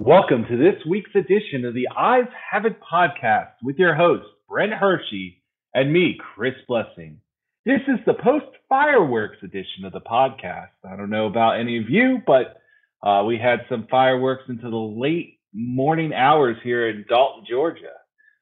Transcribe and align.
Welcome 0.00 0.46
to 0.48 0.56
this 0.56 0.84
week's 0.88 1.10
edition 1.14 1.64
of 1.64 1.74
the 1.74 1.88
Eyes 1.96 2.24
Have 2.50 2.64
It 2.64 2.78
podcast 2.80 3.52
with 3.62 3.76
your 3.78 3.94
host, 3.94 4.26
Brent 4.48 4.72
Hershey, 4.72 5.40
and 5.72 5.92
me, 5.92 6.18
Chris 6.34 6.54
Blessing. 6.66 7.20
This 7.64 7.80
is 7.86 8.00
the 8.06 8.14
post 8.14 8.46
fireworks 8.68 9.36
edition 9.44 9.84
of 9.84 9.92
the 9.92 10.00
podcast. 10.00 10.70
I 10.84 10.96
don't 10.96 11.10
know 11.10 11.26
about 11.26 11.60
any 11.60 11.78
of 11.78 11.88
you, 11.88 12.18
but 12.26 12.56
uh, 13.04 13.22
we 13.24 13.38
had 13.38 13.60
some 13.68 13.86
fireworks 13.90 14.44
into 14.48 14.70
the 14.70 14.76
late 14.76 15.38
morning 15.52 16.12
hours 16.14 16.56
here 16.64 16.88
in 16.88 17.04
Dalton, 17.08 17.44
Georgia. 17.48 17.92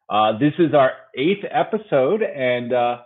Uh, 0.08 0.38
this 0.38 0.52
is 0.58 0.72
our 0.72 0.92
eighth 1.16 1.44
episode, 1.50 2.22
and 2.22 2.72
uh, 2.72 2.98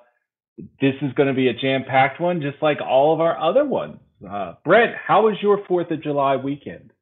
this 0.80 0.94
is 1.00 1.12
going 1.14 1.28
to 1.28 1.34
be 1.34 1.48
a 1.48 1.54
jam 1.54 1.84
packed 1.88 2.20
one, 2.20 2.42
just 2.42 2.60
like 2.60 2.78
all 2.80 3.14
of 3.14 3.20
our 3.20 3.38
other 3.38 3.64
ones. 3.64 3.98
Uh, 4.28 4.54
Brent, 4.64 4.94
how 4.94 5.22
was 5.22 5.36
your 5.40 5.58
4th 5.66 5.90
of 5.90 6.02
July 6.02 6.36
weekend? 6.36 6.92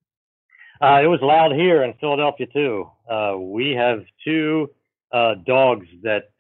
Uh, 0.81 1.01
it 1.03 1.07
was 1.07 1.21
loud 1.23 1.53
here 1.53 1.83
in 1.83 1.95
Philadelphia 1.95 2.47
too. 2.53 2.91
Uh, 3.11 3.37
we 3.39 3.73
have 3.73 4.05
two 4.25 4.71
dogs 5.47 5.87
that 6.03 6.31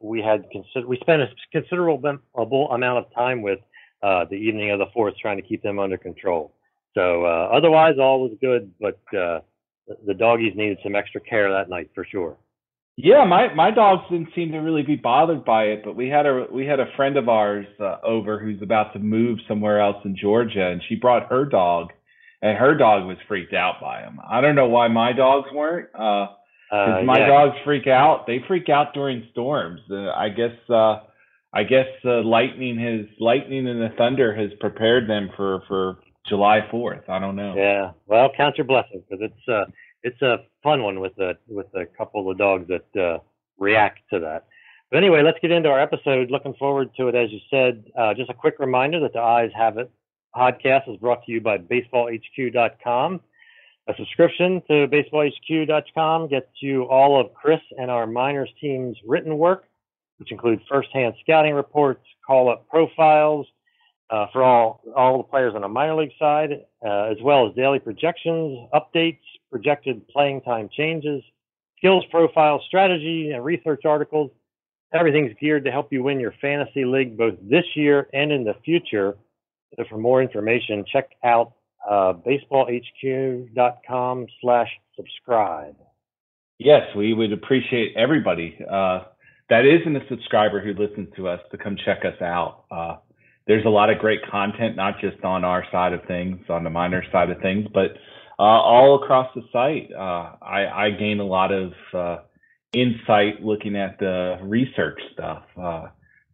we 0.00 0.22
had 0.22 0.48
consider- 0.50 0.86
we 0.86 0.98
spent 0.98 1.22
a 1.22 1.28
considerable 1.50 2.70
amount 2.70 2.98
of 2.98 3.12
time 3.14 3.42
with 3.42 3.60
the 4.02 4.36
evening 4.36 4.70
of 4.70 4.78
the 4.78 4.86
fourth, 4.94 5.16
trying 5.18 5.36
to 5.36 5.42
keep 5.42 5.62
them 5.62 5.78
under 5.78 5.98
control. 5.98 6.52
So 6.94 7.24
uh, 7.24 7.48
otherwise, 7.52 7.94
all 7.98 8.20
was 8.22 8.36
good, 8.40 8.72
but 8.80 8.98
uh, 9.16 9.40
the 10.06 10.14
doggies 10.14 10.54
needed 10.56 10.78
some 10.82 10.94
extra 10.94 11.20
care 11.20 11.50
that 11.50 11.68
night 11.68 11.90
for 11.94 12.04
sure. 12.04 12.36
Yeah, 12.96 13.24
my 13.24 13.54
my 13.54 13.70
dogs 13.70 14.02
didn't 14.10 14.34
seem 14.34 14.52
to 14.52 14.58
really 14.58 14.82
be 14.82 14.96
bothered 14.96 15.44
by 15.44 15.64
it, 15.64 15.82
but 15.84 15.96
we 15.96 16.08
had 16.08 16.26
a 16.26 16.46
we 16.52 16.66
had 16.66 16.78
a 16.78 16.94
friend 16.94 17.16
of 17.16 17.28
ours 17.28 17.66
uh, 17.80 17.96
over 18.04 18.38
who's 18.38 18.60
about 18.60 18.92
to 18.92 18.98
move 18.98 19.38
somewhere 19.48 19.80
else 19.80 19.96
in 20.04 20.14
Georgia, 20.14 20.66
and 20.66 20.82
she 20.88 20.96
brought 20.96 21.30
her 21.30 21.46
dog 21.46 21.88
and 22.42 22.58
her 22.58 22.76
dog 22.76 23.06
was 23.06 23.16
freaked 23.28 23.54
out 23.54 23.80
by 23.80 24.00
him. 24.00 24.18
I 24.28 24.40
don't 24.40 24.56
know 24.56 24.68
why 24.68 24.88
my 24.88 25.12
dogs 25.12 25.48
weren't. 25.54 25.88
Uh, 25.94 26.26
uh 26.74 27.02
my 27.04 27.20
yeah. 27.20 27.26
dogs 27.28 27.56
freak 27.64 27.86
out. 27.86 28.26
They 28.26 28.40
freak 28.48 28.68
out 28.68 28.92
during 28.94 29.28
storms. 29.30 29.80
Uh, 29.90 30.10
I 30.10 30.28
guess. 30.28 30.58
Uh, 30.68 31.00
I 31.54 31.64
guess 31.64 31.84
uh, 32.06 32.22
lightning 32.22 32.78
has 32.78 33.14
lightning 33.20 33.68
and 33.68 33.78
the 33.78 33.94
thunder 33.98 34.34
has 34.34 34.50
prepared 34.58 35.06
them 35.06 35.28
for 35.36 35.62
for 35.68 35.98
July 36.28 36.66
Fourth. 36.70 37.08
I 37.08 37.18
don't 37.18 37.36
know. 37.36 37.54
Yeah. 37.56 37.92
Well, 38.06 38.30
count 38.36 38.58
your 38.58 38.66
blessings 38.66 39.02
because 39.08 39.30
it's 39.30 39.48
uh 39.48 39.64
it's 40.02 40.20
a 40.22 40.44
fun 40.62 40.82
one 40.82 41.00
with 41.00 41.16
a 41.18 41.36
with 41.48 41.66
a 41.74 41.86
couple 41.86 42.30
of 42.30 42.38
dogs 42.38 42.68
that 42.68 43.00
uh, 43.00 43.18
react 43.58 44.00
to 44.10 44.20
that. 44.20 44.46
But 44.90 44.98
anyway, 44.98 45.22
let's 45.22 45.38
get 45.40 45.50
into 45.50 45.70
our 45.70 45.80
episode. 45.80 46.30
Looking 46.30 46.54
forward 46.54 46.90
to 46.96 47.08
it, 47.08 47.14
as 47.14 47.30
you 47.30 47.38
said. 47.50 47.84
Uh, 47.96 48.12
just 48.14 48.30
a 48.30 48.34
quick 48.34 48.56
reminder 48.58 49.00
that 49.00 49.14
the 49.14 49.20
eyes 49.20 49.50
have 49.56 49.78
it 49.78 49.90
podcast 50.34 50.90
is 50.92 50.96
brought 50.98 51.24
to 51.24 51.32
you 51.32 51.40
by 51.40 51.58
baseballhq.com. 51.58 53.20
A 53.88 53.94
subscription 53.96 54.62
to 54.68 54.86
baseballhq.com 54.88 56.28
gets 56.28 56.46
you 56.60 56.84
all 56.84 57.20
of 57.20 57.34
Chris 57.34 57.60
and 57.78 57.90
our 57.90 58.06
minors 58.06 58.50
team's 58.60 58.96
written 59.06 59.38
work, 59.38 59.64
which 60.18 60.30
includes 60.30 60.62
firsthand 60.68 61.14
scouting 61.22 61.54
reports, 61.54 62.04
call-up 62.26 62.68
profiles 62.68 63.46
uh, 64.12 64.26
for 64.32 64.42
all 64.42 64.82
all 64.94 65.16
the 65.16 65.24
players 65.24 65.54
on 65.54 65.62
the 65.62 65.68
minor 65.68 65.96
league 65.96 66.12
side, 66.18 66.50
uh, 66.84 67.04
as 67.04 67.16
well 67.22 67.48
as 67.48 67.54
daily 67.54 67.78
projections, 67.78 68.68
updates, 68.74 69.20
projected 69.50 70.06
playing 70.08 70.42
time 70.42 70.68
changes, 70.76 71.22
skills 71.78 72.04
profiles, 72.10 72.60
strategy, 72.68 73.30
and 73.32 73.42
research 73.44 73.86
articles. 73.86 74.30
Everything's 74.92 75.32
geared 75.40 75.64
to 75.64 75.70
help 75.70 75.90
you 75.90 76.02
win 76.02 76.20
your 76.20 76.34
fantasy 76.42 76.84
league 76.84 77.16
both 77.16 77.36
this 77.42 77.64
year 77.74 78.10
and 78.12 78.30
in 78.30 78.44
the 78.44 78.52
future. 78.62 79.16
So 79.76 79.84
for 79.88 79.96
more 79.96 80.20
information, 80.20 80.84
check 80.92 81.08
out 81.24 81.54
uh, 81.88 82.12
baseballhq.com 82.12 84.26
slash 84.42 84.68
subscribe. 84.94 85.76
Yes, 86.58 86.82
we 86.94 87.14
would 87.14 87.32
appreciate 87.32 87.96
everybody 87.96 88.58
uh, 88.70 89.04
that 89.48 89.64
isn't 89.64 89.96
a 89.96 90.06
subscriber 90.10 90.60
who 90.60 90.74
listens 90.74 91.08
to 91.16 91.28
us 91.28 91.40
to 91.50 91.56
come 91.56 91.78
check 91.82 92.04
us 92.04 92.20
out. 92.20 92.64
Uh, 93.42 93.46
there's 93.46 93.64
a 93.64 93.70
lot 93.70 93.90
of 93.90 93.98
great 93.98 94.20
content, 94.30 94.76
not 94.76 95.00
just 95.00 95.22
on 95.24 95.44
our 95.44 95.64
side 95.70 95.92
of 95.92 96.04
things, 96.06 96.38
on 96.48 96.64
the 96.64 96.70
minor 96.70 97.04
side 97.12 97.30
of 97.30 97.40
things, 97.40 97.66
but 97.72 97.92
uh, 98.38 98.42
all 98.42 99.02
across 99.02 99.28
the 99.34 99.42
site. 99.52 99.90
Uh, 99.92 100.36
I, 100.42 100.86
I, 100.86 100.90
gain 100.90 101.20
a 101.20 101.24
lot 101.24 101.52
of 101.52 101.72
uh, 101.92 102.18
insight 102.72 103.42
looking 103.42 103.76
at 103.76 103.98
the 103.98 104.38
research 104.42 105.00
stuff 105.12 105.42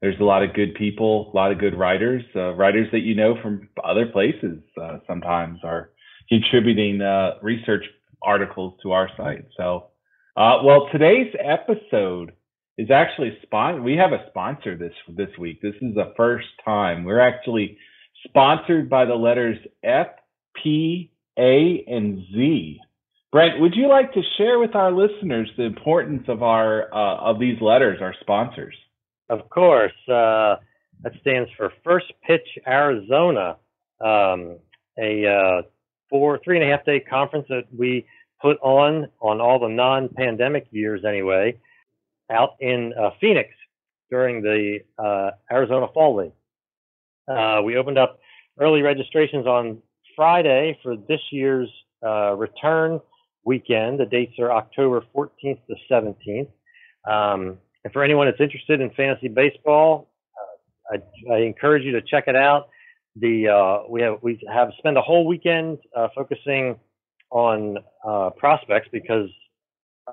there's 0.00 0.18
a 0.20 0.24
lot 0.24 0.42
of 0.42 0.54
good 0.54 0.74
people, 0.74 1.30
a 1.32 1.36
lot 1.36 1.50
of 1.50 1.58
good 1.58 1.76
writers, 1.76 2.22
uh, 2.36 2.54
writers 2.54 2.88
that 2.92 3.00
you 3.00 3.14
know 3.14 3.36
from 3.42 3.68
other 3.82 4.06
places. 4.06 4.58
Uh, 4.80 4.98
sometimes 5.06 5.58
are 5.64 5.90
contributing 6.28 7.00
uh, 7.00 7.32
research 7.42 7.84
articles 8.22 8.74
to 8.82 8.92
our 8.92 9.10
site. 9.16 9.46
So, 9.56 9.86
uh, 10.36 10.60
well, 10.64 10.88
today's 10.92 11.34
episode 11.42 12.32
is 12.78 12.90
actually 12.90 13.36
spon- 13.42 13.84
We 13.84 13.96
have 13.96 14.12
a 14.12 14.24
sponsor 14.30 14.76
this 14.76 14.94
this 15.08 15.36
week. 15.38 15.60
This 15.60 15.74
is 15.82 15.94
the 15.94 16.14
first 16.16 16.46
time 16.64 17.04
we're 17.04 17.20
actually 17.20 17.76
sponsored 18.26 18.88
by 18.88 19.04
the 19.04 19.14
letters 19.14 19.58
F, 19.82 20.08
P, 20.62 21.10
A, 21.38 21.84
and 21.86 22.18
Z. 22.34 22.80
Brent, 23.30 23.60
would 23.60 23.74
you 23.74 23.88
like 23.88 24.14
to 24.14 24.22
share 24.38 24.58
with 24.58 24.74
our 24.74 24.90
listeners 24.90 25.50
the 25.58 25.64
importance 25.64 26.24
of 26.28 26.42
our 26.42 26.92
uh, 26.94 27.16
of 27.16 27.38
these 27.38 27.60
letters, 27.60 27.98
our 28.00 28.14
sponsors? 28.20 28.74
Of 29.28 29.50
course. 29.50 29.92
Uh, 30.08 30.56
that 31.02 31.12
stands 31.20 31.50
for 31.56 31.72
First 31.84 32.06
Pitch 32.26 32.46
Arizona, 32.66 33.56
um, 34.00 34.58
a 34.98 35.26
uh, 35.26 35.62
four, 36.10 36.40
three 36.42 36.60
and 36.60 36.68
a 36.68 36.76
half 36.76 36.84
day 36.84 37.00
conference 37.00 37.46
that 37.48 37.64
we 37.76 38.06
put 38.40 38.58
on 38.62 39.08
on 39.20 39.40
all 39.40 39.58
the 39.58 39.68
non 39.68 40.08
pandemic 40.08 40.66
years 40.70 41.04
anyway, 41.04 41.56
out 42.30 42.56
in 42.60 42.92
uh, 42.98 43.10
Phoenix 43.20 43.50
during 44.10 44.42
the 44.42 44.78
uh, 44.98 45.30
Arizona 45.50 45.86
Fall 45.92 46.16
League. 46.16 46.32
Uh, 47.28 47.62
we 47.62 47.76
opened 47.76 47.98
up 47.98 48.18
early 48.58 48.82
registrations 48.82 49.46
on 49.46 49.78
Friday 50.16 50.78
for 50.82 50.96
this 50.96 51.20
year's 51.30 51.68
uh, 52.04 52.34
return 52.34 53.00
weekend. 53.44 54.00
The 54.00 54.06
dates 54.06 54.38
are 54.38 54.52
October 54.52 55.04
14th 55.14 55.30
to 55.66 55.74
17th. 55.90 56.48
Um, 57.08 57.58
and 57.84 57.92
for 57.92 58.02
anyone 58.02 58.26
that's 58.26 58.40
interested 58.40 58.80
in 58.80 58.90
fantasy 58.90 59.28
baseball, 59.28 60.08
uh, 60.92 60.98
I, 61.30 61.34
I, 61.34 61.38
encourage 61.40 61.84
you 61.84 61.92
to 61.92 62.02
check 62.02 62.24
it 62.26 62.36
out. 62.36 62.68
The 63.16 63.84
we 63.88 64.00
have 64.02 64.18
we 64.22 64.38
have 64.52 64.70
spent 64.78 64.96
a 64.96 65.00
whole 65.00 65.26
weekend 65.26 65.78
focusing 66.14 66.76
on 67.30 67.78
prospects 68.36 68.88
because 68.92 69.28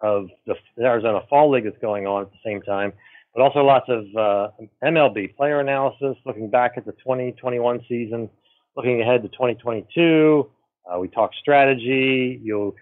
of 0.01 0.29
the 0.45 0.55
Arizona 0.79 1.21
Fall 1.29 1.51
League 1.51 1.65
that's 1.65 1.77
going 1.81 2.07
on 2.07 2.23
at 2.23 2.31
the 2.31 2.37
same 2.43 2.61
time, 2.61 2.93
but 3.33 3.41
also 3.41 3.63
lots 3.63 3.85
of 3.89 4.05
uh, 4.15 4.49
MLB 4.83 5.35
player 5.35 5.59
analysis, 5.59 6.15
looking 6.25 6.49
back 6.49 6.73
at 6.77 6.85
the 6.85 6.93
2021 6.93 7.81
season, 7.87 8.29
looking 8.75 9.01
ahead 9.01 9.21
to 9.23 9.29
2022. 9.29 10.49
Uh, 10.85 10.99
we 10.99 11.07
talk 11.07 11.31
strategy. 11.41 12.39
You'll 12.43 12.75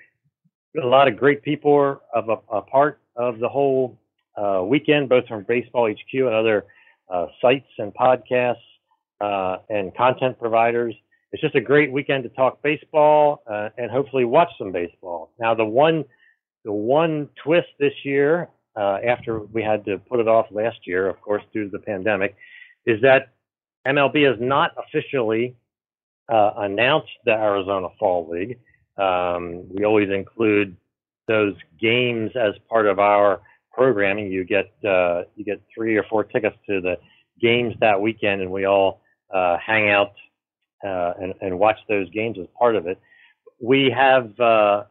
a 0.81 0.85
lot 0.85 1.07
of 1.07 1.17
great 1.17 1.43
people 1.43 2.01
of 2.13 2.29
a, 2.29 2.37
a 2.51 2.61
part 2.61 2.99
of 3.15 3.39
the 3.39 3.47
whole 3.47 3.97
uh, 4.35 4.63
weekend, 4.65 5.09
both 5.09 5.27
from 5.27 5.43
Baseball 5.43 5.89
HQ 5.89 6.13
and 6.13 6.33
other 6.33 6.65
uh, 7.09 7.27
sites 7.41 7.67
and 7.77 7.93
podcasts 7.93 8.55
uh, 9.21 9.57
and 9.69 9.95
content 9.95 10.39
providers. 10.39 10.95
It's 11.31 11.41
just 11.41 11.55
a 11.55 11.61
great 11.61 11.91
weekend 11.91 12.23
to 12.23 12.29
talk 12.29 12.61
baseball 12.61 13.43
uh, 13.49 13.69
and 13.77 13.89
hopefully 13.91 14.25
watch 14.25 14.49
some 14.57 14.71
baseball. 14.71 15.31
Now, 15.39 15.53
the 15.53 15.65
one 15.65 16.05
the 16.65 16.71
one 16.71 17.29
twist 17.43 17.67
this 17.79 17.93
year, 18.03 18.49
uh, 18.75 18.97
after 19.05 19.39
we 19.39 19.61
had 19.61 19.85
to 19.85 19.97
put 19.97 20.19
it 20.19 20.27
off 20.27 20.47
last 20.51 20.87
year, 20.87 21.07
of 21.07 21.19
course, 21.21 21.43
due 21.53 21.65
to 21.65 21.69
the 21.69 21.79
pandemic, 21.79 22.35
is 22.85 23.01
that 23.01 23.33
MLB 23.85 24.27
has 24.29 24.39
not 24.39 24.71
officially 24.77 25.55
uh, 26.31 26.51
announced 26.57 27.11
the 27.25 27.31
Arizona 27.31 27.89
Fall 27.99 28.29
League. 28.29 28.59
Um, 28.97 29.63
we 29.73 29.83
always 29.83 30.09
include 30.09 30.75
those 31.27 31.55
games 31.79 32.31
as 32.35 32.53
part 32.69 32.87
of 32.87 32.99
our 32.99 33.41
programming, 33.73 34.31
you 34.31 34.45
get 34.45 34.71
uh, 34.87 35.23
you 35.35 35.43
get 35.43 35.61
three 35.73 35.97
or 35.97 36.03
four 36.03 36.23
tickets 36.23 36.55
to 36.67 36.79
the 36.79 36.97
games 37.41 37.73
that 37.81 37.99
weekend, 37.99 38.41
and 38.41 38.51
we 38.51 38.65
all 38.65 39.01
uh, 39.33 39.57
hang 39.57 39.89
out 39.89 40.13
uh, 40.85 41.13
and, 41.19 41.33
and 41.41 41.57
watch 41.57 41.77
those 41.89 42.09
games 42.11 42.37
as 42.39 42.45
part 42.57 42.75
of 42.75 42.87
it. 42.87 42.99
We 43.59 43.89
have 43.89 44.39
uh, 44.39 44.83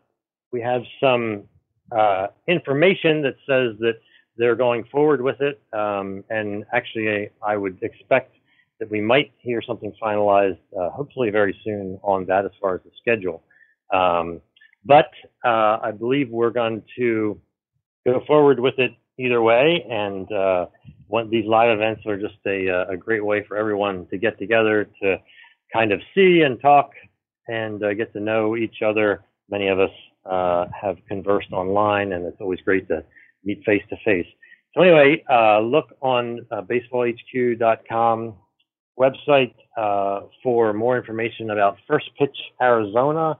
we 0.52 0.60
have 0.60 0.82
some 1.00 1.44
uh, 1.90 2.28
information 2.46 3.22
that 3.22 3.34
says 3.46 3.76
that 3.80 3.94
they're 4.36 4.56
going 4.56 4.84
forward 4.84 5.20
with 5.20 5.40
it, 5.40 5.60
um, 5.72 6.24
and 6.30 6.64
actually, 6.72 7.30
I 7.42 7.56
would 7.56 7.82
expect 7.82 8.34
that 8.80 8.90
we 8.90 9.00
might 9.00 9.32
hear 9.38 9.62
something 9.62 9.92
finalized, 10.02 10.58
uh, 10.78 10.90
hopefully 10.90 11.30
very 11.30 11.56
soon 11.64 11.98
on 12.02 12.24
that 12.26 12.44
as 12.44 12.50
far 12.60 12.74
as 12.74 12.80
the 12.84 12.90
schedule. 13.00 13.42
Um, 13.92 14.40
but 14.84 15.10
uh, 15.44 15.78
I 15.82 15.92
believe 15.92 16.30
we're 16.30 16.50
going 16.50 16.82
to 16.98 17.40
go 18.04 18.22
forward 18.26 18.58
with 18.58 18.78
it 18.78 18.92
either 19.18 19.42
way. 19.42 19.84
And 19.88 20.30
uh, 20.32 20.66
these 21.30 21.46
live 21.46 21.70
events 21.70 22.02
are 22.06 22.18
just 22.18 22.38
a, 22.46 22.68
uh, 22.68 22.92
a 22.92 22.96
great 22.96 23.24
way 23.24 23.44
for 23.46 23.56
everyone 23.56 24.06
to 24.06 24.18
get 24.18 24.38
together 24.38 24.88
to 25.02 25.18
kind 25.72 25.92
of 25.92 26.00
see 26.14 26.42
and 26.42 26.60
talk 26.60 26.90
and 27.48 27.82
uh, 27.82 27.94
get 27.94 28.12
to 28.14 28.20
know 28.20 28.56
each 28.56 28.82
other. 28.84 29.24
Many 29.50 29.68
of 29.68 29.78
us 29.78 29.90
uh, 30.24 30.66
have 30.80 30.96
conversed 31.08 31.52
online, 31.52 32.12
and 32.12 32.24
it's 32.26 32.40
always 32.40 32.60
great 32.60 32.88
to 32.88 33.04
meet 33.44 33.62
face 33.64 33.82
to 33.90 33.96
face. 34.04 34.26
So 34.74 34.82
anyway, 34.82 35.22
uh, 35.30 35.60
look 35.60 35.94
on 36.00 36.46
uh, 36.50 36.62
baseballhq.com 36.62 38.34
website 38.98 39.54
uh, 39.76 40.20
for 40.42 40.72
more 40.72 40.96
information 40.96 41.50
about 41.50 41.76
First 41.88 42.10
Pitch 42.18 42.36
Arizona. 42.60 43.38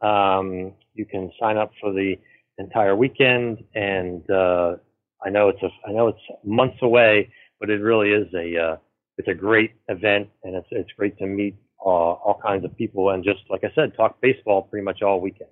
Um, 0.00 0.72
you 0.94 1.06
can 1.06 1.30
sign 1.40 1.56
up 1.56 1.70
for 1.80 1.92
the 1.92 2.16
entire 2.58 2.94
weekend, 2.94 3.64
and 3.74 4.28
uh, 4.30 4.76
I 5.24 5.30
know 5.30 5.48
it's 5.48 5.62
a 5.62 5.68
I 5.88 5.92
know 5.92 6.08
it's 6.08 6.18
months 6.44 6.78
away, 6.82 7.30
but 7.60 7.70
it 7.70 7.80
really 7.80 8.10
is 8.10 8.26
a 8.34 8.72
uh, 8.72 8.76
it's 9.16 9.28
a 9.28 9.34
great 9.34 9.72
event, 9.88 10.28
and 10.42 10.54
it's 10.54 10.68
it's 10.70 10.90
great 10.98 11.16
to 11.18 11.26
meet 11.26 11.56
uh, 11.84 11.88
all 11.88 12.40
kinds 12.44 12.64
of 12.64 12.76
people 12.76 13.10
and 13.10 13.22
just 13.24 13.40
like 13.50 13.62
I 13.64 13.70
said, 13.74 13.94
talk 13.96 14.20
baseball 14.20 14.62
pretty 14.62 14.84
much 14.84 15.02
all 15.02 15.20
weekend. 15.20 15.50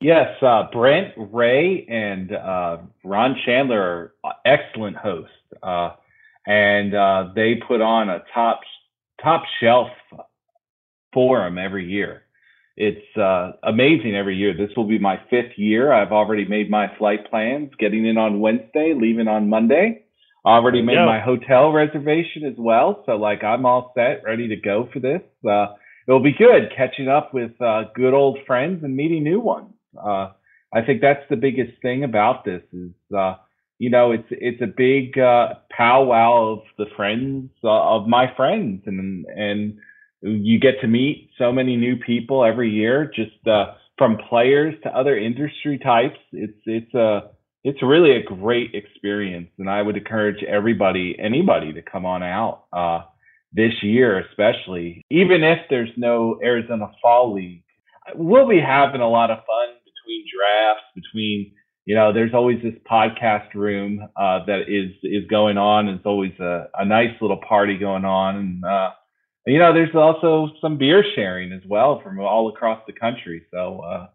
Yes, 0.00 0.42
uh, 0.42 0.64
Brent, 0.72 1.12
Ray, 1.16 1.86
and 1.86 2.32
uh, 2.32 2.78
Ron 3.04 3.36
Shandler 3.46 4.12
are 4.24 4.34
excellent 4.46 4.96
hosts, 4.96 5.30
uh, 5.62 5.90
and 6.46 6.94
uh, 6.94 7.28
they 7.34 7.56
put 7.68 7.82
on 7.82 8.08
a 8.08 8.22
top 8.32 8.60
top 9.22 9.42
shelf 9.60 9.88
forum 11.12 11.58
every 11.58 11.86
year. 11.86 12.22
It's 12.78 13.14
uh, 13.18 13.52
amazing 13.62 14.16
every 14.16 14.36
year. 14.36 14.54
This 14.56 14.74
will 14.74 14.86
be 14.86 14.98
my 14.98 15.20
fifth 15.28 15.58
year. 15.58 15.92
I've 15.92 16.12
already 16.12 16.46
made 16.46 16.70
my 16.70 16.90
flight 16.96 17.28
plans, 17.28 17.70
getting 17.78 18.06
in 18.06 18.16
on 18.16 18.40
Wednesday, 18.40 18.94
leaving 18.98 19.28
on 19.28 19.50
Monday. 19.50 20.04
I 20.46 20.52
already 20.52 20.80
made 20.80 20.96
my 20.96 21.20
hotel 21.20 21.72
reservation 21.72 22.46
as 22.46 22.54
well, 22.56 23.02
so 23.04 23.16
like 23.16 23.44
I'm 23.44 23.66
all 23.66 23.92
set, 23.94 24.22
ready 24.24 24.48
to 24.48 24.56
go 24.56 24.88
for 24.94 24.98
this. 24.98 25.20
Uh, 25.46 25.74
it'll 26.08 26.22
be 26.22 26.32
good 26.32 26.72
catching 26.74 27.08
up 27.08 27.34
with 27.34 27.52
good 27.94 28.14
old 28.14 28.38
friends 28.46 28.82
and 28.82 28.96
meeting 28.96 29.22
new 29.24 29.40
ones. 29.40 29.74
Uh, 29.96 30.30
I 30.72 30.82
think 30.82 31.00
that's 31.00 31.24
the 31.28 31.36
biggest 31.36 31.80
thing 31.82 32.04
about 32.04 32.44
this 32.44 32.62
is, 32.72 32.92
uh, 33.16 33.34
you 33.78 33.90
know, 33.90 34.12
it's 34.12 34.28
it's 34.30 34.62
a 34.62 34.66
big 34.66 35.18
uh, 35.18 35.54
powwow 35.70 36.52
of 36.52 36.58
the 36.78 36.86
friends 36.96 37.50
uh, 37.64 37.96
of 37.96 38.06
my 38.06 38.32
friends, 38.36 38.82
and 38.86 39.24
and 39.26 39.78
you 40.22 40.60
get 40.60 40.80
to 40.82 40.86
meet 40.86 41.30
so 41.38 41.50
many 41.50 41.76
new 41.76 41.96
people 41.96 42.44
every 42.44 42.70
year, 42.70 43.10
just 43.14 43.46
uh, 43.46 43.72
from 43.96 44.18
players 44.28 44.74
to 44.82 44.96
other 44.96 45.16
industry 45.16 45.78
types. 45.78 46.18
It's 46.32 46.60
it's 46.66 46.94
a 46.94 47.30
it's 47.64 47.82
really 47.82 48.12
a 48.12 48.22
great 48.22 48.74
experience, 48.74 49.50
and 49.58 49.68
I 49.68 49.82
would 49.82 49.96
encourage 49.96 50.42
everybody, 50.44 51.16
anybody, 51.18 51.72
to 51.72 51.82
come 51.82 52.06
on 52.06 52.22
out 52.22 52.64
uh, 52.72 53.02
this 53.52 53.72
year, 53.82 54.20
especially 54.28 55.04
even 55.10 55.42
if 55.42 55.58
there's 55.68 55.90
no 55.96 56.38
Arizona 56.42 56.90
Fall 57.02 57.34
League. 57.34 57.64
We'll 58.14 58.48
be 58.48 58.60
having 58.60 59.00
a 59.00 59.08
lot 59.08 59.30
of 59.30 59.38
fun 59.38 59.76
between 60.10 60.24
drafts, 60.34 60.84
between 60.94 61.52
you 61.86 61.96
know, 61.96 62.12
there's 62.12 62.34
always 62.34 62.62
this 62.62 62.74
podcast 62.88 63.54
room 63.54 64.00
uh, 64.16 64.44
that 64.46 64.62
is 64.68 64.92
is 65.02 65.28
going 65.28 65.56
on. 65.56 65.88
It's 65.88 66.04
always 66.04 66.32
a, 66.38 66.68
a 66.78 66.84
nice 66.84 67.14
little 67.20 67.40
party 67.48 67.78
going 67.78 68.04
on, 68.04 68.36
and 68.36 68.64
uh, 68.64 68.90
you 69.46 69.58
know, 69.58 69.72
there's 69.72 69.94
also 69.94 70.52
some 70.60 70.78
beer 70.78 71.02
sharing 71.14 71.52
as 71.52 71.62
well 71.68 72.00
from 72.04 72.20
all 72.20 72.48
across 72.48 72.80
the 72.86 72.92
country. 72.92 73.46
So, 73.50 73.80
uh, 73.80 74.06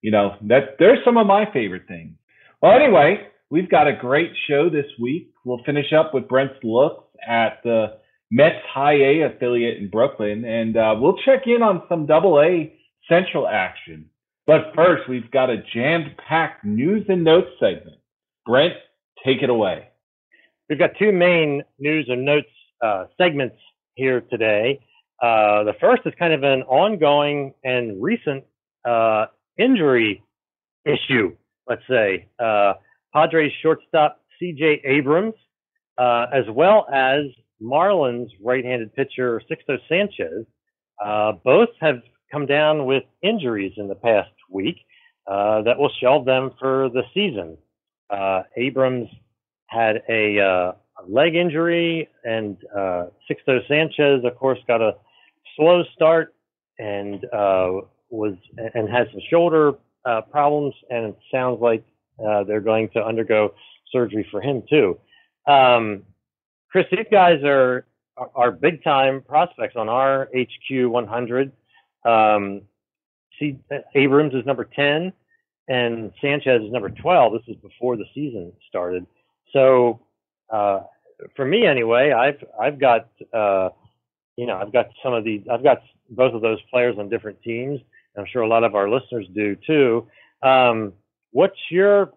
you 0.00 0.10
know, 0.10 0.36
that 0.42 0.76
there's 0.78 1.00
some 1.04 1.16
of 1.16 1.26
my 1.26 1.44
favorite 1.52 1.88
things. 1.88 2.14
Well, 2.62 2.72
anyway, 2.72 3.26
we've 3.50 3.70
got 3.70 3.88
a 3.88 3.96
great 3.96 4.30
show 4.48 4.70
this 4.70 4.86
week. 5.00 5.32
We'll 5.44 5.62
finish 5.66 5.92
up 5.92 6.14
with 6.14 6.28
Brent's 6.28 6.54
looks 6.62 7.04
at 7.28 7.58
the 7.64 7.98
Mets 8.30 8.64
High 8.72 8.94
A 8.94 9.34
affiliate 9.34 9.78
in 9.78 9.90
Brooklyn, 9.90 10.44
and 10.44 10.76
uh, 10.76 10.94
we'll 10.98 11.18
check 11.26 11.42
in 11.46 11.62
on 11.62 11.82
some 11.88 12.06
Double 12.06 12.40
A 12.40 12.72
Central 13.08 13.46
action. 13.48 14.10
But 14.48 14.72
first, 14.74 15.06
we've 15.10 15.30
got 15.30 15.50
a 15.50 15.58
jammed 15.74 16.16
packed 16.26 16.64
news 16.64 17.04
and 17.10 17.22
notes 17.22 17.50
segment. 17.60 17.98
Brent, 18.46 18.72
take 19.22 19.42
it 19.42 19.50
away. 19.50 19.88
We've 20.70 20.78
got 20.78 20.92
two 20.98 21.12
main 21.12 21.62
news 21.78 22.06
and 22.08 22.24
notes 22.24 22.48
uh, 22.82 23.04
segments 23.18 23.56
here 23.94 24.22
today. 24.22 24.80
Uh, 25.22 25.64
the 25.64 25.74
first 25.78 26.00
is 26.06 26.14
kind 26.18 26.32
of 26.32 26.44
an 26.44 26.62
ongoing 26.62 27.52
and 27.62 28.02
recent 28.02 28.42
uh, 28.88 29.26
injury 29.58 30.24
issue, 30.86 31.36
let's 31.68 31.82
say. 31.86 32.26
Uh, 32.42 32.72
Padres 33.12 33.52
shortstop 33.60 34.22
CJ 34.40 34.80
Abrams, 34.86 35.34
uh, 35.98 36.24
as 36.32 36.44
well 36.50 36.86
as 36.90 37.24
Marlins 37.62 38.28
right 38.42 38.64
handed 38.64 38.94
pitcher 38.94 39.42
Sixto 39.50 39.76
Sanchez, 39.90 40.46
uh, 41.04 41.32
both 41.44 41.68
have 41.82 41.96
come 42.32 42.46
down 42.46 42.86
with 42.86 43.02
injuries 43.22 43.72
in 43.76 43.88
the 43.88 43.94
past 43.94 44.30
week 44.48 44.78
uh, 45.26 45.62
that 45.62 45.78
will 45.78 45.90
shelve 46.00 46.24
them 46.24 46.52
for 46.58 46.88
the 46.90 47.02
season. 47.14 47.56
Uh, 48.10 48.42
Abrams 48.56 49.08
had 49.66 50.02
a, 50.08 50.40
uh, 50.40 50.72
leg 51.06 51.36
injury, 51.36 52.08
and 52.24 52.56
uh, 52.74 53.06
Sixto 53.30 53.66
Sanchez, 53.68 54.24
of 54.24 54.36
course, 54.36 54.58
got 54.66 54.82
a 54.82 54.96
slow 55.56 55.84
start 55.94 56.34
and 56.80 57.24
uh, 57.26 57.82
was 58.10 58.34
and 58.74 58.88
had 58.88 59.08
some 59.12 59.20
shoulder 59.30 59.74
uh, 60.04 60.22
problems, 60.22 60.74
and 60.90 61.06
it 61.06 61.18
sounds 61.30 61.60
like 61.60 61.84
they're 62.18 62.60
going 62.60 62.88
to 62.90 63.04
undergo 63.04 63.54
surgery 63.92 64.26
for 64.30 64.40
him 64.40 64.62
too. 64.68 64.98
Um, 65.46 66.02
Chris, 66.70 66.86
these 66.90 67.06
guys 67.12 67.44
are 67.44 67.86
are 68.34 68.50
big 68.50 68.82
time 68.82 69.22
prospects 69.22 69.76
on 69.76 69.88
our 69.88 70.28
HQ 70.34 70.90
100. 70.90 71.52
Um, 72.04 72.62
see, 73.38 73.58
Abrams 73.94 74.34
is 74.34 74.44
number 74.46 74.64
10 74.64 75.12
and 75.68 76.12
Sanchez 76.20 76.62
is 76.62 76.72
number 76.72 76.88
12. 76.90 77.32
This 77.34 77.56
is 77.56 77.56
before 77.62 77.96
the 77.96 78.06
season 78.14 78.52
started. 78.68 79.06
So, 79.52 80.00
uh, 80.50 80.80
for 81.36 81.44
me 81.44 81.66
anyway, 81.66 82.12
I've, 82.12 82.42
I've 82.58 82.78
got, 82.78 83.08
uh, 83.32 83.70
you 84.36 84.46
know, 84.46 84.56
I've 84.56 84.72
got 84.72 84.88
some 85.02 85.12
of 85.12 85.24
these, 85.24 85.42
I've 85.50 85.62
got 85.62 85.82
both 86.10 86.34
of 86.34 86.42
those 86.42 86.58
players 86.70 86.96
on 86.98 87.08
different 87.08 87.42
teams. 87.42 87.80
I'm 88.16 88.26
sure 88.32 88.42
a 88.42 88.48
lot 88.48 88.64
of 88.64 88.74
our 88.74 88.88
listeners 88.88 89.26
do 89.34 89.56
too. 89.66 90.06
Um, 90.42 90.92
what's 91.32 91.58
your 91.70 92.12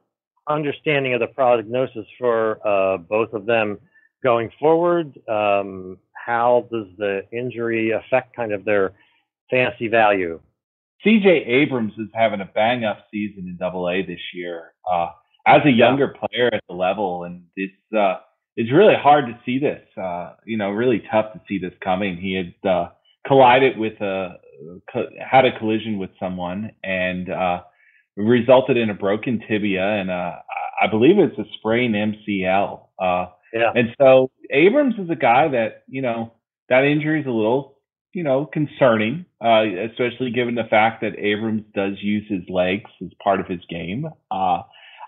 understanding 0.47 1.13
of 1.13 1.19
the 1.19 1.27
prognosis 1.27 2.05
for 2.17 2.65
uh, 2.67 2.97
both 2.97 3.33
of 3.33 3.45
them 3.45 3.79
going 4.23 4.51
forward? 4.59 5.17
Um, 5.27 5.97
how 6.13 6.67
does 6.71 6.87
the 6.97 7.23
injury 7.31 7.91
affect 7.91 8.35
kind 8.35 8.53
of 8.53 8.65
their 8.65 8.93
fantasy 9.49 9.87
value? 9.87 10.39
CJ 11.05 11.47
Abrams 11.47 11.93
is 11.97 12.07
having 12.13 12.41
a 12.41 12.45
bang 12.45 12.83
up 12.83 13.05
season 13.11 13.47
in 13.47 13.57
Double 13.57 13.89
A 13.89 14.03
this 14.03 14.19
year. 14.33 14.73
Uh, 14.89 15.09
as 15.47 15.61
a 15.65 15.71
younger 15.71 16.07
player 16.07 16.49
at 16.53 16.61
the 16.69 16.75
level, 16.75 17.23
and 17.23 17.43
it's 17.55 17.73
uh, 17.97 18.17
it's 18.55 18.71
really 18.71 18.95
hard 18.95 19.25
to 19.25 19.39
see 19.45 19.57
this. 19.57 19.81
Uh, 19.97 20.33
you 20.45 20.57
know, 20.57 20.69
really 20.69 21.01
tough 21.11 21.33
to 21.33 21.41
see 21.47 21.57
this 21.57 21.73
coming. 21.83 22.17
He 22.17 22.35
had 22.35 22.69
uh, 22.69 22.89
collided 23.25 23.77
with 23.77 23.99
a 24.01 24.37
had 25.19 25.45
a 25.45 25.57
collision 25.57 25.97
with 25.97 26.11
someone 26.19 26.71
and 26.83 27.29
uh, 27.29 27.61
resulted 28.15 28.77
in 28.77 28.89
a 28.89 28.93
broken 28.93 29.41
tibia 29.47 29.83
and 29.83 30.11
uh, 30.11 30.33
I 30.81 30.87
believe 30.87 31.19
it's 31.19 31.37
a 31.37 31.45
sprained 31.57 31.95
MCL. 31.95 32.87
Uh, 32.99 33.27
yeah. 33.53 33.71
And 33.75 33.95
so 33.99 34.31
Abrams 34.49 34.95
is 34.97 35.09
a 35.09 35.15
guy 35.15 35.47
that 35.49 35.83
you 35.87 36.01
know 36.01 36.33
that 36.69 36.83
injury 36.83 37.21
is 37.21 37.27
a 37.27 37.31
little 37.31 37.77
you 38.13 38.23
know, 38.23 38.45
concerning, 38.45 39.25
uh, 39.43 39.63
especially 39.89 40.31
given 40.31 40.55
the 40.55 40.65
fact 40.69 41.01
that 41.01 41.17
Abrams 41.17 41.63
does 41.73 41.93
use 42.01 42.25
his 42.29 42.41
legs 42.49 42.89
as 43.01 43.09
part 43.23 43.39
of 43.39 43.47
his 43.47 43.61
game. 43.69 44.05
Uh, 44.29 44.61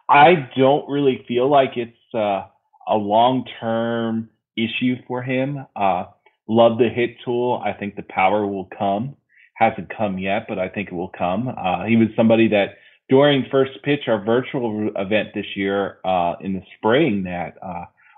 I 0.10 0.50
don't 0.56 0.88
really 0.90 1.26
feel 1.28 1.50
like 1.50 1.72
it's 1.76 1.98
uh, 2.14 2.46
a 2.88 2.96
long 2.96 3.46
term 3.60 4.30
issue 4.56 4.96
for 5.08 5.22
him. 5.22 5.66
Uh, 5.76 6.06
love 6.48 6.78
the 6.78 6.90
hit 6.90 7.18
tool. 7.26 7.62
I 7.64 7.74
think 7.74 7.96
the 7.96 8.04
power 8.04 8.48
will 8.48 8.70
come. 8.78 9.16
Hasn't 9.56 9.96
come 9.96 10.18
yet, 10.18 10.46
but 10.48 10.58
I 10.58 10.70
think 10.70 10.90
it 10.90 10.96
will 10.96 11.12
come. 11.18 11.48
Uh, 11.48 11.86
he 11.86 11.96
was 11.96 12.08
somebody 12.16 12.48
that 12.50 12.78
during 13.10 13.46
first 13.52 13.72
pitch, 13.84 14.02
our 14.08 14.24
virtual 14.24 14.90
event 14.96 15.30
this 15.36 15.46
year 15.56 15.98
uh, 16.06 16.36
in 16.42 16.54
the 16.54 16.62
spring, 16.78 17.24
that 17.24 17.58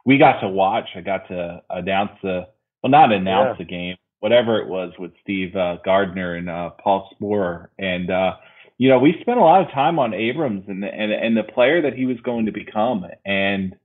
we 0.05 0.17
got 0.17 0.39
to 0.41 0.47
watch. 0.47 0.89
I 0.95 1.01
got 1.01 1.27
to 1.29 1.61
announce 1.69 2.11
the 2.21 2.47
well, 2.81 2.91
not 2.91 3.11
announce 3.11 3.57
yeah. 3.59 3.65
the 3.65 3.69
game, 3.69 3.95
whatever 4.25 4.59
it 4.59 4.67
was 4.67 4.91
with 4.97 5.11
Steve 5.21 5.55
uh, 5.55 5.77
Gardner 5.85 6.33
and 6.33 6.49
uh, 6.49 6.71
Paul 6.83 7.07
Sporer, 7.13 7.67
and 7.77 8.09
uh, 8.09 8.31
you 8.79 8.89
know 8.89 8.97
we 8.97 9.13
spent 9.21 9.37
a 9.37 9.43
lot 9.43 9.61
of 9.61 9.71
time 9.71 9.99
on 9.99 10.15
Abrams 10.15 10.63
and 10.67 10.81
the, 10.81 10.87
and 10.87 11.11
and 11.11 11.37
the 11.37 11.43
player 11.43 11.83
that 11.83 11.93
he 11.93 12.07
was 12.07 12.17
going 12.25 12.47
to 12.47 12.51
become, 12.51 13.05
and 13.23 13.75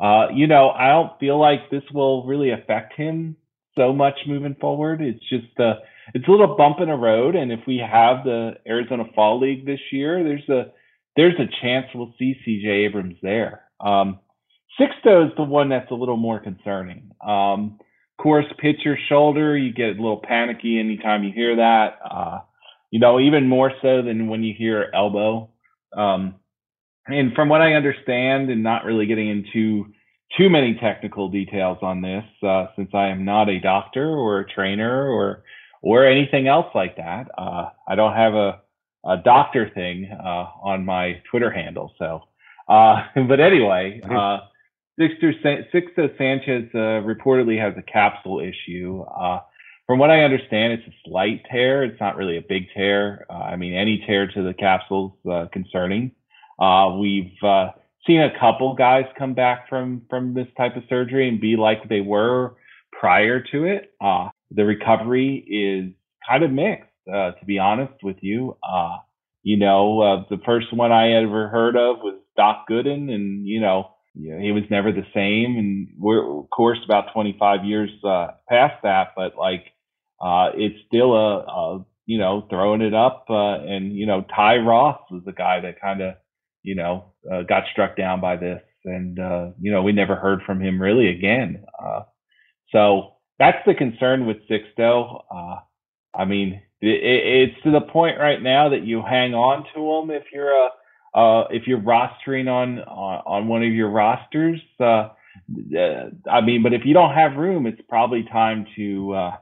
uh, 0.00 0.28
you 0.32 0.46
know 0.46 0.70
I 0.70 0.90
don't 0.90 1.18
feel 1.18 1.40
like 1.40 1.70
this 1.72 1.82
will 1.92 2.24
really 2.24 2.52
affect 2.52 2.94
him 2.94 3.34
so 3.76 3.92
much 3.92 4.14
moving 4.28 4.54
forward. 4.60 5.02
It's 5.02 5.28
just 5.28 5.58
uh, 5.58 5.80
it's 6.14 6.28
a 6.28 6.30
little 6.30 6.56
bump 6.56 6.76
in 6.78 6.88
the 6.88 6.94
road. 6.94 7.34
And 7.34 7.50
if 7.50 7.60
we 7.66 7.78
have 7.78 8.22
the 8.22 8.52
Arizona 8.68 9.06
Fall 9.12 9.40
League 9.40 9.66
this 9.66 9.80
year, 9.90 10.22
there's 10.22 10.48
a 10.48 10.70
there's 11.16 11.34
a 11.40 11.50
chance 11.62 11.86
we'll 11.96 12.14
see 12.16 12.36
CJ 12.46 12.86
Abrams 12.86 13.16
there. 13.24 13.64
Um, 13.80 14.20
Sixto 14.78 15.26
is 15.26 15.32
the 15.36 15.42
one 15.42 15.68
that's 15.68 15.90
a 15.90 15.94
little 15.94 16.16
more 16.16 16.38
concerning. 16.38 17.10
Um, 17.20 17.80
course, 18.20 18.46
pitcher 18.58 18.98
shoulder, 19.08 19.56
you 19.56 19.72
get 19.72 19.98
a 19.98 20.00
little 20.00 20.22
panicky 20.22 20.78
anytime 20.78 21.24
you 21.24 21.32
hear 21.32 21.56
that. 21.56 21.98
Uh, 22.08 22.40
you 22.90 23.00
know, 23.00 23.20
even 23.20 23.48
more 23.48 23.72
so 23.82 24.02
than 24.02 24.28
when 24.28 24.42
you 24.42 24.54
hear 24.56 24.90
elbow. 24.94 25.50
Um, 25.96 26.36
and 27.06 27.32
from 27.34 27.48
what 27.48 27.62
I 27.62 27.74
understand, 27.74 28.50
and 28.50 28.62
not 28.62 28.84
really 28.84 29.06
getting 29.06 29.28
into 29.28 29.86
too 30.38 30.48
many 30.48 30.78
technical 30.80 31.28
details 31.28 31.78
on 31.82 32.02
this, 32.02 32.24
uh, 32.46 32.66
since 32.76 32.90
I 32.94 33.08
am 33.08 33.24
not 33.24 33.48
a 33.48 33.58
doctor 33.60 34.08
or 34.08 34.40
a 34.40 34.48
trainer 34.48 35.08
or 35.08 35.42
or 35.82 36.06
anything 36.06 36.46
else 36.46 36.66
like 36.74 36.96
that. 36.96 37.26
Uh, 37.36 37.70
I 37.88 37.94
don't 37.94 38.14
have 38.14 38.34
a, 38.34 38.60
a 39.04 39.16
doctor 39.16 39.70
thing 39.74 40.10
uh, 40.12 40.46
on 40.62 40.84
my 40.84 41.22
Twitter 41.30 41.50
handle. 41.50 41.94
So, 41.98 42.20
uh, 42.68 43.02
but 43.28 43.40
anyway, 43.40 44.00
uh, 45.00 45.62
Sixto 45.72 46.18
Sanchez 46.18 46.68
uh, 46.74 47.02
reportedly 47.06 47.58
has 47.60 47.74
a 47.76 47.82
capsule 47.82 48.40
issue. 48.40 49.02
Uh, 49.02 49.40
from 49.86 49.98
what 49.98 50.10
I 50.10 50.22
understand, 50.22 50.74
it's 50.74 50.86
a 50.86 50.94
slight 51.08 51.42
tear. 51.50 51.82
It's 51.82 52.00
not 52.00 52.16
really 52.16 52.36
a 52.36 52.42
big 52.46 52.66
tear. 52.74 53.26
I 53.30 53.56
mean, 53.56 53.74
any 53.74 54.04
tear 54.06 54.28
to 54.28 54.42
the 54.42 54.54
capsule 54.54 55.18
is 55.24 55.48
concerning. 55.52 56.12
we've 57.00 57.32
seen 58.06 58.20
a 58.20 58.38
couple 58.38 58.74
guys 58.74 59.04
come 59.18 59.34
back 59.34 59.68
from 59.68 60.02
from 60.08 60.34
this 60.34 60.46
type 60.56 60.76
of 60.76 60.82
surgery 60.88 61.28
and 61.28 61.40
be 61.40 61.56
like 61.56 61.88
they 61.88 62.00
were 62.00 62.54
prior 62.92 63.40
to 63.40 63.64
it. 63.64 63.92
Uh, 64.00 64.28
the 64.50 64.64
recovery 64.64 65.36
is 65.48 65.92
kind 66.28 66.44
of 66.44 66.50
mixed, 66.50 66.88
uh, 67.08 67.32
to 67.32 67.44
be 67.46 67.58
honest 67.58 67.94
with 68.02 68.16
you. 68.20 68.56
Uh, 68.62 68.98
you 69.42 69.56
know, 69.56 70.00
uh, 70.00 70.24
the 70.28 70.40
first 70.44 70.72
one 70.72 70.92
I 70.92 71.12
ever 71.12 71.48
heard 71.48 71.76
of 71.76 71.98
was 71.98 72.18
Doc 72.36 72.66
Gooden, 72.70 73.10
and 73.10 73.46
you 73.46 73.60
know, 73.60 73.90
he 74.22 74.52
was 74.52 74.64
never 74.70 74.92
the 74.92 75.06
same. 75.14 75.56
And 75.56 75.88
we're 75.98 76.40
of 76.40 76.50
course 76.50 76.78
about 76.84 77.12
25 77.12 77.64
years 77.64 77.90
uh, 78.04 78.28
past 78.48 78.82
that, 78.82 79.12
but 79.16 79.36
like 79.36 79.66
uh, 80.20 80.50
it's 80.54 80.78
still 80.86 81.14
a, 81.14 81.38
a 81.38 81.84
you 82.06 82.18
know 82.18 82.46
throwing 82.50 82.82
it 82.82 82.94
up. 82.94 83.26
Uh, 83.30 83.60
and 83.60 83.96
you 83.96 84.06
know, 84.06 84.24
Ty 84.34 84.58
Ross 84.58 85.00
was 85.10 85.22
the 85.24 85.32
guy 85.32 85.60
that 85.60 85.80
kind 85.80 86.00
of 86.02 86.14
you 86.62 86.74
know, 86.74 87.12
uh, 87.30 87.42
got 87.42 87.64
struck 87.72 87.96
down 87.96 88.20
by 88.20 88.36
this. 88.36 88.62
And, 88.84 89.18
uh, 89.18 89.50
you 89.60 89.70
know, 89.70 89.82
we 89.82 89.92
never 89.92 90.16
heard 90.16 90.42
from 90.42 90.60
him 90.60 90.80
really 90.80 91.08
again. 91.08 91.64
Uh, 91.82 92.02
so 92.72 93.14
that's 93.38 93.64
the 93.66 93.74
concern 93.74 94.26
with 94.26 94.38
Sixto. 94.48 95.24
Uh, 95.30 95.56
I 96.14 96.24
mean, 96.24 96.62
it, 96.80 97.50
it's 97.52 97.62
to 97.64 97.70
the 97.70 97.80
point 97.80 98.18
right 98.18 98.40
now 98.40 98.70
that 98.70 98.84
you 98.84 99.02
hang 99.02 99.34
on 99.34 99.64
to 99.74 99.92
him 99.98 100.10
if 100.10 100.24
you're 100.32 100.52
a, 100.52 100.70
uh, 101.14 101.44
if 101.50 101.66
you're 101.66 101.80
rostering 101.80 102.48
on, 102.48 102.80
on, 102.80 103.22
on 103.26 103.48
one 103.48 103.62
of 103.62 103.72
your 103.72 103.90
rosters. 103.90 104.60
Uh, 104.78 105.08
uh, 105.76 106.10
I 106.30 106.40
mean, 106.40 106.62
but 106.62 106.72
if 106.72 106.82
you 106.84 106.94
don't 106.94 107.14
have 107.14 107.36
room, 107.36 107.66
it's 107.66 107.80
probably 107.88 108.24
time 108.24 108.66
to, 108.76 109.12
uh, 109.14 109.36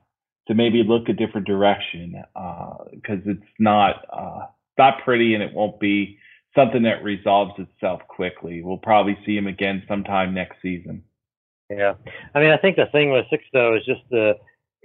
to 0.49 0.55
maybe 0.55 0.83
look 0.83 1.09
a 1.09 1.13
different 1.13 1.47
direction, 1.47 2.23
because 2.35 3.21
uh, 3.27 3.33
it's 3.33 3.43
not, 3.59 4.05
uh, 4.13 4.47
not 4.79 5.05
pretty 5.05 5.35
and 5.35 5.43
it 5.43 5.53
won't 5.53 5.79
be, 5.81 6.19
something 6.55 6.83
that 6.83 7.05
resolves 7.05 7.53
itself 7.59 8.01
quickly. 8.09 8.63
We'll 8.63 8.79
probably 8.79 9.17
see 9.25 9.37
him 9.37 9.47
again 9.47 9.83
sometime 9.87 10.35
next 10.35 10.57
season. 10.63 11.05
Yeah, 11.71 11.95
I 12.35 12.41
mean, 12.41 12.51
I 12.51 12.57
think 12.57 12.77
the 12.77 12.87
thing 12.87 13.13
with 13.13 13.27
Sixto 13.27 13.79
is 13.79 13.85
just 13.85 14.01
the, 14.11 14.35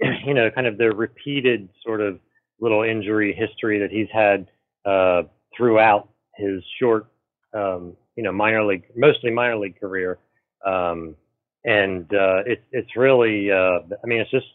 you 0.26 0.34
know, 0.34 0.50
kind 0.50 0.66
of 0.66 0.76
the 0.78 0.92
repeated 0.92 1.68
sort 1.84 2.00
of 2.00 2.20
little 2.60 2.82
injury 2.82 3.34
history 3.34 3.78
that 3.78 3.90
he's 3.90 4.08
had 4.12 4.46
uh, 4.84 5.22
throughout 5.56 6.10
his 6.36 6.62
short, 6.80 7.06
um, 7.52 7.96
you 8.16 8.22
know, 8.22 8.32
minor 8.32 8.64
league, 8.64 8.84
mostly 8.96 9.30
minor 9.30 9.56
league 9.56 9.78
career, 9.78 10.18
um, 10.64 11.16
and 11.64 12.04
uh, 12.14 12.42
it's 12.46 12.62
it's 12.72 12.96
really, 12.96 13.50
uh, 13.50 13.80
I 14.02 14.06
mean, 14.06 14.20
it's 14.20 14.30
just 14.30 14.46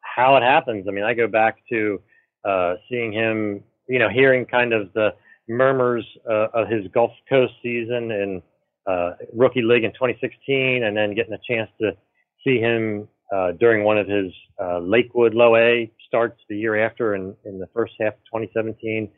how 0.00 0.36
it 0.36 0.42
happens. 0.42 0.86
I 0.88 0.92
mean, 0.92 1.04
I 1.04 1.14
go 1.14 1.28
back 1.28 1.58
to 1.70 2.00
uh, 2.44 2.74
seeing 2.88 3.12
him, 3.12 3.62
you 3.88 3.98
know, 3.98 4.08
hearing 4.08 4.46
kind 4.46 4.72
of 4.72 4.92
the 4.92 5.14
murmurs 5.48 6.06
uh, 6.28 6.48
of 6.54 6.68
his 6.68 6.86
Gulf 6.92 7.12
Coast 7.28 7.52
season 7.62 8.10
and 8.10 8.42
uh, 8.86 9.12
rookie 9.32 9.62
league 9.62 9.84
in 9.84 9.92
2016, 9.92 10.84
and 10.84 10.96
then 10.96 11.14
getting 11.14 11.34
a 11.34 11.38
chance 11.46 11.70
to 11.80 11.92
see 12.44 12.58
him 12.58 13.08
uh, 13.34 13.52
during 13.52 13.84
one 13.84 13.98
of 13.98 14.08
his 14.08 14.32
uh, 14.60 14.78
Lakewood 14.78 15.34
Low 15.34 15.56
A 15.56 15.90
starts 16.06 16.40
the 16.48 16.56
year 16.56 16.84
after 16.84 17.14
in, 17.14 17.34
in 17.44 17.58
the 17.58 17.68
first 17.74 17.94
half 18.00 18.14
of 18.14 18.24
2017. 18.32 19.10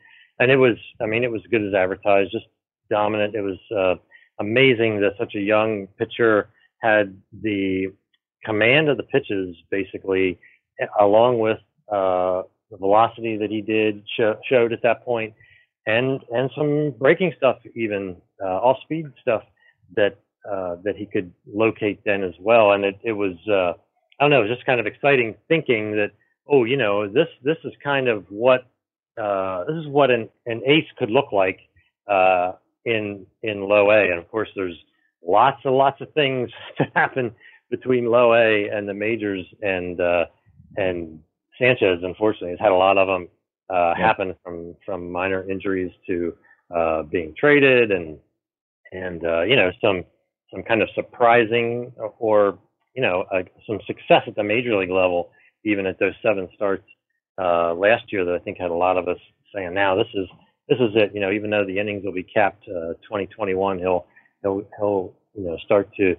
And 0.43 0.51
it 0.51 0.57
was, 0.57 0.75
I 1.01 1.05
mean, 1.05 1.23
it 1.23 1.31
was 1.31 1.41
good 1.49 1.65
as 1.65 1.73
advertised, 1.73 2.31
just 2.33 2.47
dominant. 2.89 3.33
It 3.33 3.39
was 3.39 3.57
uh, 3.73 3.95
amazing 4.41 4.99
that 4.99 5.13
such 5.17 5.35
a 5.35 5.39
young 5.39 5.87
pitcher 5.97 6.49
had 6.81 7.17
the 7.41 7.93
command 8.43 8.89
of 8.89 8.97
the 8.97 9.03
pitches, 9.03 9.55
basically, 9.71 10.37
along 10.99 11.39
with 11.39 11.59
uh, 11.89 12.41
the 12.69 12.75
velocity 12.77 13.37
that 13.37 13.51
he 13.51 13.61
did 13.61 14.03
show, 14.17 14.35
showed 14.49 14.73
at 14.73 14.81
that 14.83 15.05
point 15.05 15.33
and 15.87 16.19
and 16.29 16.51
some 16.57 16.93
breaking 16.99 17.33
stuff, 17.37 17.59
even 17.73 18.17
uh, 18.43 18.59
off 18.67 18.81
speed 18.81 19.05
stuff 19.21 19.43
that 19.95 20.17
uh, 20.51 20.75
that 20.83 20.97
he 20.97 21.05
could 21.05 21.31
locate 21.47 22.03
then 22.03 22.21
as 22.21 22.33
well. 22.41 22.73
And 22.73 22.83
it 22.83 22.99
it 23.01 23.13
was 23.13 23.35
uh, 23.47 23.71
I 24.19 24.23
don't 24.25 24.29
know, 24.29 24.39
it 24.39 24.49
was 24.49 24.57
just 24.57 24.65
kind 24.65 24.81
of 24.81 24.87
exciting 24.87 25.35
thinking 25.47 25.93
that 25.93 26.11
oh, 26.49 26.65
you 26.65 26.75
know, 26.75 27.07
this 27.07 27.29
this 27.43 27.57
is 27.63 27.71
kind 27.81 28.09
of 28.09 28.25
what 28.27 28.65
uh, 29.21 29.63
this 29.65 29.75
is 29.75 29.87
what 29.87 30.11
an 30.11 30.29
an 30.45 30.61
ace 30.65 30.87
could 30.97 31.11
look 31.11 31.31
like 31.31 31.59
uh, 32.07 32.53
in 32.85 33.25
in 33.43 33.61
low 33.61 33.91
A. 33.91 34.09
And 34.09 34.19
of 34.19 34.29
course, 34.29 34.49
there's 34.55 34.77
lots 35.25 35.59
and 35.63 35.75
lots 35.75 36.01
of 36.01 36.11
things 36.13 36.49
to 36.77 36.85
happen 36.95 37.31
between 37.69 38.05
low 38.05 38.33
A 38.33 38.69
and 38.69 38.87
the 38.87 38.93
majors, 38.93 39.45
and 39.61 39.99
uh, 39.99 40.25
and 40.77 41.19
Sanchez 41.59 41.99
unfortunately 42.03 42.51
has 42.51 42.59
had 42.59 42.71
a 42.71 42.75
lot 42.75 42.97
of 42.97 43.07
them 43.07 43.27
uh, 43.69 43.93
yeah. 43.97 44.07
happen 44.07 44.35
from 44.43 44.75
from 44.85 45.11
minor 45.11 45.49
injuries 45.49 45.91
to 46.07 46.35
uh, 46.75 47.03
being 47.03 47.33
traded 47.37 47.91
and 47.91 48.17
and 48.91 49.25
uh, 49.25 49.41
you 49.41 49.55
know 49.55 49.71
some 49.81 50.03
some 50.51 50.63
kind 50.63 50.81
of 50.81 50.89
surprising 50.95 51.91
or 52.19 52.57
you 52.95 53.01
know 53.01 53.25
uh, 53.33 53.43
some 53.67 53.79
success 53.85 54.23
at 54.27 54.35
the 54.35 54.43
major 54.43 54.75
league 54.77 54.89
level 54.89 55.31
even 55.65 55.85
at 55.85 55.99
those 55.99 56.13
seven 56.21 56.47
starts 56.55 56.83
uh, 57.37 57.73
last 57.73 58.11
year 58.11 58.25
that 58.25 58.35
I 58.35 58.39
think 58.39 58.57
had 58.57 58.71
a 58.71 58.75
lot 58.75 58.97
of 58.97 59.07
us 59.07 59.19
saying 59.53 59.73
now 59.73 59.95
this 59.95 60.07
is 60.13 60.27
this 60.69 60.79
is 60.79 60.91
it 60.95 61.11
you 61.13 61.21
know 61.21 61.31
even 61.31 61.49
though 61.49 61.65
the 61.65 61.79
innings 61.79 62.03
will 62.05 62.13
be 62.13 62.23
capped 62.23 62.63
uh, 62.67 62.93
2021 63.03 63.79
he'll 63.79 64.05
he'll 64.41 64.63
he'll 64.77 65.13
you 65.35 65.43
know 65.43 65.57
start 65.65 65.93
to 65.95 66.15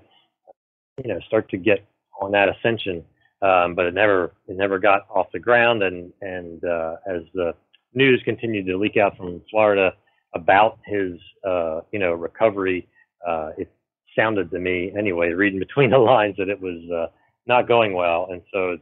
you 1.03 1.09
know 1.09 1.19
start 1.27 1.49
to 1.51 1.57
get 1.57 1.85
on 2.21 2.33
that 2.33 2.49
ascension 2.49 3.05
um, 3.45 3.75
but 3.75 3.85
it 3.85 3.95
never 3.95 4.33
it 4.49 4.57
never 4.57 4.79
got 4.79 5.07
off 5.15 5.27
the 5.33 5.39
ground. 5.39 5.83
And 5.83 6.13
and 6.23 6.65
uh, 6.65 6.97
as 7.07 7.23
the 7.35 7.55
news 7.93 8.23
continued 8.25 8.67
to 8.67 8.77
leak 8.79 8.97
out 8.97 9.17
from 9.17 9.43
Florida 9.51 9.93
about 10.35 10.79
his 10.87 11.13
uh, 11.47 11.81
you 11.93 11.99
know 11.99 12.13
recovery, 12.13 12.89
uh, 13.27 13.51
it 13.59 13.71
sounded 14.17 14.51
to 14.51 14.59
me 14.59 14.93
anyway, 14.97 15.31
reading 15.31 15.59
between 15.59 15.91
the 15.91 15.99
lines, 16.13 16.37
that 16.39 16.49
it 16.49 16.61
was 16.61 16.81
uh, 16.91 17.13
not 17.47 17.69
going 17.69 17.93
well. 17.93 18.29
And 18.31 18.41
so, 18.53 18.79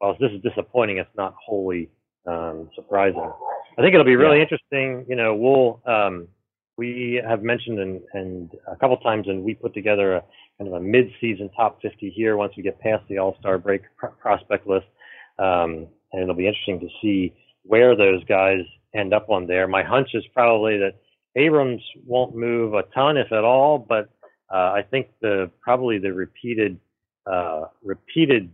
while 0.00 0.16
this 0.18 0.32
is 0.32 0.42
disappointing, 0.42 0.98
it's 0.98 1.16
not 1.16 1.34
wholly 1.42 1.88
um, 2.26 2.68
surprising. 2.74 3.30
I 3.78 3.82
think 3.82 3.94
it'll 3.94 4.04
be 4.04 4.16
really 4.16 4.38
yeah. 4.38 4.42
interesting. 4.42 5.06
You 5.08 5.16
know, 5.16 5.34
we'll 5.34 5.80
um, 5.86 6.28
we 6.76 7.22
have 7.26 7.42
mentioned 7.42 7.78
and, 7.78 8.00
and 8.14 8.50
a 8.66 8.76
couple 8.76 8.96
times, 8.98 9.28
and 9.28 9.44
we 9.44 9.54
put 9.54 9.74
together 9.74 10.16
a 10.16 10.24
kind 10.58 10.68
of 10.68 10.74
a 10.74 10.80
mid-season 10.80 11.50
top 11.54 11.80
50 11.82 12.10
here 12.10 12.36
once 12.36 12.54
we 12.56 12.62
get 12.62 12.80
past 12.80 13.04
the 13.08 13.18
All-Star 13.18 13.58
break 13.58 13.82
pr- 13.98 14.06
prospect 14.06 14.66
list, 14.66 14.86
um, 15.38 15.86
and 16.12 16.22
it'll 16.22 16.34
be 16.34 16.46
interesting 16.46 16.80
to 16.80 16.88
see 17.02 17.34
where 17.64 17.94
those 17.94 18.24
guys 18.24 18.60
end 18.94 19.12
up 19.12 19.28
on 19.28 19.46
there. 19.46 19.68
My 19.68 19.82
hunch 19.82 20.08
is 20.14 20.24
probably 20.32 20.78
that 20.78 20.94
Abrams 21.36 21.82
won't 22.06 22.34
move 22.34 22.72
a 22.74 22.82
ton, 22.94 23.16
if 23.18 23.30
at 23.30 23.44
all, 23.44 23.78
but 23.78 24.08
uh, 24.52 24.72
I 24.72 24.82
think 24.90 25.08
the 25.20 25.50
probably 25.60 25.98
the 25.98 26.12
repeated 26.12 26.78
uh, 27.30 27.64
repeated 27.84 28.50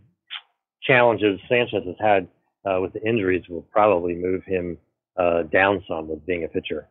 challenges 0.87 1.39
Sanchez 1.49 1.83
has 1.85 1.95
had 1.99 2.27
uh, 2.65 2.79
with 2.81 2.93
the 2.93 3.01
injuries 3.07 3.43
will 3.49 3.61
probably 3.71 4.15
move 4.15 4.43
him 4.45 4.77
uh, 5.17 5.43
down 5.43 5.83
some 5.87 6.07
with 6.07 6.25
being 6.25 6.43
a 6.43 6.47
pitcher. 6.47 6.87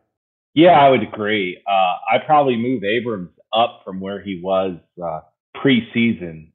Yeah, 0.53 0.79
I 0.79 0.89
would 0.89 1.03
agree. 1.03 1.61
Uh, 1.67 2.15
I 2.15 2.17
probably 2.25 2.57
move 2.57 2.83
Abrams 2.83 3.29
up 3.53 3.81
from 3.85 3.99
where 3.99 4.21
he 4.21 4.41
was 4.43 4.77
uh, 5.03 5.21
preseason, 5.55 6.51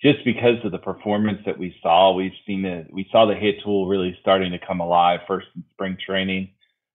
just 0.00 0.18
because 0.24 0.64
of 0.64 0.72
the 0.72 0.78
performance 0.78 1.40
that 1.46 1.58
we 1.58 1.74
saw. 1.82 2.14
We've 2.14 2.32
seen 2.46 2.64
it. 2.64 2.88
we 2.92 3.08
saw 3.10 3.26
the 3.26 3.34
hit 3.34 3.56
tool 3.64 3.88
really 3.88 4.16
starting 4.20 4.52
to 4.52 4.58
come 4.64 4.80
alive 4.80 5.20
first 5.26 5.48
in 5.56 5.64
spring 5.72 5.96
training, 6.04 6.50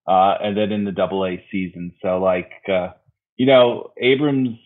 uh, 0.08 0.36
and 0.42 0.56
then 0.58 0.72
in 0.72 0.86
the 0.86 0.92
Double 0.92 1.26
A 1.26 1.44
season. 1.52 1.94
So 2.02 2.20
like 2.20 2.52
uh, 2.72 2.90
you 3.38 3.46
know, 3.46 3.92
Abrams, 4.00 4.58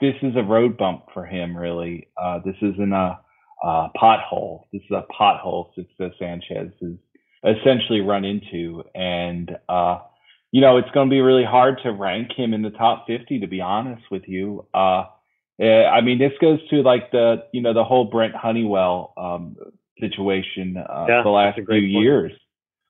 this 0.00 0.14
is 0.22 0.34
a 0.36 0.42
road 0.42 0.76
bump 0.76 1.04
for 1.14 1.24
him. 1.24 1.56
Really, 1.56 2.08
uh, 2.20 2.40
this 2.44 2.56
isn't 2.60 2.92
a, 2.92 3.20
a 3.62 3.88
pothole. 3.96 4.64
This 4.72 4.82
is 4.82 4.90
a 4.90 5.04
pothole. 5.12 5.68
Sixto 5.76 6.10
Sanchez 6.18 6.72
is 6.80 6.96
essentially 7.44 8.00
run 8.00 8.24
into. 8.24 8.84
And, 8.94 9.56
uh, 9.68 10.00
you 10.50 10.60
know, 10.60 10.76
it's 10.78 10.90
going 10.90 11.08
to 11.08 11.10
be 11.10 11.20
really 11.20 11.44
hard 11.44 11.80
to 11.82 11.92
rank 11.92 12.32
him 12.32 12.54
in 12.54 12.62
the 12.62 12.70
top 12.70 13.06
50, 13.06 13.40
to 13.40 13.46
be 13.46 13.60
honest 13.60 14.02
with 14.10 14.28
you. 14.28 14.66
Uh, 14.74 15.04
eh, 15.60 15.84
I 15.84 16.00
mean, 16.00 16.18
this 16.18 16.32
goes 16.40 16.58
to 16.70 16.82
like 16.82 17.10
the, 17.10 17.44
you 17.52 17.62
know, 17.62 17.72
the 17.72 17.84
whole 17.84 18.04
Brent 18.04 18.34
Honeywell 18.34 19.14
um, 19.16 19.56
situation 20.00 20.76
uh, 20.76 21.06
Yeah, 21.08 21.22
the 21.22 21.30
last 21.30 21.56
few 21.56 21.64
point. 21.66 21.80
years, 21.80 22.32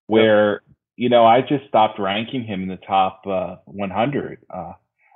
where, 0.07 0.63
you 0.97 1.09
know, 1.09 1.25
I 1.25 1.41
just 1.43 1.67
stopped 1.69 1.99
ranking 1.99 2.45
him 2.45 2.63
in 2.63 2.69
the 2.69 2.77
top 2.77 3.23
uh, 3.27 3.57
100. 3.67 4.39
Uh, 4.51 4.73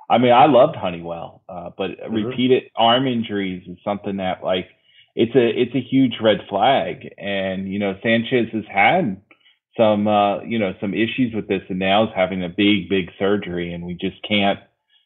I 0.09 0.17
mean, 0.19 0.31
I 0.31 0.45
loved 0.45 0.75
Honeywell, 0.75 1.43
uh, 1.49 1.71
but 1.77 1.99
Mhm. 1.99 2.27
repeated 2.27 2.71
arm 2.75 3.07
injuries 3.07 3.67
is 3.67 3.77
something 3.83 4.17
that 4.17 4.43
like 4.43 4.69
it's 5.17 5.35
a 5.35 5.45
it's 5.61 5.73
a 5.75 5.81
huge 5.81 6.17
red 6.21 6.41
flag. 6.47 7.09
And 7.17 7.67
you 7.73 7.79
know, 7.79 7.97
Sanchez 8.03 8.49
has 8.53 8.63
had 8.71 9.19
some 9.75 10.07
uh, 10.07 10.41
you 10.43 10.59
know 10.59 10.73
some 10.79 10.93
issues 10.93 11.33
with 11.33 11.47
this, 11.47 11.63
and 11.69 11.79
now 11.79 12.03
is 12.03 12.11
having 12.15 12.43
a 12.43 12.49
big 12.49 12.87
big 12.87 13.09
surgery, 13.17 13.73
and 13.73 13.83
we 13.83 13.95
just 13.95 14.17
can't 14.27 14.59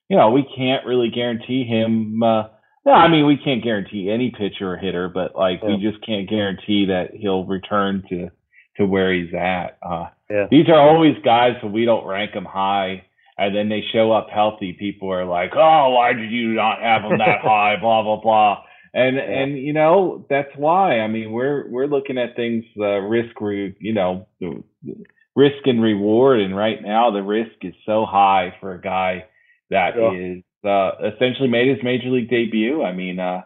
you 0.09 0.17
know 0.17 0.29
we 0.29 0.45
can't 0.55 0.85
really 0.85 1.09
guarantee 1.09 1.63
him. 1.63 2.21
Uh, 2.21 2.43
no, 2.85 2.91
I 2.91 3.07
mean 3.07 3.25
we 3.25 3.37
can't 3.37 3.63
guarantee 3.63 4.09
any 4.11 4.31
pitcher 4.31 4.73
or 4.73 4.77
hitter, 4.77 5.07
but 5.07 5.33
like 5.35 5.63
we 5.63 5.77
just 5.77 6.05
can't 6.05 6.29
guarantee 6.29 6.85
that 6.87 7.11
he'll 7.13 7.45
return 7.45 8.03
to 8.09 8.29
to 8.77 8.85
where 8.85 9.13
he's 9.13 9.33
at. 9.33 9.77
Uh, 9.81 10.07
Yeah. 10.29 10.47
these 10.51 10.67
are 10.67 10.79
always 10.79 11.15
guys 11.23 11.55
when 11.63 11.71
we 11.71 11.85
don't 11.85 12.05
rank 12.05 12.33
them 12.33 12.45
high, 12.45 13.03
and 13.37 13.55
then 13.55 13.69
they 13.69 13.81
show 13.93 14.11
up 14.11 14.29
healthy. 14.29 14.73
People 14.73 15.09
are 15.09 15.25
like, 15.25 15.51
"Oh, 15.55 15.91
why 15.91 16.11
did 16.13 16.31
you 16.31 16.49
not 16.53 16.81
have 16.81 17.03
them 17.03 17.17
that 17.19 17.39
high?" 17.43 17.77
Blah 17.79 18.03
blah 18.03 18.19
blah. 18.21 18.63
And 18.93 19.17
Yeah. 19.25 19.43
and 19.43 19.57
you 19.57 19.73
know 19.73 20.25
that's 20.29 20.51
why. 20.57 20.99
I 20.99 21.07
mean, 21.07 21.31
we're 21.31 21.67
we're 21.69 21.87
looking 21.87 22.17
at 22.17 22.35
things 22.35 22.65
uh, 22.79 22.99
risk, 22.99 23.39
re, 23.39 23.75
you 23.79 23.93
know, 23.93 24.27
risk 25.35 25.65
and 25.65 25.81
reward, 25.81 26.41
and 26.41 26.55
right 26.55 26.81
now 26.81 27.11
the 27.11 27.23
risk 27.23 27.55
is 27.63 27.73
so 27.85 28.05
high 28.05 28.53
for 28.59 28.73
a 28.73 28.81
guy 28.81 29.25
that 29.69 29.95
Yeah. 29.95 30.11
is 30.11 30.43
uh, 30.65 30.91
essentially 31.15 31.47
made 31.49 31.69
his 31.69 31.83
major 31.83 32.09
league 32.09 32.29
debut. 32.29 32.83
I 32.83 32.93
mean, 32.93 33.19
uh, 33.19 33.41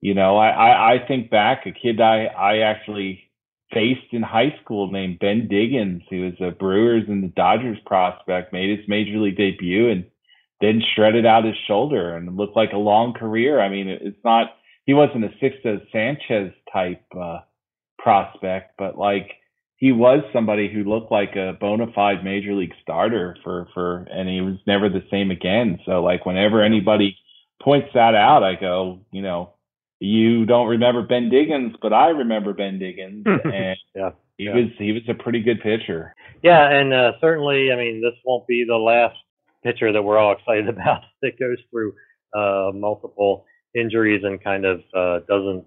you 0.00 0.14
know, 0.14 0.36
I, 0.36 0.48
I 0.50 0.94
I 0.94 1.06
think 1.06 1.30
back 1.30 1.66
a 1.66 1.72
kid 1.72 2.00
I 2.00 2.26
I 2.26 2.58
actually 2.58 3.30
faced 3.72 4.12
in 4.12 4.22
high 4.22 4.54
school 4.62 4.90
named 4.90 5.18
Ben 5.20 5.46
Diggins, 5.48 6.02
who 6.10 6.22
was 6.24 6.34
a 6.40 6.50
Brewers 6.50 7.04
and 7.08 7.22
the 7.22 7.28
Dodgers 7.28 7.78
prospect, 7.86 8.52
made 8.52 8.76
his 8.76 8.88
major 8.88 9.18
league 9.18 9.36
debut 9.36 9.90
and 9.90 10.04
then 10.60 10.82
shredded 10.94 11.26
out 11.26 11.44
his 11.44 11.54
shoulder 11.68 12.16
and 12.16 12.36
looked 12.36 12.56
like 12.56 12.72
a 12.72 12.76
long 12.78 13.12
career. 13.12 13.60
I 13.60 13.68
mean, 13.68 13.88
it's 13.88 14.18
not 14.24 14.50
he 14.88 14.94
wasn't 14.94 15.22
a 15.26 15.28
Sixto 15.42 15.82
Sanchez 15.92 16.50
type 16.72 17.02
uh, 17.14 17.40
prospect, 17.98 18.72
but 18.78 18.96
like 18.96 19.32
he 19.76 19.92
was 19.92 20.22
somebody 20.32 20.72
who 20.72 20.82
looked 20.82 21.12
like 21.12 21.36
a 21.36 21.58
bona 21.60 21.88
fide 21.94 22.24
major 22.24 22.54
league 22.54 22.72
starter 22.82 23.36
for 23.44 23.68
for, 23.74 24.06
and 24.10 24.26
he 24.30 24.40
was 24.40 24.56
never 24.66 24.88
the 24.88 25.04
same 25.10 25.30
again. 25.30 25.78
So 25.84 26.02
like 26.02 26.24
whenever 26.24 26.62
anybody 26.62 27.18
points 27.62 27.88
that 27.92 28.14
out, 28.14 28.42
I 28.42 28.54
go, 28.54 29.00
you 29.12 29.20
know, 29.20 29.52
you 30.00 30.46
don't 30.46 30.68
remember 30.68 31.02
Ben 31.02 31.28
Diggins, 31.28 31.74
but 31.82 31.92
I 31.92 32.08
remember 32.08 32.54
Ben 32.54 32.78
Diggins, 32.78 33.26
and 33.44 33.76
Yeah. 33.94 34.10
he 34.38 34.44
Yeah. 34.44 34.54
was 34.54 34.70
he 34.78 34.92
was 34.92 35.02
a 35.08 35.14
pretty 35.22 35.42
good 35.42 35.60
pitcher. 35.60 36.14
Yeah, 36.42 36.66
and 36.70 36.94
uh, 36.94 37.12
certainly, 37.20 37.72
I 37.72 37.76
mean, 37.76 38.00
this 38.00 38.14
won't 38.24 38.46
be 38.46 38.64
the 38.66 38.76
last 38.78 39.16
pitcher 39.62 39.92
that 39.92 40.02
we're 40.02 40.16
all 40.18 40.32
excited 40.38 40.70
about 40.70 41.02
that 41.20 41.38
goes 41.38 41.58
through 41.70 41.92
uh, 42.34 42.70
multiple 42.74 43.44
injuries 43.74 44.22
and 44.24 44.42
kind 44.42 44.64
of 44.64 44.80
uh, 44.94 45.20
doesn't 45.28 45.64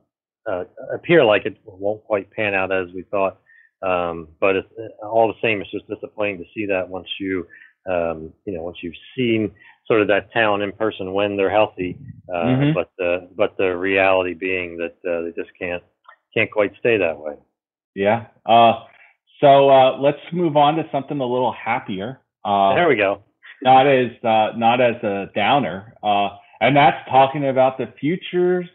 uh, 0.50 0.64
appear 0.94 1.24
like 1.24 1.46
it 1.46 1.58
won't 1.66 2.04
quite 2.04 2.30
pan 2.32 2.54
out 2.54 2.72
as 2.72 2.88
we 2.94 3.04
thought. 3.04 3.40
Um, 3.84 4.28
but 4.40 4.56
it's, 4.58 4.68
all 5.04 5.28
the 5.28 5.40
same, 5.42 5.62
it's 5.62 5.72
just 5.72 5.88
disappointing 5.88 6.38
to 6.38 6.46
see 6.54 6.66
that 6.68 6.88
once 6.88 7.08
you, 7.20 7.48
um, 7.90 8.32
you 8.46 8.54
know, 8.54 8.62
once 8.64 8.78
you've 8.82 8.94
seen 9.18 9.52
sort 9.88 10.02
of 10.02 10.08
that 10.08 10.32
talent 10.32 10.62
in 10.64 10.72
person 10.72 11.14
when 11.14 11.36
they're 11.36 11.50
healthy. 11.50 11.98
Uh, 12.32 12.46
Mhm. 12.46 12.74
But 12.74 12.92
the 12.98 13.28
but 13.36 13.58
the 13.58 13.76
reality 13.76 14.34
being 14.36 14.78
that 14.78 14.96
uh, 15.10 15.22
they 15.24 15.32
just 15.36 15.50
can't 15.60 15.84
can't 16.34 16.52
quite 16.52 16.74
stay 16.80 16.98
that 16.98 17.18
way. 17.18 17.34
Yeah. 17.96 18.28
Uh, 18.46 18.84
so 19.40 19.70
uh, 19.70 19.98
let's 20.00 20.22
move 20.32 20.56
on 20.56 20.76
to 20.76 20.88
something 20.92 21.20
a 21.20 21.26
little 21.26 21.52
happier. 21.52 22.22
Uh, 22.46 22.76
there 22.76 22.88
we 22.88 22.96
go. 22.96 23.24
not 23.64 23.88
as 23.88 24.12
uh, 24.24 24.52
not 24.56 24.80
as 24.80 24.96
a 25.04 25.30
downer, 25.36 25.94
uh, 26.04 26.30
and 26.62 26.78
that's 26.78 26.98
talking 27.10 27.50
about 27.50 27.78
the 27.78 27.88
futures 28.00 28.68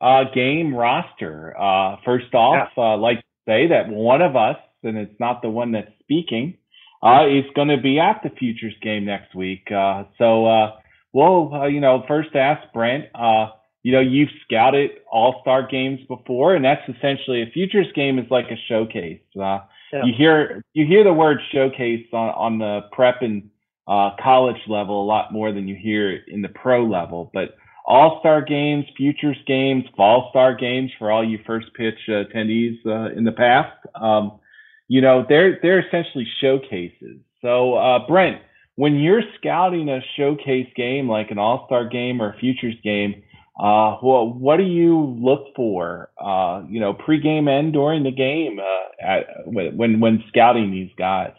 uh, 0.00 0.24
game 0.34 0.74
roster. 0.74 1.54
Uh, 1.60 1.96
first 2.04 2.32
off, 2.34 2.68
uh, 2.76 2.96
like 2.96 3.18
to 3.18 3.24
say 3.48 3.66
that 3.68 3.88
one 3.88 4.22
of 4.22 4.36
us, 4.36 4.56
and 4.84 4.96
it's 4.96 5.18
not 5.18 5.42
the 5.42 5.48
one 5.48 5.72
that's 5.72 5.90
speaking, 6.00 6.56
uh, 7.02 7.26
is 7.26 7.44
going 7.54 7.68
to 7.68 7.78
be 7.80 7.98
at 7.98 8.20
the 8.22 8.30
futures 8.38 8.74
game 8.82 9.04
next 9.06 9.34
week. 9.34 9.66
Uh, 9.72 10.04
so, 10.18 10.46
uh, 10.46 10.72
well, 11.12 11.50
uh, 11.54 11.66
you 11.66 11.80
know, 11.80 12.04
first 12.06 12.36
ask 12.36 12.60
Brent. 12.72 13.06
Uh, 13.14 13.48
you 13.82 13.92
know, 13.92 14.00
you've 14.00 14.28
scouted 14.44 14.90
All 15.10 15.40
Star 15.40 15.66
games 15.66 16.00
before, 16.08 16.54
and 16.54 16.64
that's 16.64 16.86
essentially 16.88 17.42
a 17.42 17.46
futures 17.46 17.90
game 17.94 18.18
is 18.18 18.30
like 18.30 18.46
a 18.50 18.56
showcase. 18.68 19.22
Uh, 19.34 19.60
Yeah. 19.92 20.04
You 20.04 20.14
hear 20.16 20.62
you 20.72 20.86
hear 20.86 21.02
the 21.02 21.12
word 21.12 21.38
showcase 21.52 22.06
on, 22.12 22.28
on 22.30 22.58
the 22.58 22.82
prep 22.92 23.22
and 23.22 23.50
uh, 23.90 24.10
college 24.22 24.60
level 24.68 25.02
a 25.02 25.06
lot 25.06 25.32
more 25.32 25.52
than 25.52 25.66
you 25.66 25.74
hear 25.74 26.20
in 26.28 26.42
the 26.42 26.48
pro 26.48 26.84
level. 26.84 27.30
But 27.34 27.56
All 27.84 28.18
Star 28.20 28.40
games, 28.40 28.84
futures 28.96 29.36
games, 29.46 29.84
Fall 29.96 30.28
Star 30.30 30.54
games 30.54 30.92
for 30.96 31.10
all 31.10 31.28
you 31.28 31.40
first 31.44 31.66
pitch 31.74 31.98
uh, 32.08 32.22
attendees 32.22 32.78
uh, 32.86 33.12
in 33.16 33.24
the 33.24 33.32
past, 33.32 33.76
um, 34.00 34.38
you 34.86 35.00
know, 35.00 35.24
they're 35.28 35.58
they're 35.60 35.86
essentially 35.86 36.26
showcases. 36.40 37.18
So 37.42 37.74
uh, 37.74 38.06
Brent, 38.06 38.40
when 38.76 38.96
you're 38.96 39.22
scouting 39.38 39.88
a 39.88 40.00
showcase 40.16 40.68
game 40.76 41.08
like 41.08 41.30
an 41.32 41.38
All 41.38 41.64
Star 41.66 41.88
game 41.88 42.22
or 42.22 42.32
a 42.32 42.38
futures 42.38 42.76
game, 42.84 43.22
uh, 43.58 43.98
well, 44.02 44.32
what 44.32 44.58
do 44.58 44.64
you 44.64 45.16
look 45.20 45.48
for? 45.56 46.10
Uh, 46.18 46.62
you 46.68 46.80
know, 46.80 46.94
pregame 46.94 47.48
and 47.48 47.72
during 47.72 48.04
the 48.04 48.10
game 48.12 48.60
uh, 48.60 49.04
at, 49.04 49.26
when 49.46 50.00
when 50.00 50.22
scouting 50.28 50.70
these 50.70 50.90
guys. 50.96 51.34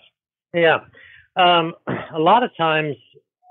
Yeah. 0.54 0.80
Um, 1.36 1.74
a 2.14 2.20
lot 2.20 2.44
of 2.44 2.56
times, 2.58 2.96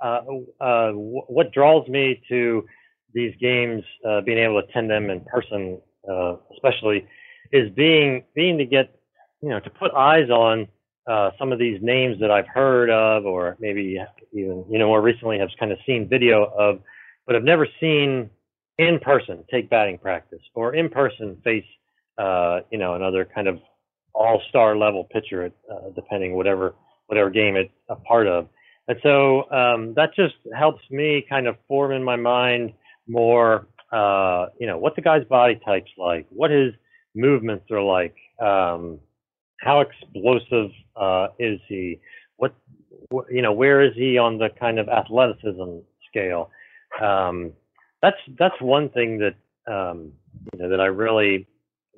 uh, 0.02 0.20
uh, 0.60 0.92
what 0.92 1.52
draws 1.52 1.86
me 1.88 2.22
to 2.28 2.64
these 3.12 3.34
games, 3.40 3.82
uh, 4.08 4.20
being 4.22 4.38
able 4.38 4.60
to 4.62 4.68
attend 4.68 4.90
them 4.90 5.10
in 5.10 5.20
person, 5.24 5.80
uh, 6.10 6.36
especially, 6.54 7.06
is 7.52 7.70
being 7.74 8.24
being 8.34 8.56
to 8.58 8.64
get, 8.64 8.94
you 9.42 9.48
know, 9.48 9.60
to 9.60 9.70
put 9.70 9.92
eyes 9.92 10.30
on 10.30 10.68
uh, 11.08 11.30
some 11.38 11.52
of 11.52 11.58
these 11.58 11.80
names 11.82 12.20
that 12.20 12.30
I've 12.30 12.46
heard 12.46 12.90
of, 12.90 13.24
or 13.26 13.56
maybe 13.60 13.98
even, 14.32 14.64
you 14.70 14.78
know, 14.78 14.86
more 14.86 15.02
recently 15.02 15.38
have 15.38 15.48
kind 15.58 15.72
of 15.72 15.78
seen 15.84 16.08
video 16.08 16.44
of, 16.44 16.80
but 17.26 17.34
have 17.34 17.44
never 17.44 17.66
seen 17.80 18.30
in 18.78 18.98
person 19.00 19.44
take 19.50 19.68
batting 19.68 19.98
practice 19.98 20.40
or 20.54 20.74
in 20.74 20.88
person 20.88 21.36
face, 21.42 21.64
uh, 22.16 22.60
you 22.70 22.78
know, 22.78 22.94
another 22.94 23.28
kind 23.34 23.48
of 23.48 23.58
all-star 24.14 24.76
level 24.76 25.04
pitcher, 25.12 25.50
depending 25.94 26.34
whatever 26.34 26.74
whatever 27.10 27.28
game 27.28 27.56
it's 27.56 27.72
a 27.88 27.96
part 27.96 28.28
of. 28.28 28.48
And 28.86 28.96
so 29.02 29.50
um, 29.50 29.94
that 29.94 30.14
just 30.14 30.36
helps 30.56 30.82
me 30.90 31.26
kind 31.28 31.48
of 31.48 31.56
form 31.66 31.92
in 31.92 32.04
my 32.04 32.16
mind 32.16 32.72
more, 33.08 33.66
uh, 33.92 34.46
you 34.60 34.66
know, 34.68 34.78
what 34.78 34.94
the 34.94 35.02
guy's 35.02 35.24
body 35.24 35.60
type's 35.64 35.90
like, 35.98 36.26
what 36.30 36.52
his 36.52 36.72
movements 37.16 37.68
are 37.72 37.82
like, 37.82 38.14
um, 38.40 39.00
how 39.58 39.80
explosive 39.80 40.70
uh, 40.94 41.28
is 41.38 41.60
he, 41.68 41.98
what, 42.36 42.54
wh- 43.12 43.28
you 43.30 43.42
know, 43.42 43.52
where 43.52 43.82
is 43.82 43.92
he 43.96 44.16
on 44.16 44.38
the 44.38 44.48
kind 44.60 44.78
of 44.78 44.88
athleticism 44.88 45.78
scale? 46.08 46.50
Um, 47.02 47.52
that's 48.02 48.16
that's 48.38 48.60
one 48.60 48.88
thing 48.88 49.18
that 49.18 49.34
um, 49.72 50.12
you 50.52 50.58
know 50.58 50.68
that 50.70 50.80
I 50.80 50.86
really 50.86 51.46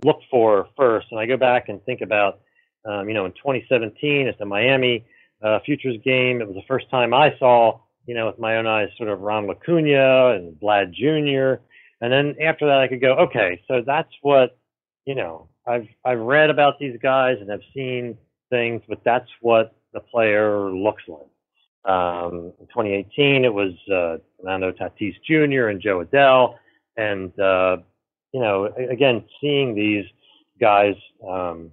look 0.04 0.20
for 0.30 0.68
first, 0.76 1.06
and 1.10 1.20
I 1.20 1.26
go 1.26 1.36
back 1.36 1.68
and 1.68 1.82
think 1.84 2.00
about 2.00 2.40
um, 2.84 3.08
you 3.08 3.14
know, 3.14 3.26
in 3.26 3.32
2017 3.32 4.28
at 4.28 4.38
the 4.38 4.44
Miami 4.44 5.06
uh, 5.42 5.58
Futures 5.64 5.96
game, 6.04 6.40
it 6.40 6.46
was 6.46 6.56
the 6.56 6.66
first 6.68 6.90
time 6.90 7.14
I 7.14 7.36
saw, 7.38 7.80
you 8.06 8.14
know, 8.14 8.26
with 8.26 8.38
my 8.38 8.56
own 8.56 8.66
eyes, 8.66 8.88
sort 8.96 9.08
of 9.08 9.20
Ronald 9.20 9.56
Acuña 9.58 10.36
and 10.36 10.58
Vlad 10.60 10.92
Jr. 10.92 11.62
And 12.00 12.12
then 12.12 12.36
after 12.42 12.66
that, 12.66 12.78
I 12.78 12.88
could 12.88 13.00
go, 13.00 13.14
okay, 13.14 13.62
so 13.68 13.82
that's 13.86 14.12
what, 14.22 14.58
you 15.04 15.14
know, 15.14 15.48
I've 15.66 15.86
I've 16.04 16.18
read 16.18 16.50
about 16.50 16.78
these 16.80 16.98
guys 17.00 17.38
and 17.40 17.52
I've 17.52 17.62
seen 17.72 18.18
things, 18.50 18.82
but 18.88 19.00
that's 19.04 19.28
what 19.40 19.76
the 19.92 20.00
player 20.00 20.70
looks 20.70 21.02
like. 21.06 21.26
Um, 21.84 22.52
in 22.60 22.66
2018, 22.68 23.44
it 23.44 23.52
was 23.52 23.72
uh, 23.92 24.18
Fernando 24.40 24.72
Tatis 24.72 25.14
Jr. 25.24 25.68
and 25.68 25.80
Jo 25.80 26.04
Adell, 26.04 26.56
and 26.96 27.38
uh, 27.38 27.78
you 28.32 28.40
know, 28.40 28.66
again, 28.90 29.24
seeing 29.40 29.74
these 29.74 30.04
guys. 30.60 30.94
Um, 31.28 31.70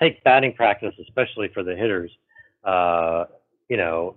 take 0.00 0.22
batting 0.24 0.52
practice, 0.54 0.94
especially 1.02 1.48
for 1.52 1.62
the 1.62 1.74
hitters, 1.76 2.10
uh, 2.64 3.24
you 3.68 3.76
know, 3.76 4.16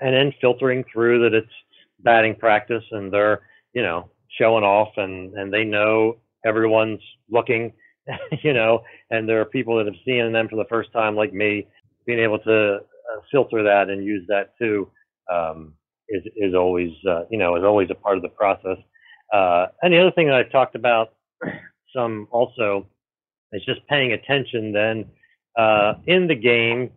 and 0.00 0.14
then 0.14 0.32
filtering 0.40 0.84
through 0.92 1.22
that 1.22 1.36
it's 1.36 1.52
batting 2.00 2.34
practice 2.36 2.84
and 2.92 3.12
they're, 3.12 3.42
you 3.74 3.82
know, 3.82 4.08
showing 4.38 4.64
off 4.64 4.88
and, 4.96 5.34
and 5.34 5.52
they 5.52 5.64
know 5.64 6.16
everyone's 6.44 7.00
looking 7.30 7.72
you 8.42 8.52
know, 8.52 8.82
and 9.10 9.28
there 9.28 9.40
are 9.40 9.44
people 9.44 9.76
that 9.76 9.86
have 9.86 9.94
seen 10.04 10.32
them 10.32 10.48
for 10.48 10.56
the 10.56 10.68
first 10.68 10.92
time, 10.92 11.16
like 11.16 11.32
me, 11.32 11.66
being 12.06 12.18
able 12.20 12.38
to 12.40 12.76
uh, 12.76 13.20
filter 13.30 13.62
that 13.62 13.88
and 13.90 14.04
use 14.04 14.24
that 14.28 14.56
too 14.58 14.88
um, 15.32 15.72
is 16.08 16.22
is 16.36 16.54
always 16.54 16.92
uh, 17.08 17.22
you 17.30 17.38
know 17.38 17.56
is 17.56 17.64
always 17.64 17.88
a 17.90 17.94
part 17.94 18.16
of 18.16 18.22
the 18.22 18.28
process. 18.28 18.78
Uh, 19.32 19.66
and 19.82 19.92
the 19.92 19.98
other 19.98 20.12
thing 20.12 20.26
that 20.26 20.36
I've 20.36 20.52
talked 20.52 20.76
about 20.76 21.14
some 21.94 22.28
also 22.30 22.86
is 23.52 23.64
just 23.64 23.86
paying 23.88 24.12
attention. 24.12 24.72
Then 24.72 25.06
uh, 25.56 25.94
in 26.06 26.26
the 26.26 26.34
game, 26.34 26.90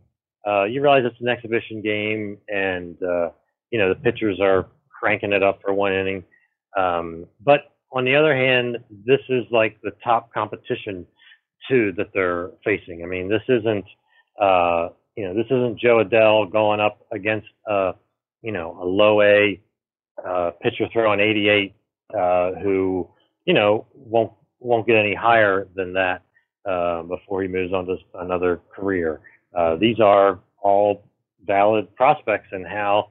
uh, 0.48 0.64
you 0.64 0.82
realize 0.82 1.04
it's 1.06 1.20
an 1.22 1.28
exhibition 1.28 1.82
game, 1.82 2.38
and 2.48 3.02
uh, 3.04 3.30
you 3.72 3.80
know 3.80 3.90
the 3.90 4.00
pitchers 4.00 4.40
are 4.40 4.68
cranking 5.00 5.34
it 5.34 5.44
up 5.44 5.62
for 5.62 5.74
one 5.74 5.94
inning. 5.94 6.24
Um, 6.78 7.26
but 7.44 7.72
on 7.92 8.06
the 8.06 8.16
other 8.16 8.36
hand, 8.36 8.78
this 9.06 9.22
is 9.30 9.46
like 9.52 9.80
the 9.82 9.92
top 10.04 10.34
competition 10.34 11.06
too 11.70 11.94
that 11.98 12.08
they're 12.14 12.52
facing. 12.64 13.04
I 13.04 13.08
mean, 13.08 13.30
this 13.30 13.42
isn't 13.48 13.86
uh, 14.42 14.90
you 15.16 15.26
know 15.28 15.34
this 15.34 15.46
isn't 15.48 15.80
Jo 15.80 16.04
Adell 16.04 16.52
going 16.52 16.80
up 16.80 17.06
against 17.12 17.48
uh, 17.70 17.94
you 18.42 18.52
know 18.52 18.78
a 18.82 18.86
low 18.86 19.22
A 19.22 19.62
uh, 20.26 20.52
pitcher 20.62 20.88
throwing 20.92 21.20
88 21.20 21.74
uh, 22.18 22.52
who 22.62 23.10
you 23.46 23.54
know 23.54 23.86
won't 23.94 24.32
won't 24.60 24.88
get 24.88 24.96
any 24.96 25.16
higher 25.16 25.68
than 25.76 25.94
that 25.94 26.24
uh, 26.70 27.02
before 27.04 27.42
he 27.42 27.48
moves 27.48 27.74
on 27.74 27.86
to 27.86 27.98
another 28.16 28.62
career. 28.76 29.22
Uh, 29.58 29.76
these 29.76 30.00
are 30.00 30.40
all 30.62 31.04
valid 31.46 31.94
prospects 31.96 32.48
and 32.52 32.68
how 32.68 33.10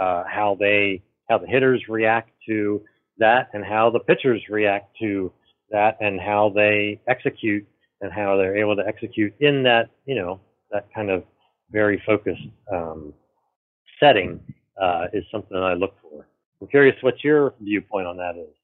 uh, 0.00 0.24
how 0.28 0.56
they 0.58 1.02
how 1.28 1.38
the 1.38 1.46
hitters 1.46 1.82
react 1.88 2.30
to 2.48 2.82
that 3.18 3.48
and 3.52 3.64
how 3.64 3.90
the 3.90 4.00
pitchers 4.00 4.42
react 4.48 4.96
to 4.98 5.32
that 5.70 5.96
and 6.00 6.20
how 6.20 6.50
they 6.54 7.00
execute 7.08 7.66
and 8.00 8.12
how 8.12 8.36
they're 8.36 8.56
able 8.56 8.76
to 8.76 8.86
execute 8.86 9.32
in 9.40 9.62
that 9.62 9.88
you 10.04 10.14
know 10.14 10.40
that 10.70 10.86
kind 10.94 11.10
of 11.10 11.22
very 11.70 12.02
focused 12.06 12.48
um, 12.72 13.12
setting 14.00 14.40
uh, 14.80 15.06
is 15.12 15.24
something 15.30 15.54
that 15.54 15.64
I 15.64 15.74
look 15.74 15.94
for. 16.02 16.26
I'm 16.60 16.68
curious 16.68 16.96
what 17.02 17.22
your 17.22 17.54
viewpoint 17.60 18.06
on 18.06 18.16
that 18.16 18.36
is. 18.36 18.54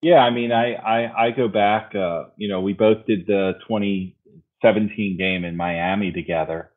Yeah, 0.00 0.18
I 0.18 0.30
mean, 0.30 0.52
I 0.52 0.74
I, 0.74 1.26
I 1.26 1.30
go 1.30 1.48
back. 1.48 1.94
Uh, 1.94 2.24
you 2.36 2.48
know, 2.48 2.60
we 2.60 2.72
both 2.72 3.06
did 3.06 3.26
the 3.26 3.54
2017 3.66 5.16
game 5.18 5.44
in 5.44 5.56
Miami 5.56 6.12
together, 6.12 6.70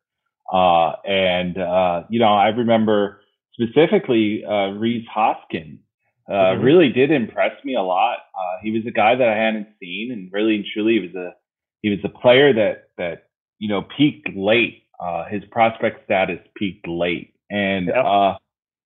uh, 0.51 0.93
and 1.05 1.57
uh, 1.57 2.03
you 2.09 2.19
know, 2.19 2.33
I 2.33 2.47
remember 2.47 3.21
specifically 3.53 4.43
uh, 4.47 4.71
Rhys 4.71 5.05
Hoskins 5.13 5.79
uh, 6.27 6.33
mm-hmm. 6.33 6.63
really 6.63 6.89
did 6.89 7.11
impress 7.11 7.51
me 7.63 7.75
a 7.75 7.81
lot. 7.81 8.19
Uh, 8.33 8.59
he 8.63 8.71
was 8.71 8.83
a 8.87 8.91
guy 8.91 9.15
that 9.15 9.27
I 9.27 9.35
hadn't 9.35 9.67
seen, 9.79 10.11
and 10.11 10.31
really 10.31 10.55
and 10.55 10.65
truly, 10.73 10.93
he 10.93 10.99
was 10.99 11.15
a 11.15 11.35
he 11.81 11.89
was 11.89 11.99
a 12.03 12.09
player 12.09 12.53
that 12.53 12.89
that 12.97 13.27
you 13.59 13.69
know 13.69 13.85
peaked 13.97 14.29
late. 14.35 14.83
Uh, 14.99 15.25
his 15.29 15.41
prospect 15.51 16.05
status 16.05 16.39
peaked 16.55 16.87
late, 16.87 17.33
and 17.49 17.87
yeah. 17.87 18.01
uh, 18.01 18.37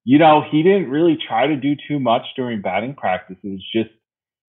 you 0.05 0.17
know 0.17 0.43
he 0.49 0.63
didn't 0.63 0.89
really 0.89 1.17
try 1.27 1.45
to 1.45 1.55
do 1.55 1.75
too 1.87 1.99
much 1.99 2.23
during 2.35 2.61
batting 2.61 2.95
practice. 2.95 3.37
It 3.43 3.49
was 3.49 3.65
just 3.73 3.89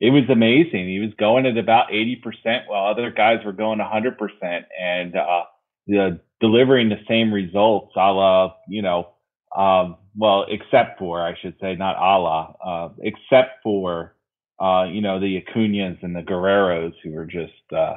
it 0.01 0.11
was 0.11 0.25
amazing. 0.31 0.89
He 0.89 1.01
was 1.01 1.15
going 1.19 1.47
at 1.47 1.57
about 1.57 1.93
eighty 1.93 2.17
percent, 2.17 2.65
while 2.69 2.87
other 2.87 3.11
guys 3.11 3.45
were 3.45 3.53
going 3.53 3.79
hundred 3.81 4.19
percent, 4.19 4.67
and 4.79 5.17
uh, 5.17 5.45
the, 5.87 6.21
delivering 6.41 6.89
the 6.89 7.01
same 7.09 7.33
results, 7.33 7.93
a 7.97 8.13
la 8.13 8.55
you 8.69 8.83
know 8.83 9.09
um, 9.57 9.97
well, 10.17 10.47
except 10.49 10.99
for 10.99 11.23
I 11.23 11.35
should 11.41 11.55
say, 11.61 11.75
not 11.77 11.97
Allah, 11.97 12.55
uh, 12.65 12.89
except 13.01 13.63
for 13.63 14.15
uh, 14.61 14.85
you 14.91 15.01
know 15.01 15.19
the 15.21 15.43
Acuñas 15.43 16.03
and 16.03 16.15
the 16.15 16.23
Guerreros 16.23 16.95
who 17.03 17.13
were 17.13 17.27
just 17.27 17.53
uh, 17.75 17.97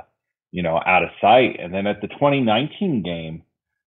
you 0.52 0.64
know 0.64 0.82
out 0.86 1.04
of 1.04 1.10
sight. 1.22 1.60
And 1.60 1.74
then 1.74 1.88
at 1.88 2.02
the 2.02 2.08
2019 2.08 3.04
game, 3.04 3.44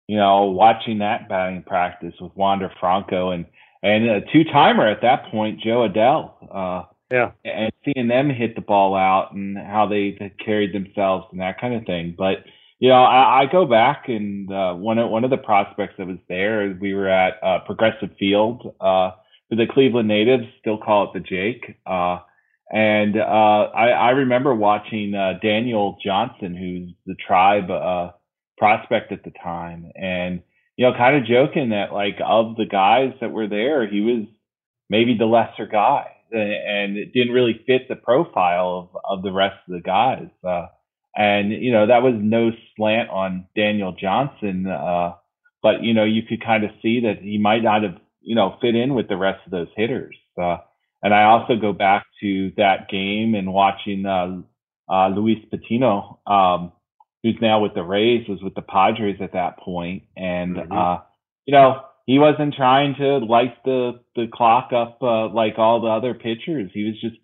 you 0.07 0.17
know, 0.17 0.45
watching 0.45 0.99
that 0.99 1.29
batting 1.29 1.63
practice 1.63 2.13
with 2.19 2.35
Wander 2.35 2.71
Franco 2.79 3.31
and 3.31 3.45
and 3.83 4.09
a 4.09 4.21
two 4.31 4.43
timer 4.43 4.87
at 4.87 5.01
that 5.01 5.31
point, 5.31 5.61
Jo 5.61 5.87
Adell. 5.87 6.87
Yeah. 7.11 7.31
And 7.43 7.71
seeing 7.83 8.07
them 8.07 8.29
hit 8.29 8.55
the 8.55 8.61
ball 8.61 8.95
out 8.95 9.33
and 9.33 9.57
how 9.57 9.87
they, 9.87 10.15
they 10.17 10.33
carried 10.43 10.73
themselves 10.73 11.27
and 11.31 11.41
that 11.41 11.59
kind 11.59 11.75
of 11.75 11.85
thing. 11.85 12.15
But 12.17 12.45
you 12.79 12.89
know, 12.89 13.03
I, 13.03 13.41
I 13.41 13.45
go 13.51 13.65
back 13.65 14.05
and 14.07 14.51
uh, 14.51 14.73
one 14.73 14.97
of 14.97 15.09
one 15.11 15.23
of 15.23 15.29
the 15.29 15.37
prospects 15.37 15.93
that 15.99 16.07
was 16.07 16.17
there, 16.27 16.75
we 16.81 16.95
were 16.95 17.09
at 17.09 17.35
uh, 17.43 17.59
Progressive 17.65 18.09
Field 18.17 18.73
uh, 18.81 19.11
for 19.49 19.55
the 19.55 19.67
Cleveland 19.71 20.07
natives, 20.07 20.45
still 20.59 20.79
call 20.79 21.03
it 21.03 21.09
the 21.13 21.19
Jake. 21.19 21.77
Uh, 21.85 22.19
and 22.71 23.17
uh, 23.17 23.69
I, 23.75 23.89
I 23.89 24.09
remember 24.11 24.55
watching 24.55 25.13
uh, 25.13 25.33
Daniel 25.43 25.97
Johnson, 26.03 26.55
who's 26.55 26.95
the 27.05 27.15
tribe 27.27 27.69
uh, 27.69 28.11
prospect 28.57 29.11
at 29.11 29.23
the 29.23 29.33
time, 29.43 29.91
and 29.95 30.41
you 30.77 30.85
know, 30.85 30.93
kind 30.97 31.17
of 31.17 31.25
joking 31.25 31.69
that 31.69 31.93
like 31.93 32.17
of 32.25 32.55
the 32.55 32.65
guys 32.65 33.13
that 33.19 33.31
were 33.31 33.47
there, 33.47 33.85
he 33.87 34.01
was 34.01 34.25
maybe 34.89 35.17
the 35.17 35.25
lesser 35.25 35.67
guy, 35.67 36.10
and 36.31 36.97
it 36.97 37.13
didn't 37.13 37.33
really 37.33 37.61
fit 37.67 37.87
the 37.87 37.95
profile 37.95 38.89
of, 38.93 39.01
of 39.17 39.23
the 39.23 39.31
rest 39.31 39.57
of 39.67 39.73
the 39.73 39.81
guys. 39.81 40.27
Uh, 40.47 40.67
and, 41.15 41.51
you 41.51 41.71
know, 41.71 41.87
that 41.87 42.03
was 42.03 42.13
no 42.17 42.51
slant 42.75 43.09
on 43.09 43.47
Daniel 43.55 43.91
Johnson. 43.91 44.67
Uh, 44.67 45.13
but, 45.61 45.83
you 45.83 45.93
know, 45.93 46.05
you 46.05 46.21
could 46.23 46.43
kind 46.43 46.63
of 46.63 46.71
see 46.81 47.01
that 47.01 47.21
he 47.21 47.37
might 47.37 47.63
not 47.63 47.83
have, 47.83 47.97
you 48.21 48.35
know, 48.35 48.57
fit 48.61 48.75
in 48.75 48.93
with 48.93 49.09
the 49.09 49.17
rest 49.17 49.39
of 49.45 49.51
those 49.51 49.67
hitters. 49.75 50.15
Uh, 50.41 50.57
and 51.03 51.13
I 51.13 51.23
also 51.23 51.55
go 51.55 51.73
back 51.73 52.05
to 52.21 52.51
that 52.57 52.89
game 52.89 53.35
and 53.35 53.51
watching, 53.51 54.05
uh, 54.05 54.41
uh, 54.89 55.09
Luis 55.09 55.39
Patino, 55.49 56.19
um, 56.27 56.71
who's 57.23 57.37
now 57.41 57.59
with 57.61 57.73
the 57.73 57.83
Rays, 57.83 58.27
was 58.27 58.41
with 58.41 58.55
the 58.55 58.61
Padres 58.61 59.17
at 59.21 59.33
that 59.33 59.59
point. 59.59 60.03
And, 60.15 60.55
mm-hmm. 60.55 60.71
uh, 60.71 60.97
you 61.45 61.53
know, 61.53 61.81
he 62.05 62.19
wasn't 62.19 62.55
trying 62.55 62.95
to 62.95 63.17
light 63.19 63.63
the, 63.63 63.99
the 64.15 64.27
clock 64.33 64.71
up, 64.73 64.97
uh, 65.01 65.29
like 65.29 65.57
all 65.57 65.81
the 65.81 65.87
other 65.87 66.13
pitchers. 66.13 66.71
He 66.73 66.85
was 66.85 66.99
just 66.99 67.17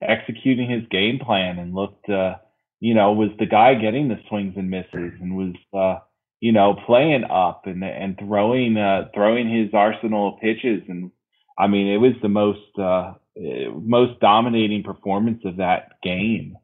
executing 0.00 0.70
his 0.70 0.88
game 0.90 1.18
plan 1.18 1.58
and 1.58 1.74
looked, 1.74 2.08
uh, 2.08 2.36
you 2.80 2.94
know, 2.94 3.12
was 3.12 3.30
the 3.38 3.46
guy 3.46 3.74
getting 3.74 4.08
the 4.08 4.20
swings 4.28 4.54
and 4.56 4.70
misses 4.70 5.12
and 5.20 5.36
was, 5.36 5.54
uh, 5.72 6.02
you 6.40 6.50
know, 6.50 6.74
playing 6.86 7.24
up 7.24 7.66
and 7.66 7.84
and 7.84 8.18
throwing 8.18 8.76
uh, 8.76 9.08
throwing 9.14 9.48
his 9.48 9.72
arsenal 9.72 10.34
of 10.34 10.40
pitches. 10.40 10.82
And 10.88 11.12
I 11.56 11.68
mean, 11.68 11.86
it 11.86 11.98
was 11.98 12.14
the 12.20 12.28
most 12.28 12.78
uh, 12.78 13.14
most 13.36 14.18
dominating 14.20 14.82
performance 14.82 15.42
of 15.44 15.58
that 15.58 15.92
game. 16.02 16.56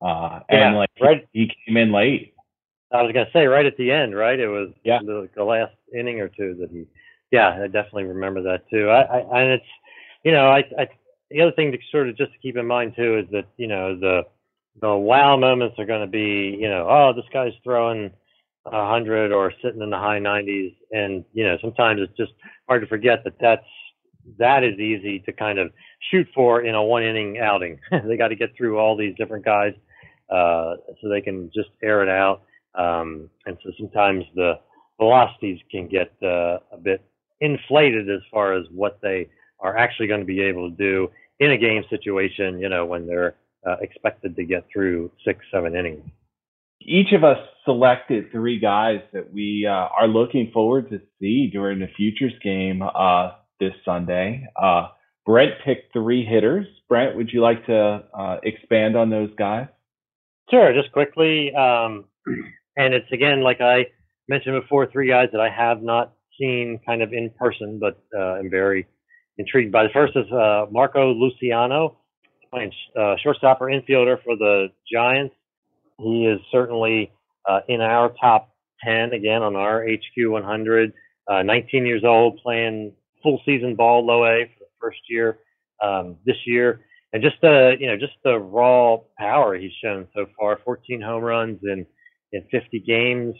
Uh, 0.00 0.40
yeah, 0.50 0.68
and 0.68 0.76
like 0.76 0.90
right. 1.00 1.26
he 1.32 1.50
came 1.66 1.76
in 1.76 1.90
late. 1.90 2.34
I 2.92 3.02
was 3.02 3.12
gonna 3.12 3.30
say 3.32 3.46
right 3.46 3.66
at 3.66 3.76
the 3.76 3.90
end, 3.90 4.14
right? 4.14 4.38
It 4.38 4.48
was 4.48 4.70
yeah. 4.84 5.00
the, 5.04 5.28
the 5.34 5.42
last 5.42 5.72
inning 5.96 6.20
or 6.20 6.28
two 6.28 6.56
that 6.60 6.70
he. 6.70 6.86
Yeah, 7.32 7.58
I 7.60 7.66
definitely 7.66 8.04
remember 8.04 8.42
that 8.42 8.70
too. 8.70 8.88
I, 8.88 9.02
I 9.02 9.40
and 9.42 9.52
it's, 9.52 9.66
you 10.22 10.32
know, 10.32 10.46
I, 10.46 10.58
I 10.78 10.88
the 11.30 11.42
other 11.42 11.52
thing 11.52 11.72
to 11.72 11.78
sort 11.90 12.08
of 12.08 12.16
just 12.16 12.32
to 12.32 12.38
keep 12.38 12.56
in 12.56 12.66
mind 12.66 12.94
too 12.96 13.18
is 13.18 13.26
that 13.32 13.46
you 13.56 13.66
know 13.66 13.98
the 13.98 14.22
the 14.80 14.94
wow 14.94 15.36
moments 15.36 15.76
are 15.78 15.86
going 15.86 16.02
to 16.02 16.06
be, 16.06 16.56
you 16.60 16.68
know, 16.68 16.86
oh, 16.88 17.12
this 17.14 17.24
guy's 17.32 17.52
throwing 17.64 18.10
a 18.66 18.88
hundred 18.88 19.32
or 19.32 19.52
sitting 19.62 19.80
in 19.80 19.90
the 19.90 19.96
high 19.96 20.18
90s, 20.18 20.74
and 20.90 21.24
you 21.32 21.44
know, 21.44 21.56
sometimes 21.60 22.00
it's 22.00 22.16
just 22.16 22.32
hard 22.68 22.82
to 22.82 22.88
forget 22.88 23.24
that 23.24 23.34
that's 23.40 23.66
that 24.38 24.64
is 24.64 24.78
easy 24.78 25.20
to 25.20 25.32
kind 25.32 25.58
of 25.58 25.72
shoot 26.10 26.26
for 26.34 26.62
in 26.62 26.74
a 26.74 26.82
one 26.82 27.02
inning 27.02 27.38
outing. 27.38 27.78
they 28.04 28.16
got 28.16 28.28
to 28.28 28.36
get 28.36 28.50
through 28.56 28.78
all 28.78 28.96
these 28.96 29.14
different 29.16 29.44
guys 29.44 29.72
uh, 30.30 30.74
so 31.00 31.08
they 31.08 31.20
can 31.20 31.50
just 31.54 31.70
air 31.82 32.02
it 32.02 32.08
out. 32.08 32.42
Um, 32.74 33.30
and 33.46 33.56
so 33.64 33.70
sometimes 33.78 34.24
the 34.34 34.54
velocities 34.98 35.60
can 35.70 35.88
get 35.88 36.12
uh, 36.22 36.58
a 36.72 36.78
bit 36.82 37.02
inflated 37.40 38.10
as 38.10 38.20
far 38.30 38.54
as 38.54 38.64
what 38.70 38.98
they 39.02 39.28
are 39.60 39.76
actually 39.76 40.06
going 40.06 40.20
to 40.20 40.26
be 40.26 40.40
able 40.40 40.70
to 40.70 40.76
do 40.76 41.08
in 41.38 41.50
a 41.50 41.58
game 41.58 41.84
situation, 41.90 42.58
you 42.58 42.68
know, 42.68 42.86
when 42.86 43.06
they're 43.06 43.36
uh, 43.66 43.76
expected 43.80 44.36
to 44.36 44.44
get 44.44 44.64
through 44.72 45.10
six, 45.24 45.44
seven 45.52 45.74
innings. 45.76 46.04
Each 46.80 47.12
of 47.12 47.24
us 47.24 47.38
selected 47.64 48.30
three 48.30 48.58
guys 48.58 49.00
that 49.12 49.32
we 49.32 49.66
uh, 49.68 49.72
are 49.72 50.06
looking 50.06 50.50
forward 50.52 50.88
to 50.90 51.00
see 51.20 51.48
during 51.52 51.80
the 51.80 51.88
futures 51.96 52.34
game 52.42 52.82
uh, 52.82 53.32
this 53.58 53.72
Sunday. 53.84 54.46
Uh, 54.60 54.88
Brent 55.24 55.52
picked 55.64 55.92
three 55.92 56.24
hitters. 56.24 56.66
Brent, 56.88 57.16
would 57.16 57.30
you 57.32 57.42
like 57.42 57.66
to 57.66 58.04
uh, 58.16 58.36
expand 58.44 58.96
on 58.96 59.10
those 59.10 59.30
guys? 59.36 59.66
Sure, 60.50 60.72
just 60.72 60.92
quickly. 60.92 61.52
Um, 61.54 62.04
and 62.76 62.94
it's 62.94 63.10
again, 63.10 63.42
like 63.42 63.60
I 63.60 63.86
mentioned 64.28 64.60
before, 64.60 64.86
three 64.90 65.08
guys 65.08 65.28
that 65.32 65.40
I 65.40 65.48
have 65.48 65.82
not 65.82 66.12
seen 66.38 66.80
kind 66.86 67.02
of 67.02 67.12
in 67.12 67.30
person, 67.38 67.78
but 67.80 67.98
uh, 68.16 68.38
I'm 68.38 68.50
very 68.50 68.86
intrigued 69.38 69.72
by. 69.72 69.84
The 69.84 69.90
first 69.92 70.16
is 70.16 70.26
Marco 70.30 71.12
Luciano 71.12 71.98
playing 72.52 72.72
uh, 72.98 73.16
shortstop 73.22 73.60
or 73.60 73.66
infielder 73.66 74.22
for 74.24 74.36
the 74.36 74.68
Giants. 74.90 75.34
He 75.98 76.26
is 76.26 76.40
certainly 76.50 77.12
uh, 77.48 77.60
in 77.68 77.80
our 77.80 78.12
top 78.20 78.50
10 78.84 79.12
again 79.12 79.42
on 79.42 79.56
our 79.56 79.84
HQ 79.86 80.16
100. 80.16 80.92
Uh, 81.28 81.42
19 81.42 81.86
years 81.86 82.04
old, 82.04 82.38
playing 82.42 82.92
full 83.22 83.40
season 83.44 83.74
ball 83.74 84.06
low 84.06 84.24
A 84.24 84.44
for 84.44 84.60
the 84.60 84.70
first 84.80 85.00
year 85.08 85.38
um, 85.82 86.16
this 86.24 86.36
year. 86.46 86.82
and 87.12 87.22
just 87.22 87.36
the 87.42 87.76
you 87.80 87.86
know 87.86 87.96
just 87.96 88.12
the 88.24 88.38
raw 88.38 88.98
power 89.18 89.56
he's 89.56 89.72
shown 89.82 90.06
so 90.14 90.26
far 90.38 90.58
14 90.64 91.00
home 91.00 91.22
runs 91.22 91.58
in 91.62 91.86
in 92.32 92.42
50 92.50 92.80
games 92.80 93.34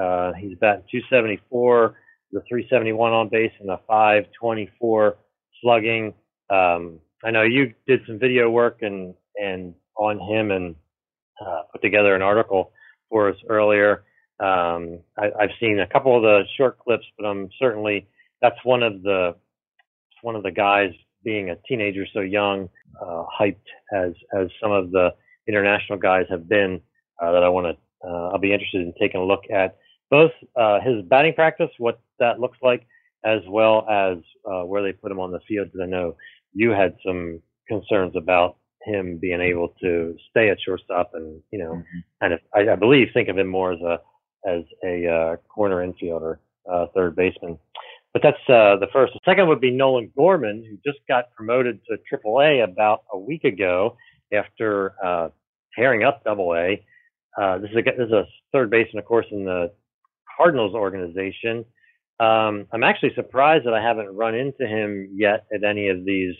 uh, 0.00 0.32
he's 0.34 0.56
batting 0.58 0.84
274 0.90 1.96
the 2.32 2.40
371 2.48 3.12
on 3.12 3.28
base 3.28 3.52
and 3.60 3.70
a 3.70 3.80
524 3.86 5.16
slugging 5.62 6.14
um, 6.50 6.98
i 7.24 7.30
know 7.30 7.42
you 7.42 7.72
did 7.86 8.00
some 8.06 8.18
video 8.18 8.50
work 8.50 8.78
and 8.82 9.14
and 9.36 9.74
on 9.96 10.18
him 10.18 10.50
and 10.50 10.74
uh, 11.44 11.62
put 11.72 11.82
together 11.82 12.14
an 12.14 12.22
article 12.22 12.72
for 13.08 13.28
us 13.30 13.36
earlier 13.48 14.04
um, 14.40 15.00
I, 15.18 15.30
i've 15.40 15.50
seen 15.60 15.80
a 15.80 15.86
couple 15.86 16.16
of 16.16 16.22
the 16.22 16.42
short 16.56 16.78
clips 16.78 17.04
but 17.18 17.26
i'm 17.26 17.48
certainly 17.58 18.06
that's 18.40 18.58
one 18.64 18.82
of 18.82 19.02
the 19.02 19.34
one 20.22 20.36
of 20.36 20.42
the 20.42 20.50
guys 20.50 20.92
being 21.24 21.50
a 21.50 21.56
teenager 21.68 22.06
so 22.12 22.20
young, 22.20 22.68
uh, 23.00 23.24
hyped 23.38 23.56
as 23.92 24.12
as 24.38 24.48
some 24.60 24.72
of 24.72 24.90
the 24.90 25.10
international 25.48 25.98
guys 25.98 26.26
have 26.30 26.48
been. 26.48 26.80
Uh, 27.20 27.32
that 27.32 27.42
I 27.42 27.48
want 27.48 27.66
to, 27.66 28.08
uh, 28.08 28.28
I'll 28.28 28.38
be 28.38 28.52
interested 28.52 28.80
in 28.80 28.92
taking 29.00 29.20
a 29.20 29.24
look 29.24 29.42
at 29.52 29.76
both 30.10 30.32
uh, 30.56 30.80
his 30.80 31.02
batting 31.04 31.34
practice, 31.34 31.70
what 31.78 32.00
that 32.18 32.40
looks 32.40 32.58
like, 32.62 32.86
as 33.24 33.40
well 33.48 33.86
as 33.88 34.18
uh, 34.50 34.62
where 34.64 34.82
they 34.82 34.92
put 34.92 35.12
him 35.12 35.20
on 35.20 35.30
the 35.30 35.40
field. 35.46 35.68
Because 35.68 35.80
I 35.82 35.86
know 35.86 36.16
you 36.52 36.70
had 36.70 36.96
some 37.04 37.40
concerns 37.68 38.14
about 38.16 38.56
him 38.84 39.18
being 39.18 39.40
able 39.40 39.74
to 39.82 40.16
stay 40.30 40.50
at 40.50 40.58
shortstop, 40.60 41.10
and 41.14 41.40
you 41.50 41.58
know, 41.58 41.72
mm-hmm. 41.72 41.98
kind 42.20 42.32
of, 42.32 42.40
I, 42.54 42.72
I 42.72 42.76
believe, 42.76 43.08
think 43.12 43.28
of 43.28 43.38
him 43.38 43.48
more 43.48 43.72
as 43.72 43.80
a 43.80 44.00
as 44.46 44.62
a 44.84 45.06
uh, 45.06 45.36
corner 45.48 45.86
infielder, 45.86 46.38
third 46.94 47.16
baseman. 47.16 47.58
But 48.12 48.22
that's 48.22 48.48
uh, 48.48 48.76
the 48.80 48.88
first. 48.92 49.12
The 49.12 49.20
second 49.24 49.48
would 49.48 49.60
be 49.60 49.70
Nolan 49.70 50.10
Gorman, 50.16 50.64
who 50.64 50.76
just 50.90 51.04
got 51.06 51.30
promoted 51.36 51.80
to 51.86 51.98
AAA 52.12 52.64
about 52.64 53.02
a 53.12 53.18
week 53.18 53.44
ago 53.44 53.96
after 54.32 54.94
uh, 55.04 55.28
tearing 55.74 56.04
up 56.04 56.24
Double 56.24 56.54
A. 56.54 56.84
Uh, 57.40 57.58
this 57.58 57.70
is 57.70 57.76
a 57.76 57.82
this 57.82 58.06
is 58.06 58.12
a 58.12 58.26
third 58.52 58.70
baseman, 58.70 58.98
of 58.98 59.04
course, 59.04 59.26
in 59.30 59.44
the 59.44 59.72
Cardinals 60.38 60.74
organization. 60.74 61.64
Um, 62.20 62.66
I'm 62.72 62.84
actually 62.84 63.14
surprised 63.14 63.66
that 63.66 63.74
I 63.74 63.82
haven't 63.82 64.14
run 64.16 64.34
into 64.34 64.66
him 64.66 65.10
yet 65.12 65.46
at 65.54 65.64
any 65.64 65.88
of 65.88 66.04
these 66.04 66.34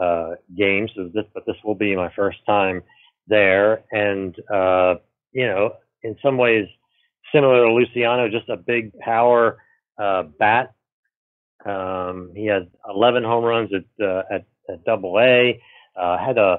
uh, 0.00 0.32
games. 0.56 0.90
So 0.96 1.10
this, 1.14 1.24
but 1.32 1.46
this 1.46 1.56
will 1.64 1.74
be 1.74 1.96
my 1.96 2.12
first 2.14 2.38
time 2.46 2.82
there, 3.28 3.84
and 3.92 4.36
uh, 4.52 4.96
you 5.32 5.46
know, 5.46 5.72
in 6.02 6.16
some 6.22 6.36
ways 6.36 6.66
similar 7.34 7.66
to 7.66 7.72
Luciano, 7.72 8.28
just 8.28 8.48
a 8.48 8.56
big 8.56 8.96
power 8.98 9.58
uh, 9.98 10.24
bat 10.38 10.74
um, 11.66 12.32
he 12.34 12.46
had 12.46 12.68
11 12.88 13.24
home 13.24 13.44
runs 13.44 13.70
at 13.74 14.06
uh, 14.06 14.22
at, 14.30 14.44
at 14.68 14.84
Double 14.84 15.18
A. 15.18 15.60
Uh, 15.98 16.18
had 16.18 16.38
a, 16.38 16.58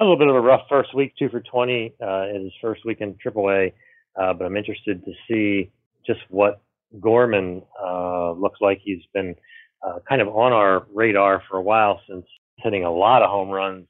a 0.00 0.02
little 0.02 0.16
bit 0.16 0.28
of 0.28 0.34
a 0.34 0.40
rough 0.40 0.62
first 0.68 0.94
week, 0.94 1.12
two 1.18 1.28
for 1.28 1.40
20 1.40 1.94
uh, 2.02 2.26
in 2.34 2.44
his 2.44 2.52
first 2.60 2.84
week 2.84 3.00
in 3.00 3.16
Triple 3.20 3.50
A. 3.50 3.72
Uh, 4.20 4.34
but 4.34 4.44
I'm 4.44 4.56
interested 4.56 5.04
to 5.04 5.12
see 5.28 5.70
just 6.06 6.20
what 6.28 6.62
Gorman 6.98 7.62
uh, 7.82 8.32
looks 8.32 8.60
like. 8.60 8.80
He's 8.82 9.02
been 9.14 9.34
uh, 9.86 9.98
kind 10.08 10.20
of 10.20 10.28
on 10.28 10.52
our 10.52 10.86
radar 10.94 11.42
for 11.48 11.56
a 11.56 11.62
while 11.62 12.00
since 12.08 12.26
hitting 12.58 12.84
a 12.84 12.92
lot 12.92 13.22
of 13.22 13.30
home 13.30 13.48
runs 13.48 13.86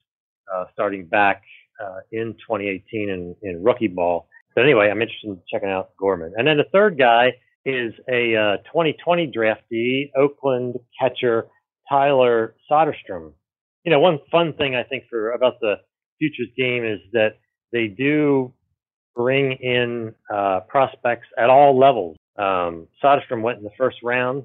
uh, 0.53 0.65
starting 0.73 1.07
back 1.07 1.43
uh, 1.83 2.01
in 2.13 2.35
2018 2.35 3.09
in, 3.09 3.37
in 3.43 3.63
rookie 3.63 3.89
ball. 3.89 4.29
But 4.55 4.65
anyway, 4.65 4.89
I'm 4.91 5.01
interested 5.01 5.29
in 5.29 5.41
checking 5.51 5.71
out 5.71 5.91
Gorman. 5.99 6.33
And 6.37 6.47
then 6.47 6.57
the 6.57 6.67
third 6.73 6.99
guy 6.99 7.33
is 7.65 7.93
a 8.09 8.37
uh, 8.37 8.57
2020 8.69 9.33
draftee, 9.37 10.11
Oakland 10.17 10.77
catcher 11.01 11.47
Tyler 11.89 12.55
Soderstrom. 12.71 13.33
You 13.85 13.93
know, 13.93 14.01
one 14.01 14.19
fun 14.31 14.55
thing 14.55 14.75
I 14.75 14.83
think 14.83 15.05
for 15.09 15.33
about 15.33 15.61
the 15.61 15.77
futures 16.19 16.49
game 16.57 16.85
is 16.85 17.01
that 17.13 17.39
they 17.73 17.87
do 17.87 18.53
bring 19.15 19.53
in 19.53 20.15
uh, 20.33 20.61
prospects 20.69 21.27
at 21.39 21.51
all 21.51 21.79
levels. 21.79 22.17
Um, 22.37 22.87
Soderstrom 23.03 23.43
went 23.43 23.59
in 23.59 23.65
the 23.65 23.71
first 23.77 23.99
round 24.03 24.45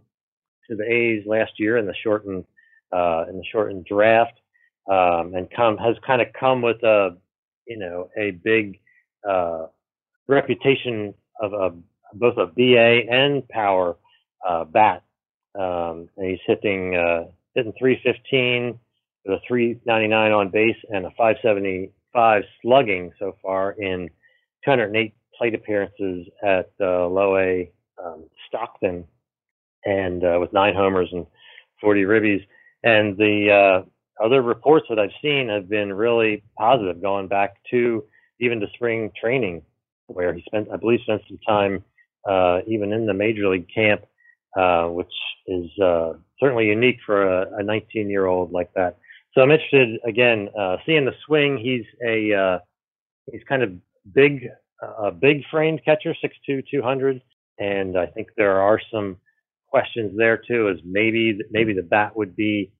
to 0.70 0.76
the 0.76 0.84
A's 0.84 1.26
last 1.26 1.54
year 1.58 1.78
in 1.78 1.86
the 1.86 1.94
shortened 2.04 2.46
uh, 2.92 3.26
in 3.30 3.38
the 3.38 3.44
shortened 3.52 3.86
draft, 3.86 4.40
um, 4.90 5.34
and 5.36 5.50
come 5.56 5.78
has 5.78 5.96
kind 6.06 6.22
of 6.22 6.28
come 6.40 6.62
with 6.62 6.82
a 6.84 7.18
you 7.68 7.78
know 7.78 8.10
a 8.18 8.32
big 8.32 8.80
uh, 9.28 9.68
reputation 10.28 11.14
of 11.40 11.54
a 11.54 11.74
both 12.14 12.38
a 12.38 12.48
BA 12.48 13.12
and 13.12 13.48
power 13.50 13.98
uh, 14.48 14.64
bat. 14.64 15.04
Um, 15.60 16.10
he's 16.20 16.40
hitting 16.46 16.96
uh, 16.96 17.26
hitting 17.54 17.74
315 17.80 18.80
with 19.26 19.40
a 19.40 19.42
399 19.48 20.32
on 20.32 20.50
base 20.50 20.76
and 20.90 21.06
a 21.06 21.10
575 21.12 22.44
slugging 22.62 23.12
so 23.20 23.36
far 23.42 23.72
in 23.72 24.10
208 24.66 25.14
plate 25.38 25.54
appearances 25.54 26.28
at 26.44 26.72
uh, 26.82 27.08
Low 27.08 27.38
A 27.38 27.72
um, 28.04 28.26
Stockton, 28.48 29.06
and 29.86 30.24
uh, 30.24 30.38
with 30.40 30.52
nine 30.54 30.76
homers 30.76 31.10
and 31.12 31.26
40 31.82 32.04
ribbies. 32.04 32.46
And 32.84 33.18
the 33.18 33.52
uh, 33.52 34.24
other 34.24 34.42
reports 34.42 34.88
that 34.90 35.00
I've 35.00 35.12
seen 35.22 35.50
have 35.50 35.70
been 35.70 35.94
really 35.94 36.44
positive, 36.58 37.02
going 37.02 37.28
back 37.28 37.56
to 37.72 38.04
even 38.40 38.60
to 38.60 38.68
spring 38.74 39.12
training, 39.20 39.62
where 40.08 40.34
he 40.34 40.44
spent, 40.46 40.70
I 40.72 40.78
believe, 40.78 41.00
spent 41.04 41.22
some 41.28 41.40
time 41.48 41.84
uh, 42.28 42.60
even 42.68 42.92
in 42.92 43.06
the 43.06 43.14
major 43.14 43.48
league 43.50 43.68
camp, 43.74 44.02
uh, 44.58 44.88
which 44.88 45.12
is 45.48 45.70
uh, 45.80 46.14
certainly 46.40 46.68
unique 46.68 46.98
for 47.06 47.44
a 47.44 47.64
19 47.64 48.10
year 48.10 48.26
old 48.26 48.52
like 48.52 48.74
that. 48.74 48.98
So 49.34 49.42
I'm 49.42 49.52
interested 49.52 50.00
again 50.06 50.50
uh, 50.58 50.78
seeing 50.86 51.06
the 51.06 51.14
swing. 51.26 51.58
He's 51.58 51.86
a 52.06 52.34
uh, 52.34 52.60
he's 53.32 53.44
kind 53.48 53.64
of 53.64 53.74
big, 54.14 54.48
a 54.82 55.12
big 55.12 55.44
framed 55.50 55.82
catcher, 55.86 56.16
6'2", 56.24 56.64
200, 56.70 57.22
and 57.60 57.98
I 57.98 58.06
think 58.08 58.28
there 58.38 58.60
are 58.60 58.80
some 58.92 59.18
questions 59.68 60.14
there 60.18 60.38
too. 60.38 60.70
As 60.70 60.78
maybe 60.86 61.40
maybe 61.52 61.74
the 61.74 61.84
bat 61.84 62.16
would 62.16 62.36
be 62.36 62.72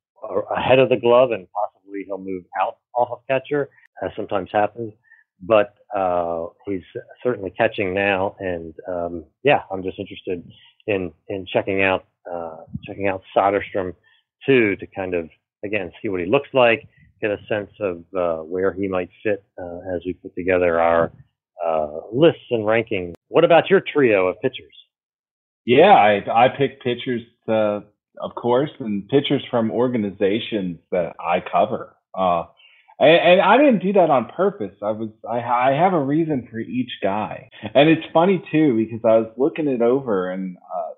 ahead 0.56 0.80
of 0.80 0.90
the 0.90 0.98
glove 0.98 1.32
and 1.32 1.48
possibly 1.52 2.04
he'll 2.06 2.18
move 2.18 2.44
out 2.60 2.78
off 2.96 3.10
of 3.12 3.20
catcher, 3.28 3.70
as 4.04 4.12
sometimes 4.16 4.50
happens 4.52 4.94
but 5.42 5.76
uh, 5.96 6.46
he's 6.66 6.82
certainly 7.24 7.52
catching 7.52 7.94
now. 7.94 8.36
And 8.40 8.74
um, 8.88 9.26
yeah, 9.44 9.62
I'm 9.72 9.84
just 9.84 10.00
interested 10.00 10.44
in 10.88 11.12
in 11.28 11.46
checking 11.52 11.84
out 11.84 12.06
uh, 12.32 12.58
checking 12.86 13.08
out 13.08 13.22
Soderstrom 13.36 13.94
too 14.46 14.76
to 14.78 14.88
kind 14.88 15.14
of 15.14 15.30
again 15.64 15.92
see 16.02 16.10
what 16.10 16.20
he 16.20 16.26
looks 16.26 16.50
like, 16.54 16.88
get 17.22 17.32
a 17.32 17.38
sense 17.48 17.72
of 17.80 18.04
uh, 18.18 18.44
where 18.44 18.74
he 18.74 18.88
might 18.88 19.10
fit 19.24 19.44
uh, 19.58 19.80
as 19.96 20.02
we 20.06 20.14
put 20.14 20.36
together 20.36 20.80
our 20.80 21.12
uh, 21.66 22.00
lists 22.12 22.46
and 22.52 22.64
rankings. 22.64 23.14
What 23.30 23.44
about 23.44 23.70
your 23.70 23.82
trio 23.82 24.28
of 24.28 24.36
pitchers? 24.42 24.74
Yeah, 25.66 25.94
I 25.94 26.46
I 26.46 26.50
picked 26.50 26.84
pitchers, 26.84 27.24
uh, 27.48 27.82
of 28.22 28.36
course, 28.36 28.70
and 28.80 29.08
pitchers 29.10 29.44
from 29.50 29.72
organizations 29.72 30.80
that 30.92 31.16
I 31.20 31.42
cover. 31.52 31.96
Uh, 32.18 32.44
and, 33.00 33.40
and 33.40 33.42
I 33.42 33.58
didn't 33.58 33.80
do 33.80 33.94
that 33.94 34.10
on 34.10 34.30
purpose. 34.36 34.76
I 34.82 34.92
was 34.92 35.10
I 35.28 35.40
I 35.40 35.72
have 35.74 35.94
a 35.94 36.04
reason 36.04 36.48
for 36.52 36.60
each 36.60 36.92
guy, 37.02 37.50
and 37.74 37.90
it's 37.90 38.06
funny 38.14 38.44
too 38.52 38.78
because 38.78 39.02
I 39.04 39.18
was 39.18 39.32
looking 39.38 39.68
it 39.68 39.82
over, 39.82 40.30
and 40.30 40.58
uh, 40.58 40.94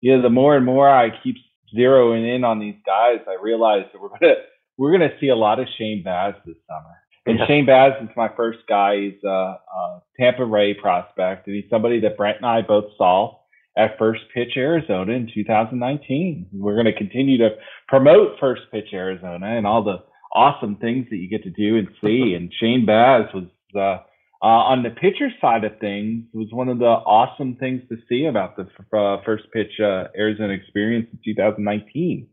you 0.00 0.16
know, 0.16 0.22
the 0.22 0.30
more 0.30 0.56
and 0.56 0.66
more 0.66 0.88
I 0.88 1.10
keep 1.22 1.36
zeroing 1.76 2.34
in 2.34 2.44
on 2.44 2.58
these 2.58 2.76
guys, 2.84 3.20
I 3.26 3.42
realize 3.42 3.84
that 3.92 4.00
we're 4.00 4.08
gonna 4.08 4.34
we're 4.80 4.92
gonna 4.92 5.12
see 5.20 5.28
a 5.28 5.36
lot 5.36 5.60
of 5.60 5.68
Shane 5.76 6.02
Baz 6.02 6.34
this 6.46 6.56
summer. 6.66 6.96
And 7.26 7.38
yeah. 7.38 7.46
Shane 7.46 7.66
Baz 7.66 7.92
is 8.02 8.08
my 8.16 8.30
first 8.34 8.60
guy. 8.66 8.96
He's 8.96 9.22
a, 9.24 9.28
a 9.28 10.02
Tampa 10.18 10.44
Ray 10.46 10.72
prospect, 10.72 11.46
and 11.46 11.54
he's 11.54 11.68
somebody 11.68 12.00
that 12.00 12.16
Brent 12.16 12.38
and 12.38 12.46
I 12.46 12.62
both 12.62 12.86
saw 12.96 13.40
at 13.76 13.98
First 13.98 14.22
Pitch 14.32 14.52
Arizona 14.56 15.12
in 15.12 15.30
2019. 15.32 16.46
We're 16.54 16.74
going 16.74 16.86
to 16.86 16.96
continue 16.96 17.36
to 17.38 17.50
promote 17.88 18.40
First 18.40 18.62
Pitch 18.72 18.88
Arizona 18.94 19.54
and 19.54 19.66
all 19.66 19.84
the 19.84 19.98
awesome 20.34 20.76
things 20.76 21.08
that 21.10 21.16
you 21.16 21.28
get 21.28 21.42
to 21.42 21.50
do 21.50 21.76
and 21.76 21.88
see. 22.02 22.34
And 22.36 22.50
Shane 22.58 22.86
Baz 22.86 23.26
was 23.34 23.44
uh, 23.76 24.02
uh, 24.42 24.46
on 24.46 24.82
the 24.82 24.90
pitcher 24.90 25.28
side 25.42 25.64
of 25.64 25.78
things 25.78 26.24
was 26.32 26.48
one 26.52 26.70
of 26.70 26.78
the 26.78 26.86
awesome 26.86 27.56
things 27.56 27.82
to 27.90 27.96
see 28.08 28.24
about 28.24 28.56
the 28.56 28.62
uh, 28.96 29.18
first 29.26 29.44
pitch 29.52 29.78
uh, 29.78 30.04
Arizona 30.16 30.54
experience 30.54 31.06
in 31.12 31.18
2019. 31.22 32.26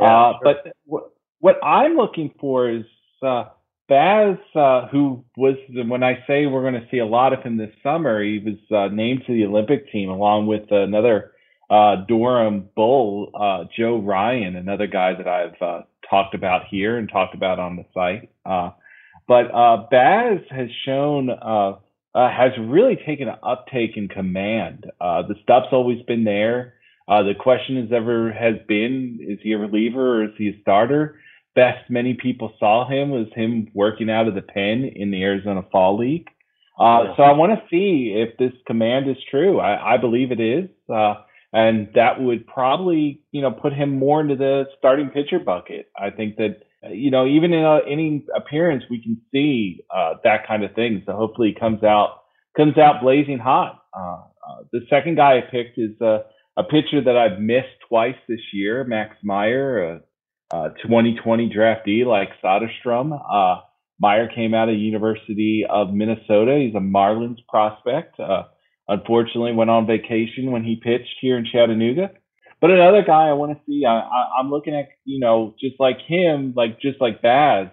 Yeah, 0.00 0.06
uh, 0.06 0.32
sure. 0.32 0.40
But 0.42 1.11
what 1.42 1.56
I'm 1.62 1.96
looking 1.96 2.32
for 2.40 2.70
is 2.70 2.84
uh, 3.20 3.46
Baz, 3.88 4.36
uh, 4.54 4.86
who 4.86 5.24
was 5.36 5.56
when 5.74 6.04
I 6.04 6.24
say 6.26 6.46
we're 6.46 6.62
going 6.62 6.80
to 6.80 6.86
see 6.88 6.98
a 6.98 7.06
lot 7.06 7.32
of 7.32 7.42
him 7.42 7.56
this 7.56 7.74
summer, 7.82 8.22
he 8.22 8.38
was 8.38 8.54
uh, 8.70 8.94
named 8.94 9.24
to 9.26 9.32
the 9.34 9.44
Olympic 9.44 9.90
team 9.90 10.08
along 10.08 10.46
with 10.46 10.70
another 10.70 11.32
uh, 11.68 11.96
Durham 12.06 12.68
Bull, 12.76 13.32
uh, 13.34 13.64
Joe 13.76 13.98
Ryan, 13.98 14.54
another 14.54 14.86
guy 14.86 15.14
that 15.14 15.26
I've 15.26 15.60
uh, 15.60 15.82
talked 16.08 16.36
about 16.36 16.62
here 16.70 16.96
and 16.96 17.10
talked 17.10 17.34
about 17.34 17.58
on 17.58 17.74
the 17.74 17.84
site. 17.92 18.30
But 19.26 19.50
Baz 19.90 20.38
has 20.50 20.68
shown 20.86 21.28
has 22.14 22.52
really 22.60 22.96
taken 23.04 23.28
an 23.28 23.38
uptake 23.42 23.96
in 23.96 24.06
command. 24.06 24.86
The 25.00 25.34
stuff's 25.42 25.72
always 25.72 26.02
been 26.02 26.22
there. 26.22 26.74
The 27.08 27.34
question 27.36 27.78
is 27.78 27.90
ever 27.92 28.32
has 28.32 28.54
been: 28.68 29.18
Is 29.20 29.40
he 29.42 29.52
a 29.54 29.58
reliever 29.58 30.20
or 30.20 30.24
is 30.26 30.34
he 30.38 30.50
a 30.50 30.60
starter? 30.60 31.16
Best 31.54 31.90
many 31.90 32.14
people 32.14 32.52
saw 32.58 32.88
him 32.88 33.10
was 33.10 33.26
him 33.34 33.68
working 33.74 34.10
out 34.10 34.28
of 34.28 34.34
the 34.34 34.42
pen 34.42 34.90
in 34.94 35.10
the 35.10 35.22
Arizona 35.22 35.62
Fall 35.70 35.98
League. 35.98 36.28
Uh, 36.78 37.14
so 37.16 37.22
I 37.22 37.32
want 37.32 37.52
to 37.52 37.64
see 37.70 38.14
if 38.16 38.38
this 38.38 38.52
command 38.66 39.08
is 39.08 39.16
true. 39.30 39.60
I, 39.60 39.94
I 39.94 39.96
believe 39.98 40.32
it 40.32 40.40
is. 40.40 40.70
Uh, 40.92 41.14
and 41.52 41.88
that 41.94 42.20
would 42.20 42.46
probably, 42.46 43.22
you 43.30 43.42
know, 43.42 43.50
put 43.50 43.74
him 43.74 43.98
more 43.98 44.20
into 44.20 44.36
the 44.36 44.64
starting 44.78 45.10
pitcher 45.10 45.38
bucket. 45.38 45.90
I 45.98 46.10
think 46.10 46.36
that, 46.36 46.62
you 46.90 47.10
know, 47.10 47.26
even 47.26 47.52
in 47.52 47.62
a, 47.62 47.80
any 47.86 48.24
appearance, 48.34 48.84
we 48.88 49.02
can 49.02 49.20
see 49.30 49.84
uh, 49.94 50.14
that 50.24 50.46
kind 50.48 50.64
of 50.64 50.74
thing. 50.74 51.02
So 51.04 51.12
hopefully, 51.12 51.52
he 51.54 51.60
comes 51.60 51.84
out 51.84 52.22
comes 52.56 52.78
out 52.78 53.02
blazing 53.02 53.38
hot. 53.38 53.82
Uh, 53.96 54.22
uh, 54.48 54.62
the 54.72 54.80
second 54.88 55.16
guy 55.16 55.38
I 55.38 55.40
picked 55.42 55.78
is 55.78 56.00
a 56.00 56.64
pitcher 56.64 57.02
that 57.04 57.16
I've 57.16 57.38
missed 57.38 57.68
twice 57.88 58.16
this 58.28 58.40
year, 58.52 58.84
Max 58.84 59.16
Meyer, 59.22 60.00
a, 60.52 60.56
a 60.56 60.74
2020 60.82 61.50
draftee 61.50 62.06
like 62.06 62.30
Soderstrom. 62.42 63.12
Uh, 63.12 63.62
Meyer 64.00 64.28
came 64.34 64.54
out 64.54 64.68
of 64.68 64.76
University 64.76 65.64
of 65.68 65.92
Minnesota. 65.92 66.58
He's 66.58 66.74
a 66.74 66.80
Marlins 66.80 67.38
prospect. 67.48 68.18
Uh, 68.18 68.44
unfortunately, 68.88 69.52
went 69.52 69.70
on 69.70 69.86
vacation 69.86 70.50
when 70.50 70.64
he 70.64 70.76
pitched 70.76 71.16
here 71.20 71.38
in 71.38 71.46
Chattanooga. 71.50 72.10
But 72.60 72.70
another 72.70 73.02
guy 73.02 73.28
I 73.28 73.32
want 73.32 73.52
to 73.52 73.60
see, 73.66 73.84
I, 73.84 73.98
I, 73.98 74.38
I'm 74.38 74.50
looking 74.50 74.74
at, 74.74 74.88
you 75.04 75.18
know, 75.20 75.54
just 75.60 75.76
like 75.80 75.98
him, 76.06 76.52
like 76.56 76.80
just 76.80 77.00
like 77.00 77.22
Baz, 77.22 77.68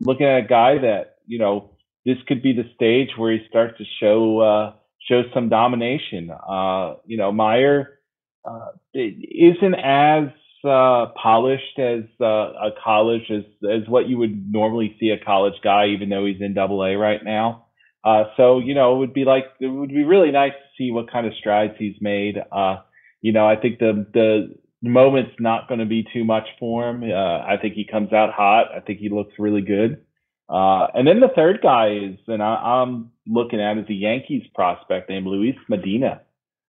looking 0.00 0.26
at 0.26 0.44
a 0.44 0.46
guy 0.46 0.78
that, 0.78 1.16
you 1.26 1.38
know, 1.38 1.70
this 2.04 2.18
could 2.28 2.42
be 2.42 2.52
the 2.52 2.68
stage 2.74 3.10
where 3.16 3.32
he 3.32 3.38
starts 3.48 3.78
to 3.78 3.84
show 4.00 4.40
uh, 4.40 4.72
show 5.08 5.22
some 5.32 5.48
domination. 5.48 6.30
Uh, 6.30 6.96
you 7.06 7.16
know, 7.16 7.32
Meyer 7.32 7.98
uh, 8.44 8.68
isn't 8.92 9.74
as 9.74 10.28
uh, 10.64 11.06
polished 11.20 11.78
as 11.78 12.04
uh, 12.20 12.24
a 12.24 12.70
college 12.82 13.30
as 13.30 13.44
as 13.64 13.88
what 13.88 14.08
you 14.08 14.18
would 14.18 14.52
normally 14.52 14.96
see 15.00 15.10
a 15.10 15.24
college 15.24 15.54
guy, 15.62 15.88
even 15.88 16.08
though 16.08 16.26
he's 16.26 16.40
in 16.40 16.54
Double 16.54 16.82
A 16.84 16.96
right 16.96 17.22
now. 17.22 17.66
Uh, 18.04 18.24
so 18.36 18.58
you 18.58 18.74
know, 18.74 18.96
it 18.96 18.98
would 18.98 19.14
be 19.14 19.24
like 19.24 19.44
it 19.60 19.68
would 19.68 19.90
be 19.90 20.04
really 20.04 20.30
nice 20.30 20.52
to 20.52 20.76
see 20.76 20.90
what 20.90 21.10
kind 21.10 21.26
of 21.26 21.32
strides 21.38 21.74
he's 21.78 21.96
made. 22.00 22.36
Uh, 22.52 22.76
you 23.22 23.32
know, 23.32 23.46
I 23.46 23.56
think 23.56 23.78
the 23.78 24.06
the 24.12 24.54
moment's 24.82 25.36
not 25.40 25.68
going 25.68 25.80
to 25.80 25.86
be 25.86 26.06
too 26.12 26.24
much 26.24 26.46
for 26.58 26.88
him. 26.88 27.02
Uh, 27.02 27.14
I 27.14 27.56
think 27.60 27.74
he 27.74 27.86
comes 27.90 28.12
out 28.12 28.32
hot. 28.32 28.66
I 28.74 28.80
think 28.80 28.98
he 28.98 29.08
looks 29.08 29.32
really 29.38 29.62
good. 29.62 30.02
Uh, 30.48 30.88
and 30.94 31.08
then 31.08 31.20
the 31.20 31.32
third 31.34 31.60
guy 31.62 31.88
is, 31.88 32.18
and 32.28 32.42
I, 32.42 32.82
am 32.82 33.10
looking 33.26 33.60
at 33.60 33.78
is 33.78 33.88
a 33.88 33.94
Yankees 33.94 34.42
prospect 34.54 35.08
named 35.08 35.26
Luis 35.26 35.56
Medina. 35.68 36.20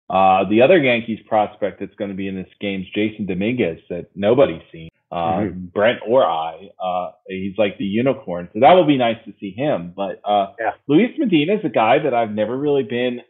Uh, 0.10 0.48
the 0.50 0.62
other 0.62 0.78
Yankees 0.78 1.20
prospect 1.28 1.80
that's 1.80 1.96
going 1.96 2.12
to 2.12 2.16
be 2.16 2.28
in 2.28 2.36
this 2.36 2.50
game 2.62 2.82
is 2.82 2.88
Jasson 2.96 3.28
Dominguez 3.28 3.80
that 3.90 4.08
nobody's 4.16 4.62
seen. 4.72 4.90
Uh, 5.12 5.40
mm-hmm. 5.40 5.66
Brent 5.68 6.00
or 6.06 6.26
I, 6.26 6.70
uh, 6.84 7.12
he's 7.28 7.58
like 7.58 7.78
the 7.78 7.86
unicorn. 7.86 8.50
So 8.54 8.60
that 8.60 8.74
will 8.74 8.88
be 8.88 8.98
nice 8.98 9.18
to 9.26 9.34
see 9.40 9.52
him. 9.52 9.94
But, 9.96 10.20
uh, 10.26 10.54
yeah. 10.60 10.72
Luis 10.88 11.12
Medina 11.18 11.54
is 11.54 11.64
a 11.64 11.70
guy 11.70 12.00
that 12.04 12.14
I've 12.14 12.32
never 12.32 12.58
really 12.58 12.84
been, 12.84 13.22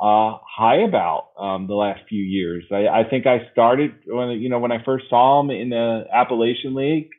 uh, 0.00 0.38
high 0.46 0.82
about, 0.86 1.30
um, 1.38 1.66
the 1.66 1.74
last 1.74 2.00
few 2.08 2.22
years. 2.22 2.64
I, 2.70 2.86
I 2.86 3.04
think 3.08 3.26
I 3.26 3.48
started 3.50 3.92
when, 4.06 4.30
you 4.40 4.50
know, 4.50 4.58
when 4.58 4.72
I 4.72 4.84
first 4.84 5.06
saw 5.10 5.40
him 5.40 5.50
in 5.50 5.70
the 5.70 6.04
Appalachian 6.12 6.74
League, 6.74 7.10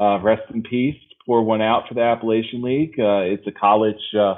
uh, 0.00 0.18
rest 0.20 0.42
in 0.52 0.62
peace, 0.62 1.00
pour 1.24 1.42
one 1.42 1.62
out 1.62 1.88
for 1.88 1.94
the 1.94 2.02
Appalachian 2.02 2.62
League. 2.62 2.98
Uh, 2.98 3.20
it's 3.20 3.46
a 3.46 3.52
college, 3.52 4.02
uh, 4.18 4.36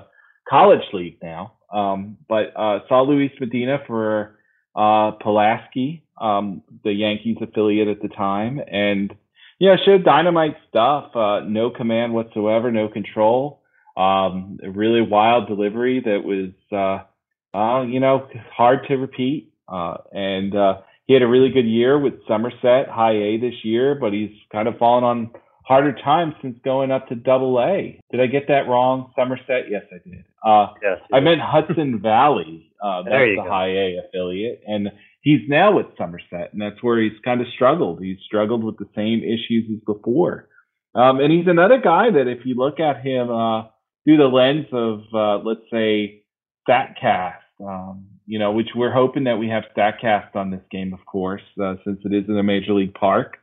college 0.49 0.85
league 0.93 1.19
now. 1.23 1.55
Um, 1.73 2.17
but, 2.29 2.53
uh, 2.57 2.81
saw 2.89 3.03
Luis 3.03 3.33
Medina 3.41 3.79
for, 3.87 4.39
uh, 4.75 5.13
Pulaski, 5.13 6.03
um, 6.21 6.63
the 6.85 6.93
Yankees 6.93 7.37
affiliate 7.41 7.89
at 7.89 8.03
the 8.03 8.09
time, 8.09 8.61
and 8.71 9.15
yeah, 9.61 9.77
showed 9.85 10.05
dynamite 10.05 10.57
stuff. 10.69 11.15
Uh, 11.15 11.41
no 11.47 11.71
command 11.71 12.15
whatsoever, 12.15 12.71
no 12.73 12.89
control. 12.89 13.61
Um, 13.97 14.59
a 14.65 14.71
really 14.71 15.03
wild 15.03 15.49
delivery 15.49 16.01
that 16.01 16.25
was, 16.25 16.51
uh, 16.73 17.57
uh, 17.57 17.83
you 17.83 18.01
know, 18.01 18.27
hard 18.57 18.87
to 18.89 18.97
repeat. 18.97 19.53
Uh, 19.69 19.99
and 20.13 20.57
uh, 20.57 20.79
he 21.07 21.13
had 21.13 21.23
a 21.23 21.27
really 21.29 21.51
good 21.51 21.67
year 21.67 21.99
with 21.99 22.15
Somerset 22.27 22.89
High 22.89 23.13
A 23.17 23.37
this 23.39 23.63
year, 23.63 23.95
but 23.95 24.13
he's 24.13 24.31
kind 24.51 24.67
of 24.67 24.79
fallen 24.79 25.05
on 25.05 25.31
harder 25.71 25.93
time 25.93 26.35
since 26.43 26.59
going 26.65 26.91
up 26.91 27.07
to 27.09 27.15
Double 27.15 27.61
A. 27.61 28.01
Did 28.11 28.21
I 28.21 28.27
get 28.27 28.49
that 28.49 28.67
wrong? 28.67 29.13
Somerset? 29.15 29.71
Yes, 29.71 29.85
I 29.93 30.09
did. 30.09 30.25
Uh, 30.45 30.75
yes, 30.83 30.99
I 31.13 31.21
meant 31.21 31.41
Hudson 31.41 32.01
Valley. 32.03 32.73
Uh, 32.83 33.05
that's 33.05 33.15
the 33.15 33.37
go. 33.37 33.49
High 33.49 33.69
A 33.69 33.99
affiliate, 34.05 34.63
and 34.67 34.89
he's 35.21 35.43
now 35.49 35.77
with 35.77 35.87
Somerset, 35.97 36.53
and 36.53 36.61
that's 36.61 36.83
where 36.83 37.01
he's 37.01 37.19
kind 37.25 37.41
of 37.41 37.47
struggled. 37.55 38.03
He's 38.03 38.19
struggled 38.27 38.65
with 38.65 38.79
the 38.79 38.89
same 38.97 39.23
issues 39.23 39.71
as 39.73 39.79
before. 39.87 40.49
Um, 40.97 41.21
and 41.21 41.33
he's 41.33 41.47
another 41.47 41.79
guy 41.79 42.11
that 42.11 42.27
if 42.27 42.45
you 42.45 42.57
look 42.57 42.81
at 42.81 43.07
him 43.07 43.31
uh, 43.31 43.63
through 44.03 44.17
the 44.17 44.25
lens 44.25 44.67
of, 44.73 45.03
uh, 45.15 45.39
let's 45.47 45.71
say, 45.71 46.25
StatCast, 46.69 47.35
um, 47.65 48.07
you 48.27 48.41
know, 48.41 48.51
which 48.51 48.71
we're 48.75 48.93
hoping 48.93 49.25
that 49.25 49.39
we 49.39 49.49
have 49.49 49.63
StatCast 49.77 50.35
on 50.35 50.51
this 50.51 50.63
game, 50.73 50.93
of 50.93 51.07
course, 51.07 51.43
uh, 51.63 51.75
since 51.85 52.01
it 52.05 52.13
is 52.13 52.29
in 52.29 52.37
a 52.37 52.43
major 52.43 52.73
league 52.73 52.95
park. 52.95 53.37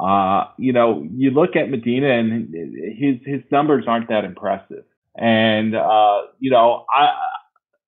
Uh, 0.00 0.44
you 0.58 0.72
know, 0.72 1.06
you 1.12 1.30
look 1.30 1.56
at 1.56 1.70
Medina 1.70 2.10
and 2.10 2.54
his 2.98 3.16
his 3.24 3.42
numbers 3.50 3.84
aren't 3.86 4.08
that 4.08 4.24
impressive. 4.24 4.84
And 5.18 5.74
uh, 5.74 6.22
you 6.38 6.50
know, 6.50 6.84
I 6.90 7.10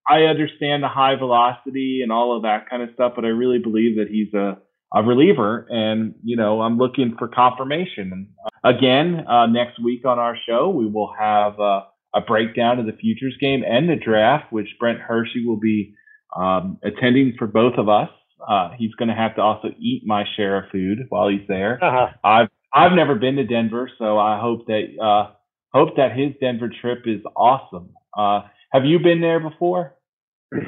I 0.09 0.23
understand 0.23 0.83
the 0.83 0.89
high 0.89 1.17
velocity 1.17 2.01
and 2.03 2.11
all 2.11 2.35
of 2.35 2.43
that 2.43 2.69
kind 2.69 2.83
of 2.83 2.89
stuff, 2.95 3.13
but 3.15 3.25
I 3.27 3.29
really 3.29 3.59
believe 3.59 3.97
that 3.99 4.09
he's 4.09 4.33
a, 4.33 4.57
a 4.95 5.03
reliever. 5.03 5.67
And, 5.69 6.15
you 6.25 6.35
know, 6.35 6.63
I'm 6.63 6.79
looking 6.79 7.15
for 7.19 7.29
confirmation. 7.29 8.11
And 8.13 8.29
uh, 8.47 8.69
again, 8.77 9.27
uh, 9.29 9.47
next 9.47 9.79
week 9.83 10.07
on 10.07 10.19
our 10.19 10.37
show, 10.49 10.71
we 10.71 10.87
will 10.87 11.13
have 11.19 11.61
uh, 11.61 11.83
a 12.15 12.23
breakdown 12.23 12.79
of 12.79 12.87
the 12.87 12.95
futures 12.95 13.37
game 13.39 13.63
and 13.69 13.89
the 13.89 13.97
draft, 13.97 14.51
which 14.51 14.69
Brent 14.81 14.99
Hershey 14.99 15.45
will 15.45 15.61
be 15.61 15.95
um, 16.35 16.79
attending 16.83 17.35
for 17.39 17.47
both 17.47 17.75
of 17.77 17.91
us. 17.91 18.09
Uh, 18.47 18.71
he's 18.79 18.95
going 18.95 19.09
to 19.09 19.15
have 19.15 19.35
to 19.37 19.43
also 19.43 19.69
eat 19.79 20.03
my 20.07 20.25
share 20.37 20.65
of 20.65 20.71
food 20.71 21.07
while 21.09 21.29
he's 21.29 21.47
there. 21.49 21.83
Uh-huh. 21.83 22.09
I've 22.23 22.49
I've 22.73 22.93
never 22.93 23.15
been 23.15 23.37
to 23.37 23.45
Denver, 23.45 23.91
so 23.99 24.19
I 24.19 24.39
hope 24.41 24.67
that 24.67 24.85
uh, 25.03 25.33
hope 25.73 25.97
that 25.97 26.17
his 26.17 26.33
Denver 26.41 26.71
trip 26.81 27.03
is 27.07 27.21
awesome. 27.35 27.91
Uh, 28.17 28.43
have 28.73 28.85
you 28.85 28.99
been 28.99 29.21
there 29.21 29.41
before? 29.41 29.95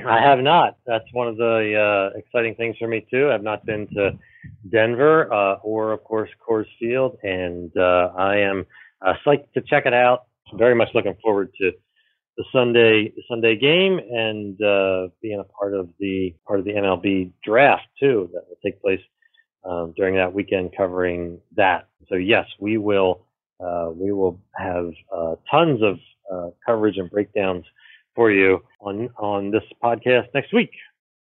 I 0.07 0.21
have 0.21 0.41
not. 0.41 0.77
That's 0.87 1.05
one 1.13 1.29
of 1.29 1.37
the 1.37 2.11
uh, 2.15 2.19
exciting 2.19 2.55
things 2.55 2.77
for 2.79 2.87
me 2.87 3.07
too. 3.11 3.31
I've 3.31 3.43
not 3.43 3.65
been 3.65 3.87
to 3.95 4.19
Denver 4.71 5.33
uh, 5.33 5.55
or, 5.63 5.93
of 5.93 6.05
course, 6.05 6.29
Coors 6.47 6.67
Field, 6.79 7.17
and 7.23 7.71
uh, 7.77 8.11
I 8.17 8.37
am 8.39 8.67
uh, 9.05 9.15
psyched 9.25 9.53
to 9.55 9.63
check 9.63 9.87
it 9.87 9.95
out. 9.95 10.25
Very 10.55 10.75
much 10.75 10.89
looking 10.95 11.17
forward 11.23 11.51
to 11.61 11.73
the 12.41 12.45
Sunday 12.53 13.13
the 13.15 13.23
Sunday 13.29 13.55
game 13.55 13.99
and 13.99 14.61
uh, 14.63 15.09
being 15.21 15.41
a 15.41 15.45
part 15.45 15.75
of 15.75 15.91
the 15.99 16.35
part 16.47 16.59
of 16.59 16.65
the 16.65 16.73
MLB 16.73 17.33
draft 17.45 17.85
too 17.99 18.31
that 18.33 18.45
will 18.49 18.57
take 18.65 18.81
place 18.81 19.01
um, 19.69 19.93
during 19.95 20.15
that 20.15 20.33
weekend, 20.33 20.75
covering 20.75 21.39
that. 21.57 21.89
So 22.09 22.15
yes, 22.15 22.47
we 22.59 22.79
will 22.79 23.27
uh, 23.63 23.91
we 23.95 24.11
will 24.11 24.41
have 24.57 24.91
uh, 25.15 25.35
tons 25.51 25.83
of 25.83 25.99
coverage 26.65 26.97
and 26.97 27.11
breakdowns 27.11 27.65
for 28.15 28.31
you 28.31 28.61
on 28.81 29.11
on 29.19 29.51
this 29.51 29.65
podcast 29.85 30.29
next 30.33 30.55
week. 30.55 30.71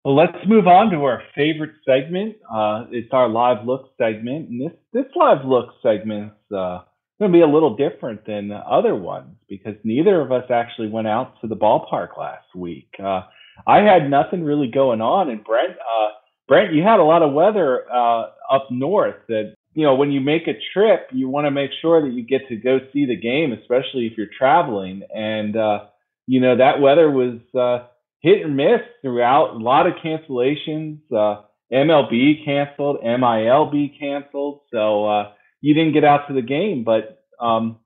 Well, 0.04 0.14
let's 0.14 0.38
move 0.46 0.68
on 0.68 0.90
to 0.92 1.04
our 1.04 1.22
favorite 1.34 1.74
segment. 1.84 2.36
Uh, 2.48 2.84
it's 2.92 3.12
our 3.12 3.28
live 3.28 3.66
look 3.66 3.90
segment, 3.98 4.48
and 4.48 4.60
this 4.60 4.78
this 4.92 5.06
live 5.16 5.44
look 5.44 5.70
segment's 5.82 6.36
uh, 6.56 6.82
going 7.20 7.30
to 7.30 7.36
be 7.36 7.42
a 7.42 7.46
little 7.46 7.76
different 7.76 8.26
than 8.26 8.50
other 8.50 8.96
ones 8.96 9.36
because 9.48 9.74
neither 9.84 10.20
of 10.20 10.32
us 10.32 10.50
actually 10.50 10.88
went 10.88 11.06
out 11.06 11.34
to 11.42 11.46
the 11.46 11.54
ballpark 11.54 12.16
last 12.18 12.46
week. 12.56 12.88
Uh, 12.98 13.20
I 13.66 13.80
had 13.82 14.10
nothing 14.10 14.42
really 14.42 14.68
going 14.68 15.00
on, 15.00 15.28
and 15.28 15.44
Brent, 15.44 15.72
uh, 15.72 16.08
Brent, 16.48 16.72
you 16.74 16.82
had 16.82 16.98
a 16.98 17.04
lot 17.04 17.22
of 17.22 17.32
weather 17.34 17.84
uh, 17.92 18.30
up 18.50 18.68
north. 18.70 19.16
That 19.28 19.54
you 19.74 19.84
know, 19.84 19.94
when 19.94 20.10
you 20.10 20.20
make 20.20 20.48
a 20.48 20.58
trip, 20.72 21.08
you 21.12 21.28
want 21.28 21.46
to 21.46 21.50
make 21.50 21.70
sure 21.80 22.02
that 22.02 22.12
you 22.12 22.24
get 22.24 22.48
to 22.48 22.56
go 22.56 22.80
see 22.92 23.06
the 23.06 23.16
game, 23.16 23.52
especially 23.52 24.06
if 24.06 24.16
you're 24.16 24.26
traveling. 24.36 25.02
And 25.14 25.56
uh, 25.56 25.84
you 26.26 26.40
know, 26.40 26.56
that 26.56 26.80
weather 26.80 27.10
was 27.10 27.38
uh, 27.54 27.86
hit 28.20 28.44
and 28.46 28.56
miss 28.56 28.80
throughout. 29.02 29.54
A 29.54 29.58
lot 29.58 29.86
of 29.86 29.92
cancellations. 30.02 31.00
Uh, 31.14 31.42
MLB 31.72 32.44
canceled, 32.44 32.98
MILB 33.04 33.98
canceled. 33.98 34.60
So 34.72 35.06
uh, 35.06 35.32
you 35.60 35.74
didn't 35.74 35.92
get 35.92 36.04
out 36.04 36.28
to 36.28 36.34
the 36.34 36.42
game, 36.42 36.84
but 36.84 37.24
um, 37.40 37.78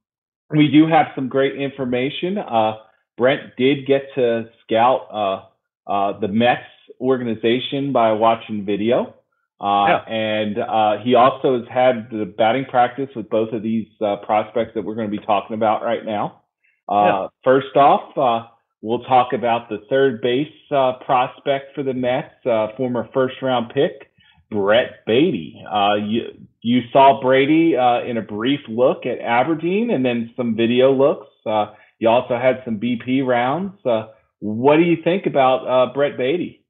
we 0.50 0.68
do 0.68 0.86
have 0.86 1.06
some 1.14 1.28
great 1.28 1.60
information. 1.60 2.38
Uh, 2.38 2.74
Brent 3.16 3.56
did 3.56 3.86
get 3.86 4.02
to 4.14 4.50
scout 4.64 5.08
uh, 5.12 5.90
uh, 5.90 6.18
the 6.20 6.28
Mets 6.28 6.62
organization 7.00 7.92
by 7.92 8.12
watching 8.12 8.64
video. 8.64 9.14
Uh, 9.60 9.86
yeah. 9.86 9.98
And 10.08 10.58
uh, 10.58 11.02
he 11.02 11.14
also 11.14 11.58
has 11.58 11.68
had 11.72 12.08
the 12.10 12.24
batting 12.24 12.66
practice 12.66 13.08
with 13.14 13.30
both 13.30 13.52
of 13.52 13.62
these 13.62 13.86
uh, 14.04 14.16
prospects 14.24 14.72
that 14.74 14.84
we're 14.84 14.94
going 14.94 15.10
to 15.10 15.16
be 15.16 15.24
talking 15.24 15.54
about 15.54 15.82
right 15.82 16.04
now. 16.04 16.42
Uh, 16.88 16.94
yeah. 16.94 17.26
First 17.44 17.76
off, 17.76 18.16
uh, 18.18 18.48
we'll 18.82 19.04
talk 19.04 19.32
about 19.32 19.68
the 19.68 19.78
third 19.88 20.20
base 20.20 20.52
uh, 20.70 20.94
prospect 21.04 21.74
for 21.74 21.82
the 21.82 21.94
Mets, 21.94 22.34
uh, 22.44 22.68
former 22.76 23.08
first 23.14 23.36
round 23.40 23.72
pick, 23.72 24.10
Brett 24.50 25.04
Baty. 25.06 25.62
Uh, 25.70 25.94
you 25.94 26.46
you 26.62 26.80
saw 26.92 27.20
Brady 27.20 27.76
uh, 27.76 28.02
in 28.04 28.16
a 28.16 28.22
brief 28.22 28.60
look 28.68 29.06
at 29.06 29.20
Aberdeen, 29.20 29.90
and 29.90 30.04
then 30.04 30.32
some 30.36 30.56
video 30.56 30.92
looks. 30.92 31.26
Uh, 31.44 31.74
you 31.98 32.08
also 32.08 32.38
had 32.38 32.62
some 32.64 32.78
BP 32.78 33.24
rounds. 33.26 33.74
Uh, 33.84 34.08
what 34.40 34.76
do 34.76 34.82
you 34.82 34.96
think 35.02 35.26
about 35.26 35.66
uh, 35.66 35.92
Brett 35.92 36.16
Baty? 36.16 36.64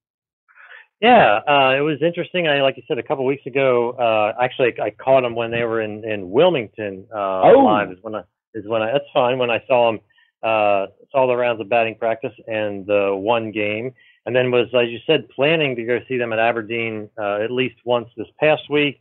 Yeah, 1.01 1.41
uh, 1.47 1.75
it 1.77 1.83
was 1.83 1.99
interesting. 2.03 2.49
I, 2.49 2.63
like 2.63 2.77
you 2.77 2.83
said, 2.89 2.99
a 2.99 3.03
couple 3.03 3.27
weeks 3.27 3.47
ago, 3.47 3.91
uh, 3.93 4.33
actually, 4.43 4.75
I 4.81 4.91
caught 4.91 5.23
them 5.23 5.35
when 5.35 5.51
they 5.51 5.65
were 5.65 5.81
in 5.81 6.05
in 6.05 6.31
Wilmington 6.31 7.07
uh, 7.15 7.43
oh. 7.45 7.65
live. 7.65 7.91
Is 7.91 7.99
when 8.03 8.15
I 8.15 8.23
is 8.55 8.67
when 8.67 8.83
I 8.83 8.93
that's 8.93 9.05
fine 9.13 9.39
when 9.39 9.51
I 9.51 9.63
saw. 9.67 9.97
Uh, 10.43 10.89
saw 11.11 11.27
the 11.27 11.35
rounds 11.35 11.59
of 11.59 11.71
batting 11.71 11.95
practice 11.95 12.33
and 12.47 12.85
the 12.85 13.15
one 13.15 13.51
game, 13.51 13.95
and 14.27 14.35
then 14.35 14.51
was 14.51 14.69
as 14.75 14.89
you 14.89 14.99
said 15.07 15.29
planning 15.31 15.77
to 15.77 15.85
go 15.85 16.01
see 16.09 16.17
them 16.17 16.33
at 16.33 16.39
Aberdeen 16.39 17.09
uh, 17.19 17.37
at 17.43 17.51
least 17.51 17.77
once 17.85 18.09
this 18.17 18.29
past 18.41 18.63
week. 18.71 19.01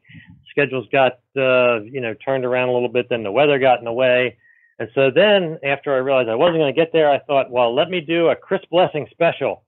Schedules 0.49 0.88
got 0.91 1.13
uh, 1.36 1.82
you 1.82 2.01
know 2.01 2.13
turned 2.13 2.45
around 2.45 2.69
a 2.69 2.74
little 2.74 2.89
bit. 2.89 3.09
Then 3.09 3.24
the 3.24 3.32
weather 3.32 3.59
got 3.59 3.80
in 3.80 3.86
the 3.86 3.93
way, 3.93 4.38
and 4.80 4.89
so 4.93 5.11
then 5.11 5.59
after 5.63 5.93
I 5.93 5.97
realized 5.97 6.30
I 6.30 6.36
wasn't 6.36 6.59
going 6.59 6.74
to 6.74 6.80
get 6.80 6.91
there, 6.93 7.09
I 7.09 7.19
thought, 7.19 7.51
well, 7.51 7.74
let 7.74 7.89
me 7.89 8.01
do 8.01 8.30
a 8.30 8.36
Chris 8.36 8.61
Blessing 8.69 9.07
special 9.11 9.63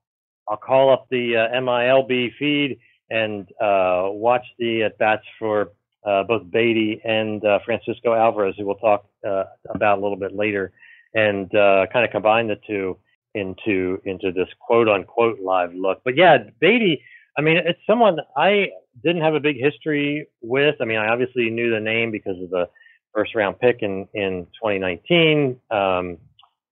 I'll 0.47 0.57
call 0.57 0.91
up 0.91 1.07
the 1.09 1.37
uh, 1.37 1.59
MILB 1.59 2.35
feed 2.37 2.79
and 3.09 3.47
uh, 3.61 4.09
watch 4.11 4.45
the 4.59 4.83
at 4.83 4.97
bats 4.97 5.23
for 5.39 5.71
uh, 6.05 6.23
both 6.23 6.49
Baty 6.51 7.01
and 7.03 7.43
uh, 7.43 7.59
Francisco 7.65 8.13
Alvarez, 8.13 8.55
who 8.57 8.65
we'll 8.65 8.75
talk 8.75 9.05
about 9.23 9.97
a 9.97 10.01
little 10.01 10.17
bit 10.17 10.35
later, 10.35 10.71
and 11.13 11.49
kind 11.51 12.05
of 12.05 12.11
combine 12.11 12.47
the 12.47 12.57
two 12.67 12.97
into 13.35 14.01
into 14.05 14.31
this 14.31 14.47
quote 14.59 14.89
unquote 14.89 15.39
live 15.39 15.73
look. 15.73 16.01
But 16.03 16.17
yeah, 16.17 16.37
Baty. 16.59 17.01
I 17.37 17.41
mean, 17.41 17.57
it's 17.57 17.79
someone 17.85 18.17
I 18.37 18.69
didn't 19.03 19.21
have 19.21 19.35
a 19.35 19.41
big 19.41 19.57
history 19.59 20.27
with. 20.41 20.75
I 20.81 20.85
mean, 20.85 20.97
I 20.97 21.09
obviously 21.09 21.49
knew 21.49 21.69
the 21.69 21.81
name 21.81 22.09
because 22.09 22.41
of 22.41 22.49
the 22.49 22.69
first 23.13 23.35
round 23.35 23.59
pick 23.59 23.79
in 23.81 24.07
in 24.13 24.47
2019. 24.61 25.59
Um, 25.69 26.17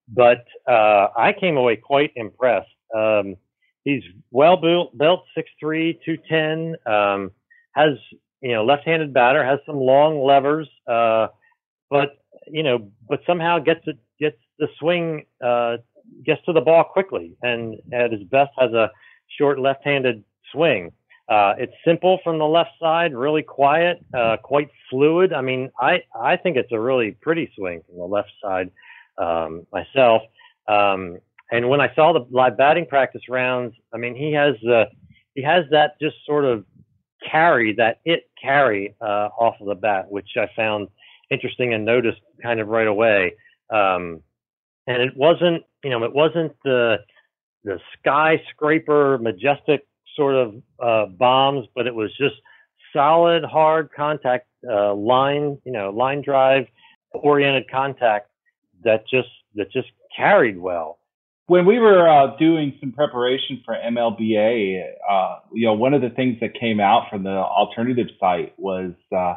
but 0.07 0.45
I 0.67 1.33
came 1.39 1.57
away 1.57 1.75
quite 1.75 2.11
impressed. 2.15 2.69
Um, 2.95 3.35
he's 3.83 4.03
well 4.31 4.57
built, 4.57 4.97
built 4.97 5.25
6'3", 5.37 5.99
210. 6.05 6.75
Um, 6.85 7.31
has 7.73 7.97
you 8.41 8.51
know 8.51 8.63
left-handed 8.65 9.13
batter, 9.13 9.43
has 9.43 9.59
some 9.65 9.77
long 9.77 10.23
levers, 10.23 10.69
uh, 10.87 11.27
but 11.89 12.17
you 12.47 12.63
know, 12.63 12.91
but 13.07 13.21
somehow 13.25 13.59
gets 13.59 13.81
it 13.85 13.97
gets 14.19 14.37
the 14.59 14.67
swing, 14.79 15.25
uh, 15.43 15.77
gets 16.25 16.43
to 16.45 16.53
the 16.53 16.61
ball 16.61 16.83
quickly, 16.83 17.33
and 17.41 17.79
at 17.91 18.11
his 18.11 18.23
best 18.23 18.51
has 18.57 18.71
a 18.73 18.91
short 19.37 19.59
left-handed 19.59 20.23
swing. 20.51 20.91
Uh, 21.29 21.53
it's 21.57 21.73
simple 21.85 22.19
from 22.23 22.37
the 22.37 22.45
left 22.45 22.71
side, 22.79 23.15
really 23.15 23.41
quiet, 23.41 24.03
uh, 24.13 24.37
quite 24.43 24.69
fluid. 24.89 25.31
I 25.33 25.41
mean, 25.41 25.71
I 25.79 26.03
I 26.13 26.37
think 26.37 26.57
it's 26.57 26.71
a 26.71 26.79
really 26.79 27.11
pretty 27.11 27.51
swing 27.55 27.81
from 27.87 27.97
the 27.97 28.05
left 28.05 28.31
side 28.41 28.71
um, 29.17 29.65
myself. 29.71 30.21
Um, 30.67 31.19
and 31.51 31.69
when 31.69 31.81
I 31.81 31.93
saw 31.95 32.13
the 32.13 32.25
live 32.29 32.57
batting 32.57 32.87
practice 32.87 33.23
rounds, 33.29 33.73
I 33.93 33.97
mean, 33.97 34.15
he 34.15 34.33
has 34.33 34.55
uh, 34.69 34.85
he 35.33 35.41
has 35.43 35.65
that 35.71 35.99
just 35.99 36.17
sort 36.25 36.45
of 36.45 36.65
carry, 37.29 37.73
that 37.75 37.99
it 38.05 38.29
carry 38.41 38.95
uh, 39.01 39.29
off 39.39 39.55
of 39.61 39.67
the 39.67 39.75
bat, 39.75 40.11
which 40.11 40.31
I 40.35 40.49
found 40.55 40.89
interesting 41.29 41.73
and 41.73 41.85
noticed 41.85 42.19
kind 42.41 42.59
of 42.59 42.67
right 42.67 42.87
away. 42.87 43.33
Um, 43.69 44.21
and 44.87 45.01
it 45.01 45.15
wasn't, 45.15 45.63
you 45.83 45.89
know, 45.89 46.03
it 46.03 46.13
wasn't 46.13 46.53
the 46.63 46.97
the 47.63 47.79
skyscraper, 47.97 49.17
majestic 49.19 49.87
sort 50.15 50.35
of 50.35 50.55
uh, 50.81 51.05
bombs, 51.05 51.67
but 51.75 51.87
it 51.87 51.95
was 51.95 52.11
just 52.17 52.35
solid, 52.91 53.43
hard 53.43 53.89
contact 53.95 54.47
uh, 54.69 54.93
line, 54.93 55.57
you 55.65 55.71
know, 55.71 55.89
line 55.89 56.21
drive 56.21 56.67
oriented 57.11 57.69
contact 57.69 58.29
that 58.83 59.07
just 59.07 59.29
that 59.55 59.71
just 59.71 59.89
carried 60.15 60.57
well 60.57 60.99
when 61.47 61.65
we 61.65 61.77
were 61.77 62.07
uh, 62.07 62.37
doing 62.37 62.75
some 62.79 62.91
preparation 62.91 63.61
for 63.65 63.75
MLBA, 63.75 64.81
uh, 65.09 65.39
you 65.51 65.65
know, 65.65 65.73
one 65.73 65.93
of 65.93 66.01
the 66.01 66.09
things 66.09 66.37
that 66.39 66.57
came 66.59 66.79
out 66.79 67.09
from 67.09 67.23
the 67.23 67.29
alternative 67.29 68.07
site 68.19 68.53
was 68.57 68.93
uh, 69.15 69.35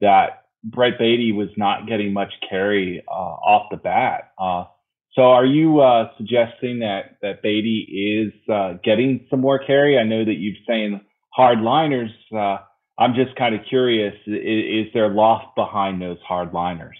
that 0.00 0.46
Brett 0.64 0.98
Baty 0.98 1.32
was 1.32 1.48
not 1.56 1.86
getting 1.86 2.12
much 2.12 2.32
carry 2.48 3.04
uh, 3.06 3.12
off 3.12 3.68
the 3.70 3.76
bat. 3.76 4.32
Uh, 5.12 5.20
so, 5.20 5.22
are 5.22 5.46
you 5.46 5.80
uh, 5.80 6.10
suggesting 6.16 6.80
that 6.80 7.16
that 7.22 7.42
Baty 7.42 7.86
is 8.24 8.32
getting 8.84 9.26
some 9.30 9.40
more 9.40 9.58
carry? 9.58 9.98
I 9.98 10.04
know 10.04 10.24
that 10.24 10.34
you've 10.34 10.56
saying 10.66 11.00
hard 11.30 11.60
liners. 11.60 12.10
I'm 12.98 13.14
just 13.14 13.36
kind 13.36 13.54
of 13.54 13.60
curious: 13.68 14.14
is, 14.26 14.86
is 14.86 14.92
there 14.94 15.08
loft 15.08 15.54
behind 15.56 16.00
those 16.00 16.18
hardliners? 16.28 16.96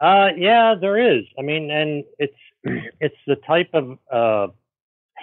Uh, 0.00 0.28
yeah, 0.36 0.74
there 0.80 1.16
is. 1.18 1.24
I 1.38 1.42
mean, 1.42 1.70
and 1.70 2.04
it's 2.18 2.34
it's 3.00 3.16
the 3.26 3.36
type 3.46 3.70
of 3.74 3.98
uh, 4.12 4.52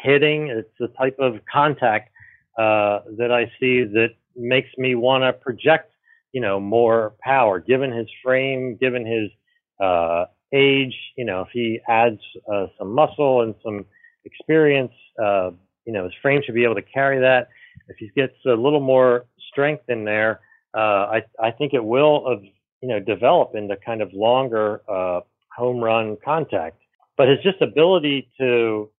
hitting, 0.03 0.47
it's 0.47 0.69
the 0.79 0.87
type 0.89 1.17
of 1.19 1.39
contact 1.51 2.11
uh, 2.57 2.99
that 3.17 3.31
I 3.31 3.45
see 3.59 3.83
that 3.83 4.09
makes 4.35 4.69
me 4.77 4.95
want 4.95 5.23
to 5.23 5.33
project, 5.33 5.91
you 6.33 6.41
know, 6.41 6.59
more 6.59 7.15
power. 7.21 7.59
Given 7.59 7.91
his 7.91 8.07
frame, 8.23 8.77
given 8.79 9.05
his 9.05 9.29
uh, 9.83 10.25
age, 10.55 10.95
you 11.17 11.25
know, 11.25 11.41
if 11.41 11.49
he 11.51 11.79
adds 11.89 12.19
uh, 12.51 12.67
some 12.77 12.93
muscle 12.93 13.41
and 13.41 13.55
some 13.63 13.85
experience, 14.25 14.93
uh, 15.21 15.51
you 15.85 15.93
know, 15.93 16.05
his 16.05 16.13
frame 16.21 16.41
should 16.45 16.55
be 16.55 16.63
able 16.63 16.75
to 16.75 16.81
carry 16.81 17.19
that. 17.19 17.49
If 17.89 17.97
he 17.97 18.09
gets 18.15 18.33
a 18.45 18.51
little 18.51 18.79
more 18.79 19.25
strength 19.51 19.83
in 19.89 20.05
there, 20.05 20.39
uh, 20.75 21.17
I 21.17 21.23
I 21.39 21.51
think 21.51 21.73
it 21.73 21.83
will, 21.83 22.25
of 22.25 22.43
you 22.81 22.89
know, 22.89 22.99
develop 22.99 23.55
into 23.55 23.75
kind 23.85 24.01
of 24.01 24.13
longer 24.13 24.81
uh, 24.89 25.21
home 25.55 25.79
run 25.83 26.17
contact 26.23 26.77
but 27.17 27.29
his 27.29 27.39
just 27.43 27.61
ability 27.61 28.29
to, 28.39 28.89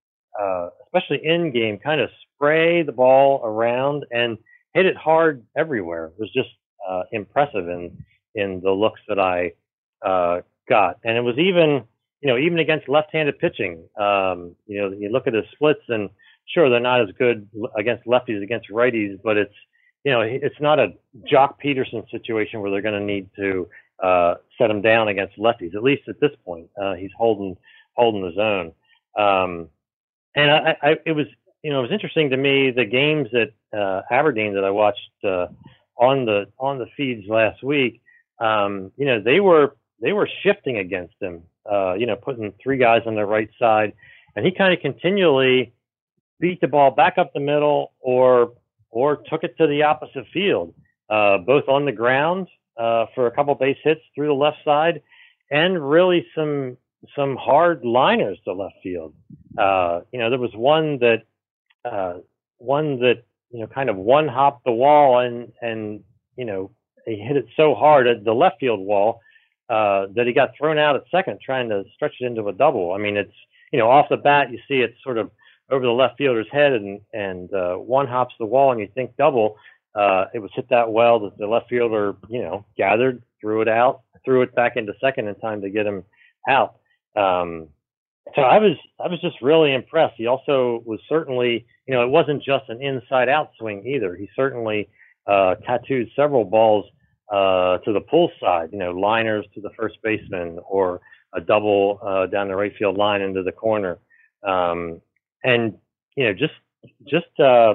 uh, 0.41 0.69
especially 0.85 1.25
in 1.25 1.53
game, 1.53 1.79
kind 1.79 2.01
of 2.01 2.09
spray 2.35 2.83
the 2.83 2.93
ball 2.93 3.41
around 3.45 4.05
and 4.11 4.39
hit 4.75 4.87
it 4.87 4.97
hard 4.97 5.45
everywhere 5.57 6.13
was 6.19 6.31
just 6.33 6.49
uh, 6.89 7.03
impressive 7.13 7.69
in 7.69 8.05
in 8.35 8.61
the 8.63 8.71
looks 8.71 9.01
that 9.09 9.19
I 9.19 9.53
uh, 10.05 10.43
got. 10.69 10.99
And 11.05 11.17
it 11.17 11.23
was 11.23 11.39
even, 11.39 11.85
you 12.21 12.29
know, 12.29 12.39
even 12.39 12.59
against 12.59 12.89
left-handed 12.89 13.39
pitching. 13.39 13.85
Um, 13.99 14.57
you 14.67 14.81
know, 14.81 14.93
you 14.93 15.09
look 15.11 15.27
at 15.27 15.35
his 15.35 15.45
splits, 15.53 15.83
and 15.89 16.11
sure, 16.53 16.69
they're 16.71 16.81
not 16.81 17.03
as 17.03 17.15
good 17.19 17.49
against 17.77 18.07
lefties 18.07 18.43
against 18.43 18.71
righties, 18.71 19.19
but 19.23 19.37
it's 19.37 19.55
you 20.07 20.13
know, 20.13 20.21
it's 20.21 20.61
not 20.61 20.79
a 20.79 20.93
Joc 21.29 21.55
Pederson 21.61 22.09
situation 22.13 22.61
where 22.61 22.71
they're 22.71 22.81
going 22.81 22.95
to 22.95 23.05
need 23.05 23.29
to 23.35 23.69
uh, 24.01 24.35
set 24.57 24.71
him 24.71 24.81
down 24.81 25.09
against 25.09 25.37
lefties. 25.37 25.75
At 25.75 25.83
least 25.83 26.03
at 26.09 26.21
this 26.21 26.31
point, 26.45 26.69
uh, 26.81 26.95
he's 26.95 27.11
holding 27.19 27.57
holding 27.95 28.25
his 28.25 28.39
own. 28.39 28.67
Um, 29.19 29.69
and 30.37 30.49
I, 30.49 30.77
I, 30.81 30.97
it 31.05 31.11
was, 31.11 31.27
you 31.65 31.73
know, 31.73 31.81
it 31.81 31.83
was 31.83 31.91
interesting 31.91 32.31
to 32.31 32.37
me 32.37 32.71
the 32.71 32.85
games 32.85 33.31
at 33.35 33.51
uh, 33.77 34.03
Aberdeen 34.09 34.55
that 34.55 34.63
I 34.63 34.71
watched 34.71 35.11
uh, 35.25 35.49
on 35.97 36.25
the 36.25 36.47
on 36.57 36.79
the 36.79 36.87
feeds 36.97 37.27
last 37.29 37.65
week. 37.65 38.01
Um, 38.39 38.93
you 38.97 39.07
know, 39.07 39.21
they 39.21 39.41
were 39.41 39.77
they 40.01 40.13
were 40.13 40.29
shifting 40.43 40.79
against 40.79 41.15
him. 41.21 41.43
Uh, 41.71 41.95
you 41.95 42.07
know, 42.07 42.17
putting 42.17 42.53
three 42.63 42.79
guys 42.79 43.03
on 43.07 43.15
the 43.15 43.25
right 43.25 43.51
side, 43.59 43.93
and 44.35 44.47
he 44.47 44.53
kind 44.53 44.73
of 44.73 44.81
continually 44.81 45.73
beat 46.39 46.61
the 46.61 46.69
ball 46.69 46.91
back 46.91 47.19
up 47.19 47.33
the 47.33 47.41
middle 47.41 47.93
or 48.01 48.53
or 48.91 49.17
took 49.29 49.43
it 49.43 49.57
to 49.59 49.67
the 49.67 49.83
opposite 49.83 50.25
field, 50.33 50.75
uh, 51.11 51.39
both 51.39 51.69
on 51.69 51.85
the 51.85 51.93
ground 51.93 52.47
uh, 52.77 53.07
for 53.15 53.27
a 53.27 53.31
couple 53.31 53.55
base 53.55 53.77
hits 53.83 54.01
through 54.15 54.29
the 54.29 54.33
left 54.33 54.59
side, 54.65 55.03
and 55.51 55.89
really 55.89 56.27
some 56.35 56.77
some 57.15 57.37
hard 57.37 57.85
liners 57.85 58.39
to 58.45 58.53
left 58.53 58.75
field. 58.83 59.15
Uh, 59.59 60.01
you 60.13 60.19
know, 60.19 60.31
there 60.31 60.39
was 60.39 60.55
one 60.55 60.99
that 60.99 61.23
uh, 61.85 62.19
one 62.59 63.01
that 63.01 63.25
you 63.51 63.61
know 63.61 63.67
kind 63.67 63.91
of 63.91 63.97
one 63.97 64.29
hopped 64.29 64.65
the 64.65 64.73
wall 64.73 65.21
and 65.21 65.53
and 65.61 66.03
you 66.37 66.45
know 66.45 66.71
he 67.05 67.17
hit 67.17 67.37
it 67.37 67.47
so 67.57 67.75
hard 67.75 68.07
at 68.07 68.25
the 68.25 68.33
left 68.33 68.57
field 68.61 68.81
wall 68.81 69.21
uh, 69.69 70.07
that 70.15 70.27
he 70.27 70.33
got 70.33 70.51
thrown 70.57 70.79
out 70.79 70.97
at 70.97 71.05
second 71.11 71.41
trying 71.45 71.69
to 71.69 71.85
stretch 71.95 72.15
it 72.21 72.27
into 72.27 72.49
a 72.49 72.53
double. 72.53 72.93
I 72.93 72.99
mean, 72.99 73.17
it's 73.17 73.35
you 73.73 73.79
know 73.79 73.91
off 73.91 74.07
the 74.09 74.17
bat 74.17 74.51
you 74.51 74.59
see 74.69 74.81
it 74.81 74.95
sort 75.03 75.19
of 75.19 75.31
over 75.71 75.85
the 75.85 75.93
left 75.93 76.19
fielder's 76.19 76.47
head 76.51 76.73
and 76.73 77.01
and 77.13 77.53
uh, 77.53 77.75
one 77.75 78.07
hops 78.07 78.35
the 78.39 78.47
wall 78.47 78.73
and 78.73 78.81
you 78.81 78.89
think 78.95 79.17
double. 79.17 79.57
Uh, 79.95 80.27
it 80.35 80.39
was 80.41 80.51
hit 80.55 80.69
that 80.69 80.91
well 80.91 81.19
that 81.21 81.39
the 81.39 81.47
left 81.47 81.69
fielder 81.69 82.17
you 82.29 82.43
know 82.43 82.65
gathered, 82.77 83.23
threw 83.41 83.61
it 83.61 83.69
out, 83.69 84.03
threw 84.25 84.43
it 84.43 84.55
back 84.55 84.77
into 84.77 84.93
second 85.01 85.27
in 85.27 85.35
time 85.37 85.61
to 85.63 85.71
get 85.71 85.87
him 85.87 86.05
out. 86.49 86.77
Um, 87.17 87.69
so 88.35 88.43
I 88.43 88.59
was 88.59 88.77
I 88.99 89.09
was 89.09 89.21
just 89.21 89.41
really 89.41 89.73
impressed. 89.73 90.15
He 90.17 90.27
also 90.27 90.83
was 90.85 91.01
certainly, 91.09 91.67
you 91.87 91.95
know, 91.95 92.03
it 92.03 92.11
wasn't 92.11 92.43
just 92.43 92.69
an 92.69 92.83
inside 92.83 93.29
out 93.29 93.51
swing 93.59 93.87
either. 93.87 94.17
He 94.17 94.29
certainly 94.35 94.89
uh, 95.27 95.55
tattooed 95.67 96.09
several 96.17 96.45
balls 96.45 96.87
uh, 97.33 97.79
to 97.79 97.93
the 97.93 98.01
pull 98.01 98.31
side, 98.41 98.71
you 98.73 98.79
know, 98.79 98.93
liners 98.93 99.45
to 99.55 99.61
the 99.61 99.71
first 99.79 99.97
baseman 100.03 100.59
or 100.69 101.01
a 101.35 101.41
double 101.41 101.99
uh, 102.03 102.27
down 102.27 102.49
the 102.49 102.57
right 102.57 102.73
field 102.79 102.97
line 102.97 103.21
into 103.21 103.43
the 103.43 103.53
corner. 103.53 103.99
Um, 104.43 105.01
and 105.45 105.75
you 106.17 106.25
know, 106.25 106.33
just 106.33 106.55
just 107.05 107.39
uh, 107.41 107.75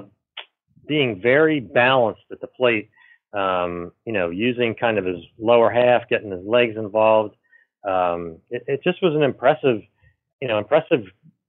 being 0.87 1.21
very 1.21 1.59
balanced 1.59 2.23
at 2.31 2.41
the 2.41 2.47
plate. 2.47 2.89
Um, 3.33 3.93
you 4.05 4.11
know, 4.11 4.29
using 4.29 4.75
kind 4.75 4.97
of 4.97 5.05
his 5.05 5.19
lower 5.39 5.69
half, 5.69 6.09
getting 6.09 6.31
his 6.31 6.45
legs 6.45 6.75
involved. 6.75 7.35
Um, 7.87 8.37
it, 8.49 8.63
it 8.67 8.83
just 8.83 9.01
was 9.01 9.15
an 9.15 9.23
impressive, 9.23 9.81
you 10.41 10.47
know, 10.49 10.57
impressive 10.57 11.05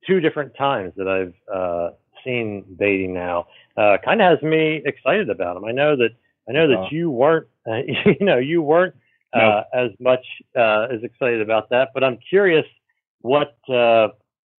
two 0.06 0.20
different 0.20 0.54
times 0.56 0.92
that 0.96 1.08
I've 1.08 1.34
uh, 1.52 1.90
seen 2.24 2.64
Baty 2.78 3.08
now. 3.08 3.46
Uh, 3.76 3.96
kind 4.04 4.22
of 4.22 4.30
has 4.30 4.42
me 4.42 4.82
excited 4.84 5.28
about 5.28 5.56
him. 5.56 5.64
I 5.64 5.72
know 5.72 5.96
that 5.96 6.10
I 6.48 6.52
know 6.52 6.68
that 6.68 6.92
you 6.92 7.10
weren't, 7.10 7.46
uh, 7.68 7.76
you 8.06 8.16
know, 8.26 8.38
you 8.38 8.62
weren't 8.62 8.94
uh, 9.32 9.38
No. 9.38 9.64
as 9.74 9.90
much 10.00 10.24
uh, 10.56 10.88
as 10.90 11.02
excited 11.02 11.40
about 11.40 11.70
that. 11.70 11.90
But 11.94 12.04
I'm 12.04 12.18
curious 12.28 12.66
what 13.20 13.56
uh, 13.68 14.08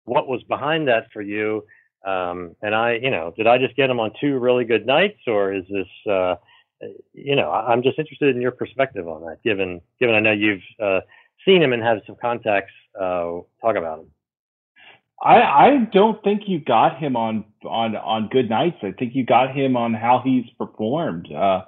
what 0.06 0.28
was 0.28 0.44
behind 0.44 0.88
that 0.88 1.08
for 1.12 1.22
you. 1.22 1.66
Um, 2.06 2.56
and 2.62 2.76
I, 2.76 2.94
you 2.96 3.10
know, 3.10 3.34
did 3.36 3.48
I 3.48 3.58
just 3.58 3.76
get 3.78 3.90
him 3.90 4.00
on 4.00 4.12
two 4.20 4.38
really 4.38 4.66
good 4.66 4.86
nights, 4.86 5.20
or 5.26 5.54
is 5.54 5.64
this, 5.70 5.88
uh, 6.12 6.36
you 7.14 7.36
know, 7.38 7.50
I- 7.50 7.72
I'm 7.72 7.82
just 7.82 7.98
interested 7.98 8.36
in 8.36 8.42
your 8.42 8.52
perspective 8.52 9.08
on 9.08 9.22
that. 9.22 9.42
Given 9.44 9.80
given 10.00 10.14
I 10.16 10.20
know 10.20 10.34
you've 10.34 10.62
uh, 10.82 11.00
seen 11.46 11.62
him 11.64 11.72
and 11.72 11.82
have 11.82 12.02
some 12.06 12.18
contacts, 12.22 12.74
uh, 13.00 13.40
talk 13.62 13.78
about 13.78 14.00
him. 14.00 14.08
I 15.22 15.42
I 15.42 15.78
don't 15.94 16.22
think 16.24 16.44
you 16.48 16.60
got 16.60 16.98
him 16.98 17.16
on 17.16 17.46
on 17.66 17.96
on 17.96 18.28
good 18.30 18.50
nights. 18.50 18.78
I 18.84 18.92
think 18.92 19.16
you 19.16 19.26
got 19.26 19.56
him 19.56 19.78
on 19.78 19.94
how 19.94 20.22
he's 20.26 20.50
performed. 20.58 21.32
Uh, 21.32 21.62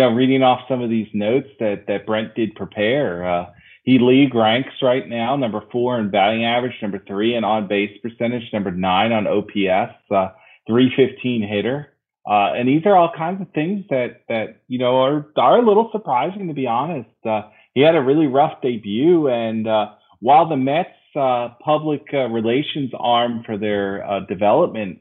know, 0.00 0.10
reading 0.10 0.42
off 0.42 0.60
some 0.68 0.82
of 0.82 0.90
these 0.90 1.08
notes 1.14 1.48
that 1.60 1.86
that 1.88 2.06
Brent 2.06 2.34
did 2.34 2.54
prepare. 2.54 3.28
Uh, 3.28 3.46
he 3.86 4.00
league 4.00 4.34
ranks 4.34 4.74
right 4.82 5.08
now, 5.08 5.36
number 5.36 5.62
four 5.70 6.00
in 6.00 6.10
batting 6.10 6.44
average, 6.44 6.74
number 6.82 7.00
three 7.06 7.36
in 7.36 7.44
on 7.44 7.68
base 7.68 7.96
percentage, 8.02 8.52
number 8.52 8.72
nine 8.72 9.12
on 9.12 9.28
OPS, 9.28 9.94
uh, 10.10 10.30
315 10.66 11.46
hitter. 11.48 11.92
Uh, 12.28 12.52
and 12.54 12.68
these 12.68 12.84
are 12.84 12.96
all 12.96 13.12
kinds 13.16 13.40
of 13.40 13.48
things 13.52 13.84
that 13.88 14.22
that 14.28 14.62
you 14.66 14.80
know 14.80 14.96
are 14.96 15.26
are 15.36 15.58
a 15.58 15.64
little 15.64 15.88
surprising 15.92 16.48
to 16.48 16.54
be 16.54 16.66
honest. 16.66 17.08
Uh, 17.24 17.42
he 17.74 17.80
had 17.80 17.94
a 17.94 18.02
really 18.02 18.26
rough 18.26 18.60
debut, 18.60 19.28
and 19.28 19.68
uh, 19.68 19.90
while 20.18 20.48
the 20.48 20.56
Mets 20.56 20.90
uh, 21.14 21.50
public 21.64 22.02
uh, 22.12 22.26
relations 22.26 22.90
arm 22.98 23.44
for 23.46 23.56
their 23.56 24.26
development 24.28 24.98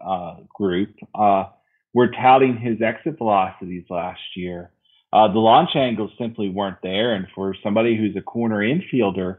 group 0.53 0.93
were 1.93 2.11
touting 2.11 2.57
his 2.57 2.79
exit 2.81 3.17
velocities 3.17 3.85
last 3.89 4.21
year. 4.35 4.69
Uh, 5.15 5.31
the 5.31 5.39
launch 5.39 5.69
angles 5.75 6.11
simply 6.19 6.49
weren't 6.49 6.81
there, 6.83 7.13
and 7.13 7.25
for 7.33 7.55
somebody 7.63 7.95
who's 7.95 8.17
a 8.17 8.21
corner 8.21 8.57
infielder, 8.57 9.37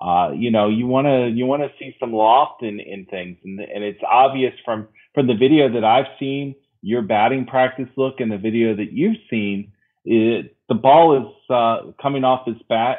uh, 0.00 0.30
you 0.32 0.52
know 0.52 0.68
you 0.68 0.86
want 0.86 1.06
to 1.06 1.28
you 1.36 1.44
want 1.46 1.62
to 1.62 1.70
see 1.80 1.96
some 1.98 2.12
loft 2.12 2.62
in, 2.62 2.78
in 2.78 3.06
things, 3.06 3.36
and, 3.42 3.58
and 3.58 3.82
it's 3.82 4.02
obvious 4.08 4.52
from 4.64 4.86
from 5.14 5.26
the 5.26 5.34
video 5.34 5.72
that 5.72 5.82
I've 5.82 6.06
seen, 6.20 6.54
your 6.80 7.02
batting 7.02 7.44
practice 7.46 7.88
look, 7.96 8.20
and 8.20 8.30
the 8.30 8.38
video 8.38 8.76
that 8.76 8.92
you've 8.92 9.16
seen, 9.28 9.72
it, 10.04 10.54
the 10.68 10.76
ball 10.76 11.16
is 11.16 11.50
uh, 11.50 11.90
coming 12.00 12.22
off 12.22 12.46
his 12.46 12.62
bat, 12.68 12.98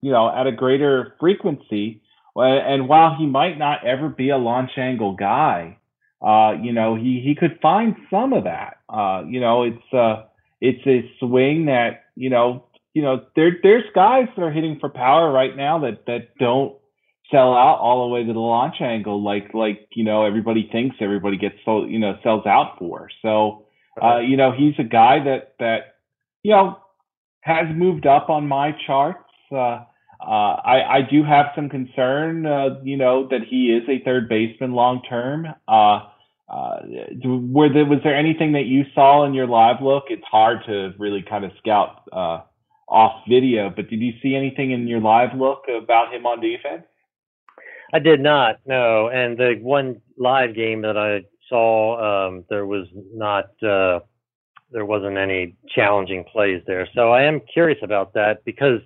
you 0.00 0.12
know, 0.12 0.32
at 0.32 0.46
a 0.46 0.52
greater 0.52 1.14
frequency. 1.18 2.02
And 2.36 2.88
while 2.88 3.16
he 3.18 3.26
might 3.26 3.58
not 3.58 3.84
ever 3.84 4.08
be 4.08 4.30
a 4.30 4.36
launch 4.36 4.72
angle 4.76 5.14
guy, 5.14 5.78
uh, 6.20 6.52
you 6.62 6.72
know, 6.72 6.94
he, 6.94 7.20
he 7.24 7.34
could 7.34 7.58
find 7.60 7.96
some 8.10 8.32
of 8.32 8.44
that. 8.44 8.78
Uh, 8.88 9.22
you 9.26 9.40
know, 9.40 9.64
it's 9.64 9.92
uh, 9.92 10.24
it's 10.64 10.86
a 10.86 11.10
swing 11.18 11.66
that 11.66 12.04
you 12.16 12.30
know, 12.30 12.64
you 12.94 13.02
know, 13.02 13.24
there 13.36 13.56
there's 13.62 13.84
guys 13.94 14.28
that 14.36 14.42
are 14.42 14.50
hitting 14.50 14.78
for 14.80 14.88
power 14.88 15.30
right 15.30 15.56
now 15.56 15.80
that 15.80 16.06
that 16.06 16.36
don't 16.38 16.76
sell 17.30 17.54
out 17.54 17.78
all 17.80 18.06
the 18.06 18.14
way 18.14 18.24
to 18.24 18.32
the 18.32 18.38
launch 18.38 18.76
angle 18.80 19.22
like 19.22 19.52
like 19.54 19.88
you 19.94 20.04
know 20.04 20.24
everybody 20.24 20.68
thinks 20.70 20.96
everybody 21.00 21.38
gets 21.38 21.56
sold 21.64 21.90
you 21.90 21.98
know 21.98 22.18
sells 22.22 22.46
out 22.46 22.76
for. 22.78 23.08
So 23.22 23.64
uh, 24.02 24.18
you 24.18 24.36
know, 24.36 24.52
he's 24.52 24.74
a 24.78 24.84
guy 24.84 25.22
that 25.24 25.54
that 25.58 25.96
you 26.42 26.52
know 26.52 26.78
has 27.40 27.66
moved 27.74 28.06
up 28.06 28.30
on 28.30 28.48
my 28.48 28.72
charts. 28.86 29.20
Uh, 29.52 29.84
uh, 30.20 30.56
I, 30.64 30.96
I 30.96 31.00
do 31.02 31.22
have 31.22 31.46
some 31.54 31.68
concern, 31.68 32.46
uh, 32.46 32.80
you 32.82 32.96
know, 32.96 33.28
that 33.28 33.40
he 33.48 33.66
is 33.66 33.82
a 33.88 34.02
third 34.04 34.28
baseman 34.28 34.72
long 34.72 35.02
term. 35.08 35.46
Uh, 35.68 36.00
uh, 36.48 36.76
were 37.24 37.72
there, 37.72 37.84
was 37.84 38.00
there 38.04 38.16
anything 38.16 38.52
that 38.52 38.66
you 38.66 38.84
saw 38.94 39.24
in 39.24 39.34
your 39.34 39.46
live 39.46 39.80
look? 39.80 40.04
It's 40.08 40.24
hard 40.24 40.58
to 40.66 40.92
really 40.98 41.22
kind 41.22 41.44
of 41.44 41.52
scout 41.58 42.02
uh, 42.12 42.40
off 42.88 43.22
video, 43.28 43.70
but 43.70 43.88
did 43.88 44.00
you 44.00 44.12
see 44.22 44.34
anything 44.34 44.72
in 44.72 44.86
your 44.86 45.00
live 45.00 45.36
look 45.36 45.64
about 45.68 46.12
him 46.12 46.26
on 46.26 46.40
defense? 46.40 46.84
I 47.92 47.98
did 47.98 48.20
not, 48.20 48.58
no. 48.66 49.08
And 49.08 49.38
the 49.38 49.58
one 49.62 50.00
live 50.18 50.54
game 50.54 50.82
that 50.82 50.98
I 50.98 51.22
saw, 51.48 52.26
um, 52.26 52.44
there 52.50 52.66
was 52.66 52.86
not, 53.14 53.46
uh, 53.62 54.00
there 54.70 54.84
wasn't 54.84 55.16
any 55.16 55.56
challenging 55.68 56.24
plays 56.24 56.62
there. 56.66 56.88
So 56.94 57.12
I 57.12 57.22
am 57.22 57.40
curious 57.40 57.78
about 57.82 58.14
that 58.14 58.44
because 58.44 58.80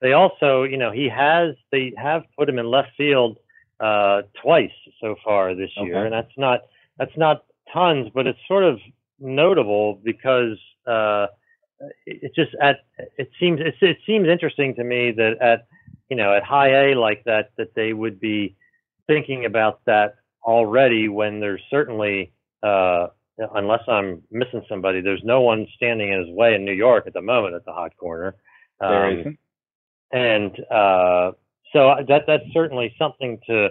they 0.00 0.12
also, 0.12 0.62
you 0.62 0.76
know, 0.76 0.92
he 0.92 1.08
has, 1.08 1.54
they 1.70 1.92
have 1.96 2.22
put 2.38 2.48
him 2.48 2.58
in 2.58 2.66
left 2.66 2.90
field 2.96 3.38
uh, 3.80 4.22
twice 4.40 4.70
so 5.00 5.16
far 5.24 5.54
this 5.54 5.70
year, 5.76 5.96
Okay. 5.96 6.04
and 6.06 6.12
that's 6.12 6.36
not, 6.36 6.60
that's 6.98 7.16
not 7.16 7.44
tons, 7.72 8.10
but 8.14 8.26
it's 8.26 8.38
sort 8.46 8.64
of 8.64 8.78
notable 9.18 10.00
because 10.02 10.58
uh, 10.86 11.26
just 12.34 12.54
at, 12.60 12.80
it 13.16 13.30
seems, 13.38 13.60
it, 13.60 13.74
it 13.80 13.98
seems 14.06 14.28
interesting 14.28 14.74
to 14.74 14.84
me 14.84 15.12
that 15.12 15.38
at, 15.40 15.66
you 16.08 16.16
know, 16.16 16.34
at 16.34 16.44
high 16.44 16.90
A 16.90 16.94
like 16.94 17.24
that, 17.24 17.50
that 17.56 17.74
they 17.74 17.92
would 17.92 18.20
be 18.20 18.56
thinking 19.06 19.44
about 19.44 19.80
that 19.86 20.16
already 20.44 21.08
when 21.08 21.40
there's 21.40 21.62
certainly, 21.70 22.32
uh, 22.62 23.08
unless 23.54 23.82
I'm 23.88 24.22
missing 24.30 24.62
somebody, 24.68 25.00
there's 25.00 25.22
no 25.24 25.40
one 25.40 25.66
standing 25.76 26.12
in 26.12 26.20
his 26.20 26.28
way 26.30 26.54
in 26.54 26.64
New 26.64 26.72
York 26.72 27.06
at 27.06 27.14
the 27.14 27.22
moment 27.22 27.54
at 27.54 27.64
the 27.64 27.72
hot 27.72 27.96
corner. 27.96 28.34
Um, 28.80 29.38
and 30.12 30.50
uh, 30.70 31.32
so 31.72 31.94
that 32.08 32.24
that's 32.26 32.44
certainly 32.52 32.94
something 32.98 33.38
to 33.46 33.70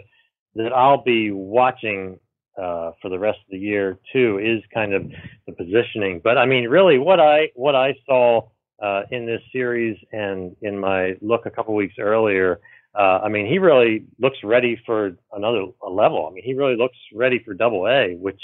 that 0.56 0.74
I'll 0.74 1.04
be 1.04 1.32
watching 1.32 2.20
uh, 2.58 2.92
for 3.02 3.10
the 3.10 3.20
rest 3.20 3.40
of 3.40 3.52
the 3.52 3.58
year 3.58 3.98
too. 4.12 4.40
Is 4.40 4.64
kind 4.74 4.94
of 4.94 5.04
the 5.48 5.54
positioning, 5.54 6.22
but 6.24 6.38
I 6.38 6.46
mean, 6.46 6.68
really, 6.68 6.98
what 6.98 7.20
I 7.20 7.50
what 7.56 7.76
I 7.76 7.96
saw 8.06 8.50
uh, 8.82 9.04
in 9.12 9.26
this 9.26 9.42
series 9.52 9.98
and 10.12 10.56
in 10.62 10.78
my 10.80 11.16
look 11.22 11.46
a 11.46 11.52
couple 11.52 11.76
weeks 11.76 11.96
earlier. 12.00 12.60
Uh, 12.94 13.20
I 13.24 13.30
mean, 13.30 13.46
he 13.46 13.58
really 13.58 14.06
looks 14.20 14.38
ready 14.44 14.82
for 14.86 15.12
another 15.32 15.66
level. 15.82 16.28
I 16.30 16.34
mean, 16.34 16.44
he 16.44 16.54
really 16.54 16.76
looks 16.76 16.98
ready 17.14 17.40
for 17.46 17.54
Double 17.54 17.88
A, 17.88 18.16
which 18.16 18.42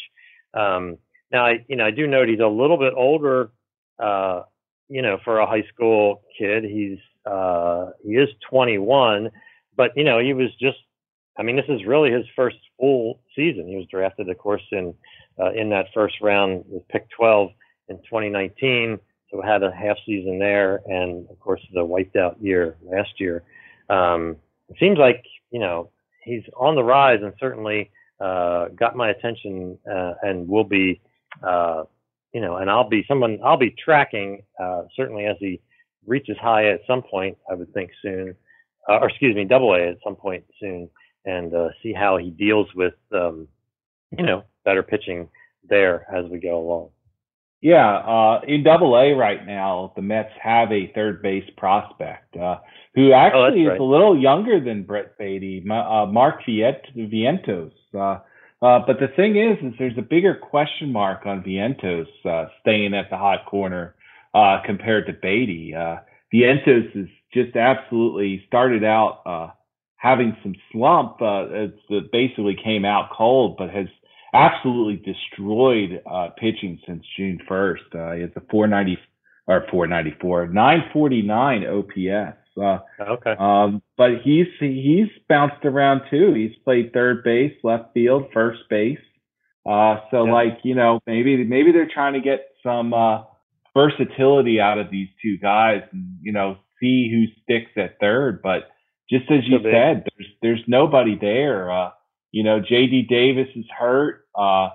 um, 0.53 0.97
now 1.31 1.45
I 1.45 1.65
you 1.67 1.75
know 1.75 1.85
I 1.85 1.91
do 1.91 2.07
note 2.07 2.29
he's 2.29 2.39
a 2.39 2.47
little 2.47 2.77
bit 2.77 2.93
older. 2.95 3.51
Uh, 3.99 4.43
you 4.89 5.01
know, 5.01 5.17
for 5.25 5.39
a 5.39 5.45
high 5.45 5.65
school 5.73 6.21
kid, 6.37 6.63
he's 6.63 6.99
uh, 7.25 7.89
he 8.05 8.11
is 8.11 8.29
21, 8.49 9.29
but 9.75 9.91
you 9.95 10.03
know, 10.03 10.19
he 10.19 10.33
was 10.33 10.49
just. 10.59 10.77
I 11.37 11.43
mean, 11.43 11.55
this 11.55 11.65
is 11.69 11.85
really 11.85 12.11
his 12.11 12.25
first 12.35 12.57
full 12.79 13.19
season. 13.35 13.67
He 13.67 13.75
was 13.75 13.85
drafted, 13.91 14.29
of 14.29 14.37
course, 14.37 14.63
in 14.71 14.93
uh, 15.39 15.51
in 15.51 15.69
that 15.69 15.87
first 15.93 16.15
round 16.21 16.65
with 16.67 16.87
pick 16.87 17.07
12 17.11 17.51
in 17.89 17.97
2019. 17.97 18.99
So 19.31 19.41
had 19.41 19.61
a 19.61 19.71
half 19.71 19.97
season 20.05 20.39
there, 20.39 20.81
and 20.85 21.29
of 21.29 21.39
course 21.39 21.61
the 21.73 21.83
wiped 21.83 22.15
out 22.15 22.37
year 22.41 22.77
last 22.81 23.19
year. 23.19 23.43
Um, 23.89 24.37
it 24.69 24.77
seems 24.79 24.97
like 24.97 25.23
you 25.51 25.59
know 25.59 25.89
he's 26.23 26.43
on 26.55 26.75
the 26.75 26.83
rise, 26.83 27.19
and 27.21 27.33
certainly 27.39 27.91
uh, 28.19 28.69
got 28.69 28.95
my 28.95 29.09
attention, 29.09 29.77
uh, 29.89 30.13
and 30.23 30.47
will 30.47 30.63
be. 30.63 31.01
Uh, 31.43 31.83
you 32.33 32.41
know, 32.41 32.57
and 32.57 32.69
I'll 32.69 32.87
be 32.87 33.05
someone 33.07 33.39
I'll 33.43 33.57
be 33.57 33.73
tracking 33.83 34.43
uh, 34.61 34.83
certainly 34.95 35.25
as 35.25 35.37
he 35.39 35.59
reaches 36.05 36.37
high 36.39 36.67
at 36.69 36.81
some 36.85 37.01
point. 37.01 37.37
I 37.49 37.55
would 37.55 37.73
think 37.73 37.89
soon, 38.01 38.35
uh, 38.89 38.99
or 38.99 39.09
excuse 39.09 39.35
me, 39.35 39.45
double 39.45 39.73
A 39.73 39.89
at 39.89 39.97
some 40.03 40.15
point 40.15 40.43
soon, 40.59 40.89
and 41.27 41.53
uh, 41.53 41.69
see 41.83 41.93
how 41.93 42.17
he 42.17 42.31
deals 42.31 42.67
with 42.73 42.95
um, 43.11 43.47
you 44.17 44.25
know 44.25 44.43
better 44.65 44.81
pitching 44.81 45.29
there 45.69 46.07
as 46.11 46.25
we 46.31 46.39
go 46.39 46.59
along. 46.59 46.89
Yeah, 47.61 47.97
uh, 47.97 48.41
in 48.47 48.63
Double 48.63 48.95
A 48.95 49.13
right 49.13 49.45
now, 49.45 49.91
the 49.95 50.01
Mets 50.01 50.31
have 50.41 50.71
a 50.71 50.91
third 50.93 51.21
base 51.23 51.49
prospect 51.57 52.37
uh, 52.37 52.57
who 52.93 53.13
actually 53.13 53.63
is 53.63 53.69
right. 53.69 53.79
a 53.79 53.83
little 53.83 54.17
younger 54.17 54.59
than 54.63 54.83
Brett 54.83 55.17
Baty, 55.17 55.65
uh, 55.69 56.05
Mark 56.05 56.41
Viet- 56.45 56.85
Vientos. 56.95 57.71
Uh, 57.93 58.19
uh, 58.63 58.79
but 58.85 58.99
the 58.99 59.07
thing 59.15 59.37
is, 59.37 59.57
is 59.63 59.73
there's 59.79 59.97
a 59.97 60.03
bigger 60.03 60.35
question 60.35 60.91
mark 60.91 61.25
on 61.25 61.43
Vientos 61.43 62.07
uh, 62.25 62.45
staying 62.61 62.93
at 62.93 63.09
the 63.09 63.17
hot 63.17 63.45
corner 63.47 63.95
uh, 64.35 64.59
compared 64.63 65.07
to 65.07 65.13
Baty. 65.13 65.73
Uh, 65.75 65.97
Vientos 66.31 66.95
is 66.95 67.09
just 67.33 67.55
absolutely 67.55 68.43
started 68.47 68.83
out 68.83 69.21
uh, 69.25 69.49
having 69.97 70.35
some 70.43 70.55
slump. 70.71 71.21
Uh, 71.21 71.45
it's, 71.49 71.79
it 71.89 72.11
basically 72.11 72.55
came 72.63 72.85
out 72.85 73.09
cold, 73.17 73.55
but 73.57 73.69
has 73.69 73.87
absolutely 74.33 74.97
destroyed 74.97 76.01
uh, 76.09 76.29
pitching 76.37 76.79
since 76.87 77.03
June 77.17 77.39
1st. 77.49 77.95
Uh, 77.95 78.15
he 78.15 78.21
has 78.21 78.31
a 78.35 78.41
490 78.51 78.97
or 79.47 79.65
494, 79.71 80.47
949 80.47 81.65
OPS. 81.65 82.37
Uh, 82.61 82.79
Okay. 82.99 83.35
um, 83.39 83.81
but 83.97 84.09
he's 84.23 84.47
he's 84.59 85.07
bounced 85.29 85.63
around 85.63 86.01
too. 86.09 86.33
He's 86.33 86.55
played 86.63 86.91
third 86.91 87.23
base, 87.23 87.53
left 87.63 87.93
field, 87.93 88.25
first 88.33 88.61
base. 88.69 88.97
Uh, 89.65 89.97
so 90.11 90.25
Yeah. 90.25 90.33
like 90.33 90.59
you 90.63 90.73
know 90.75 90.99
maybe 91.05 91.43
maybe 91.43 91.71
they're 91.71 91.87
trying 91.93 92.13
to 92.13 92.19
get 92.19 92.47
some 92.63 92.93
uh, 92.95 93.23
versatility 93.75 94.59
out 94.59 94.79
of 94.79 94.89
these 94.89 95.07
two 95.21 95.37
guys, 95.37 95.83
and 95.91 96.17
you 96.21 96.31
know, 96.31 96.57
see 96.79 97.09
who 97.11 97.25
sticks 97.43 97.71
at 97.77 97.99
third. 97.99 98.41
But 98.41 98.69
just 99.09 99.29
as 99.31 99.39
you 99.45 99.59
said, 99.63 100.05
there's 100.17 100.29
there's 100.41 100.63
nobody 100.67 101.17
there. 101.19 101.71
Uh, 101.71 101.91
you 102.31 102.43
know, 102.43 102.59
J.D. 102.59 103.07
Davis 103.09 103.47
is 103.55 103.65
hurt. 103.77 104.25
Uh, 104.37 104.69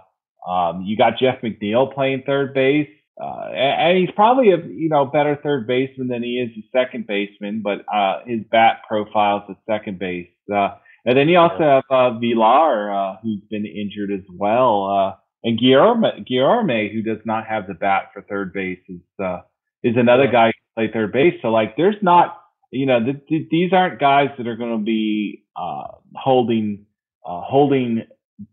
um, 0.48 0.82
you 0.82 0.96
got 0.96 1.18
Jeff 1.18 1.40
McNeil 1.42 1.92
playing 1.94 2.24
third 2.26 2.54
base. 2.54 2.88
Uh, 3.20 3.50
and, 3.54 3.98
he's 3.98 4.10
probably 4.16 4.52
a 4.52 4.56
you 4.56 4.88
know 4.88 5.04
better 5.04 5.38
third 5.42 5.66
baseman 5.66 6.08
than 6.08 6.22
he 6.22 6.38
is 6.38 6.50
a 6.56 6.66
second 6.76 7.06
baseman, 7.06 7.60
but 7.62 7.84
uh, 7.92 8.20
his 8.26 8.40
bat 8.50 8.78
profile 8.88 9.44
is 9.48 9.56
at 9.56 9.74
second 9.74 9.98
base. 9.98 10.30
Uh, 10.52 10.70
and 11.04 11.16
then 11.16 11.28
you 11.28 11.38
also 11.38 11.58
have 11.62 11.84
uh, 11.90 12.18
Villar, 12.18 12.90
uh, 12.90 13.16
who's 13.22 13.40
been 13.50 13.66
injured 13.66 14.12
as 14.12 14.24
well, 14.32 14.86
uh, 14.86 15.16
and 15.44 15.58
Guillorme, 15.58 16.92
who 16.92 17.02
does 17.02 17.24
not 17.24 17.46
have 17.46 17.66
the 17.66 17.74
bat 17.74 18.10
for 18.14 18.22
third 18.22 18.52
base, 18.52 18.78
is 18.88 19.00
uh, 19.22 19.40
is 19.82 19.96
another 19.96 20.28
guy 20.28 20.46
who 20.46 20.52
play 20.74 20.92
third 20.92 21.12
base. 21.12 21.34
So 21.42 21.48
like, 21.48 21.76
there's 21.76 22.00
not 22.02 22.41
you 22.72 22.86
know 22.86 23.04
th- 23.04 23.26
th- 23.28 23.48
these 23.50 23.72
aren't 23.72 24.00
guys 24.00 24.30
that 24.38 24.48
are 24.48 24.56
going 24.56 24.78
to 24.78 24.84
be 24.84 25.44
uh, 25.56 25.84
holding 26.14 26.86
uh, 27.24 27.40
holding 27.42 28.04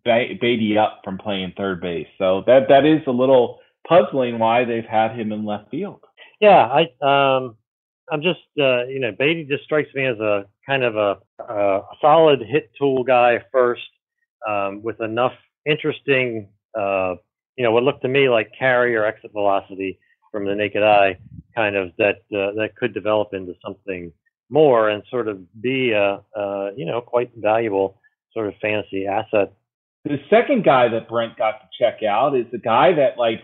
Baty 0.03 0.77
up 0.77 1.01
from 1.03 1.17
playing 1.17 1.53
third 1.57 1.81
base. 1.81 2.07
So 2.17 2.43
that 2.45 2.67
that 2.69 2.85
is 2.85 3.01
a 3.07 3.11
little 3.11 3.59
puzzling 3.87 4.37
why 4.37 4.65
they've 4.65 4.85
had 4.85 5.15
him 5.15 5.31
in 5.31 5.45
left 5.45 5.71
field. 5.71 6.01
Yeah, 6.39 6.67
I 6.67 6.81
um 7.37 7.55
I'm 8.11 8.21
just 8.21 8.39
uh 8.59 8.85
you 8.85 8.99
know 8.99 9.11
Baty 9.17 9.45
just 9.45 9.63
strikes 9.63 9.93
me 9.95 10.05
as 10.05 10.19
a 10.19 10.45
kind 10.67 10.83
of 10.83 10.95
a, 10.95 11.17
a 11.43 11.81
solid 12.01 12.41
hit 12.41 12.71
tool 12.77 13.03
guy 13.03 13.39
first 13.51 13.81
um 14.47 14.83
with 14.83 15.01
enough 15.01 15.33
interesting 15.65 16.49
uh 16.77 17.15
you 17.57 17.63
know 17.63 17.71
what 17.71 17.83
looked 17.83 18.03
to 18.03 18.07
me 18.07 18.29
like 18.29 18.51
carry 18.57 18.95
or 18.95 19.05
exit 19.05 19.31
velocity 19.31 19.99
from 20.31 20.45
the 20.45 20.55
naked 20.55 20.83
eye 20.83 21.17
kind 21.59 21.75
of 21.75 21.91
that 21.97 22.17
uh, 22.39 22.51
that 22.59 22.69
could 22.79 22.93
develop 22.93 23.33
into 23.33 23.53
something 23.65 24.11
more 24.49 24.89
and 24.89 25.03
sort 25.09 25.27
of 25.27 25.35
be 25.61 25.91
a, 25.91 26.21
a 26.35 26.69
you 26.75 26.85
know 26.85 27.01
quite 27.01 27.31
valuable 27.35 27.87
sort 28.33 28.47
of 28.47 28.53
fantasy 28.61 29.05
asset 29.05 29.51
the 30.05 30.17
second 30.29 30.63
guy 30.63 30.87
that 30.89 31.09
Brent 31.09 31.37
got 31.37 31.59
to 31.59 31.67
check 31.77 32.03
out 32.03 32.35
is 32.35 32.45
the 32.51 32.57
guy 32.57 32.93
that 32.93 33.17
like 33.17 33.41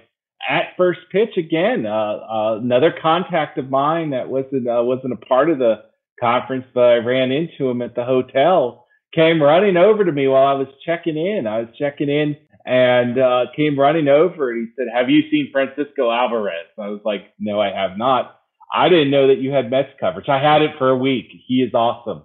at 0.47 0.75
first 0.77 0.99
pitch 1.11 1.37
again, 1.37 1.85
uh, 1.85 1.89
uh, 1.89 2.59
another 2.61 2.93
contact 3.01 3.57
of 3.57 3.69
mine 3.69 4.11
that 4.11 4.29
wasn't 4.29 4.67
uh, 4.67 4.81
wasn't 4.83 5.13
a 5.13 5.17
part 5.17 5.49
of 5.49 5.59
the 5.59 5.83
conference, 6.19 6.65
but 6.73 6.83
I 6.83 6.95
ran 6.97 7.31
into 7.31 7.69
him 7.69 7.81
at 7.81 7.95
the 7.95 8.05
hotel. 8.05 8.85
Came 9.13 9.41
running 9.41 9.77
over 9.77 10.03
to 10.03 10.11
me 10.11 10.27
while 10.27 10.45
I 10.45 10.53
was 10.53 10.67
checking 10.85 11.17
in. 11.17 11.47
I 11.47 11.59
was 11.59 11.69
checking 11.77 12.09
in 12.09 12.37
and 12.65 13.19
uh, 13.19 13.45
came 13.55 13.79
running 13.79 14.07
over 14.07 14.51
and 14.51 14.67
he 14.67 14.73
said, 14.75 14.87
"Have 14.93 15.09
you 15.09 15.23
seen 15.29 15.49
Francisco 15.51 16.11
Alvarez?" 16.11 16.67
I 16.79 16.89
was 16.89 17.01
like, 17.05 17.33
"No, 17.39 17.59
I 17.59 17.71
have 17.71 17.97
not." 17.97 18.39
I 18.73 18.89
didn't 18.89 19.11
know 19.11 19.27
that 19.27 19.39
you 19.39 19.51
had 19.51 19.69
Mets 19.69 19.89
coverage. 19.99 20.27
I 20.27 20.39
had 20.41 20.61
it 20.61 20.71
for 20.77 20.89
a 20.89 20.97
week. 20.97 21.27
He 21.47 21.55
is 21.55 21.73
awesome. 21.73 22.23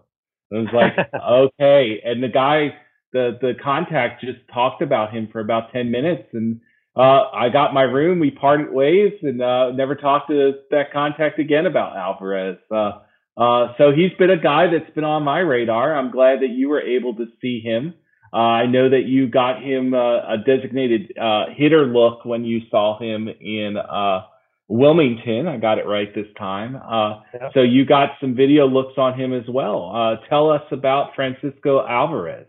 I 0.53 0.57
was 0.57 0.68
like, 0.72 0.93
okay. 1.30 2.01
And 2.05 2.22
the 2.22 2.28
guy, 2.28 2.74
the 3.12 3.38
the 3.41 3.53
contact, 3.62 4.22
just 4.22 4.38
talked 4.53 4.82
about 4.82 5.12
him 5.12 5.28
for 5.30 5.41
about 5.41 5.72
ten 5.72 5.91
minutes 5.91 6.28
and 6.32 6.61
uh, 6.97 7.30
I 7.32 7.51
got 7.51 7.72
my 7.72 7.82
room. 7.82 8.18
We 8.18 8.30
parted 8.30 8.72
ways 8.72 9.12
and 9.22 9.41
uh, 9.41 9.70
never 9.70 9.95
talked 9.95 10.28
to 10.28 10.55
that 10.70 10.93
contact 10.93 11.38
again 11.38 11.66
about 11.66 11.97
Alvarez. 11.97 12.59
Uh, 12.70 12.99
uh, 13.36 13.74
so 13.78 13.93
he's 13.95 14.12
been 14.18 14.30
a 14.30 14.41
guy 14.41 14.66
that's 14.66 14.93
been 14.95 15.05
on 15.05 15.22
my 15.22 15.38
radar. 15.38 15.95
I'm 15.95 16.11
glad 16.11 16.41
that 16.41 16.51
you 16.51 16.68
were 16.68 16.80
able 16.80 17.14
to 17.14 17.26
see 17.41 17.61
him. 17.61 17.95
Uh, 18.33 18.37
I 18.37 18.66
know 18.66 18.89
that 18.89 19.05
you 19.07 19.28
got 19.28 19.62
him 19.62 19.95
uh, 19.95 20.18
a 20.18 20.37
designated 20.47 21.16
uh, 21.18 21.47
hitter 21.55 21.87
look 21.87 22.24
when 22.24 22.45
you 22.45 22.61
saw 22.70 22.99
him 22.99 23.28
in 23.28 23.76
uh, 23.76 24.22
Wilmington. 24.68 25.49
I 25.49 25.57
got 25.57 25.78
it 25.78 25.87
right 25.87 26.14
this 26.14 26.28
time. 26.39 26.76
Uh. 26.76 27.20
So 27.55 27.62
you 27.62 27.85
got 27.85 28.11
some 28.20 28.35
video 28.37 28.66
looks 28.66 28.95
on 28.97 29.18
him 29.18 29.33
as 29.33 29.49
well. 29.49 29.91
Uh, 29.93 30.28
tell 30.28 30.51
us 30.51 30.62
about 30.70 31.14
Francisco 31.16 31.85
Alvarez. 31.87 32.47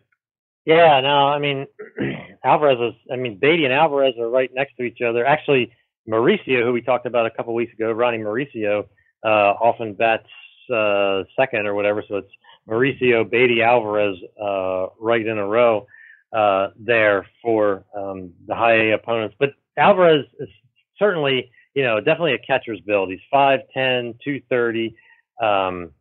Yeah, 0.65 1.01
no, 1.01 1.27
I 1.27 1.39
mean 1.39 1.65
Alvarez 2.43 2.93
is. 2.93 3.01
I 3.11 3.15
mean 3.15 3.37
Baty 3.39 3.65
and 3.65 3.73
Alvarez 3.73 4.13
are 4.19 4.29
right 4.29 4.51
next 4.53 4.75
to 4.77 4.83
each 4.83 5.01
other. 5.01 5.25
Actually, 5.25 5.71
Mauricio, 6.07 6.63
who 6.63 6.71
we 6.71 6.81
talked 6.81 7.07
about 7.07 7.25
a 7.25 7.31
couple 7.31 7.53
weeks 7.55 7.73
ago, 7.73 7.91
Ronnie 7.91 8.19
Mauricio, 8.19 8.85
uh, 9.25 9.27
often 9.27 9.93
bats 9.93 10.27
uh, 10.71 11.23
second 11.35 11.65
or 11.65 11.73
whatever. 11.73 12.03
So 12.07 12.17
it's 12.17 12.31
Mauricio, 12.67 13.29
Baty 13.29 13.61
Alvarez 13.61 14.17
uh, 14.41 14.87
right 14.99 15.25
in 15.25 15.37
a 15.37 15.45
row 15.45 15.85
uh, 16.33 16.69
there 16.79 17.25
for 17.41 17.83
um, 17.95 18.31
the 18.47 18.55
high 18.55 18.89
A 18.89 18.93
opponents. 18.93 19.35
But 19.39 19.51
Alvarez 19.77 20.25
is 20.39 20.49
certainly, 20.97 21.51
you 21.73 21.83
know, 21.83 21.99
definitely 21.99 22.33
a 22.33 22.39
catcher's 22.39 22.79
build. 22.81 23.09
He's 23.09 23.19
5'10", 23.33 24.17
230. 24.23 24.95
Um, 25.41 25.91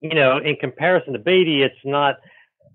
you 0.00 0.14
know, 0.14 0.38
in 0.38 0.56
comparison 0.56 1.12
to 1.14 1.18
Baty, 1.18 1.62
it's 1.62 1.74
not 1.84 2.16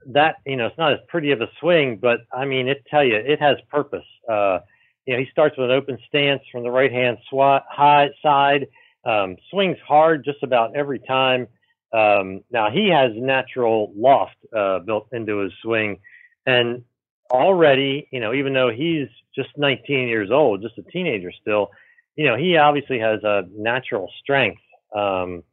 that 0.08 0.36
you 0.46 0.56
know 0.56 0.68
it's 0.68 0.78
not 0.78 0.94
as 0.94 1.00
pretty 1.08 1.32
of 1.32 1.42
a 1.42 1.48
swing, 1.60 1.98
but 2.02 2.20
I 2.34 2.46
mean 2.46 2.68
it 2.68 2.84
tell 2.90 3.04
you 3.04 3.16
it 3.16 3.40
has 3.42 3.58
purpose. 3.70 4.06
Uh, 4.30 4.60
you 5.06 5.14
know 5.14 5.20
he 5.20 5.28
starts 5.32 5.58
with 5.58 5.70
an 5.70 5.76
open 5.76 5.98
stance 6.08 6.42
from 6.52 6.64
the 6.64 6.72
right 6.72 6.92
hand 6.92 7.18
side, 7.30 8.68
um, 9.06 9.38
swings 9.50 9.78
hard 9.88 10.26
just 10.26 10.44
about 10.44 10.76
every 10.76 11.00
time. 11.00 11.48
Um, 11.94 12.42
now 12.52 12.70
he 12.72 12.90
has 12.90 13.12
natural 13.16 13.94
loft 13.96 14.36
uh, 14.56 14.80
built 14.80 15.08
into 15.12 15.40
his 15.40 15.54
swing, 15.62 16.00
and 16.46 16.84
already 17.32 18.08
you 18.12 18.20
know 18.20 18.34
even 18.34 18.54
though 18.54 18.70
he's 18.70 19.08
just 19.36 19.50
19 19.58 20.08
years 20.08 20.30
old, 20.32 20.62
just 20.62 20.78
a 20.78 20.84
teenager 20.92 21.32
still, 21.42 21.70
you 22.16 22.26
know 22.26 22.36
he 22.36 22.58
obviously 22.58 23.00
has 23.00 23.24
a 23.24 23.44
natural 23.56 24.12
strength 24.22 24.62
um, 24.96 25.44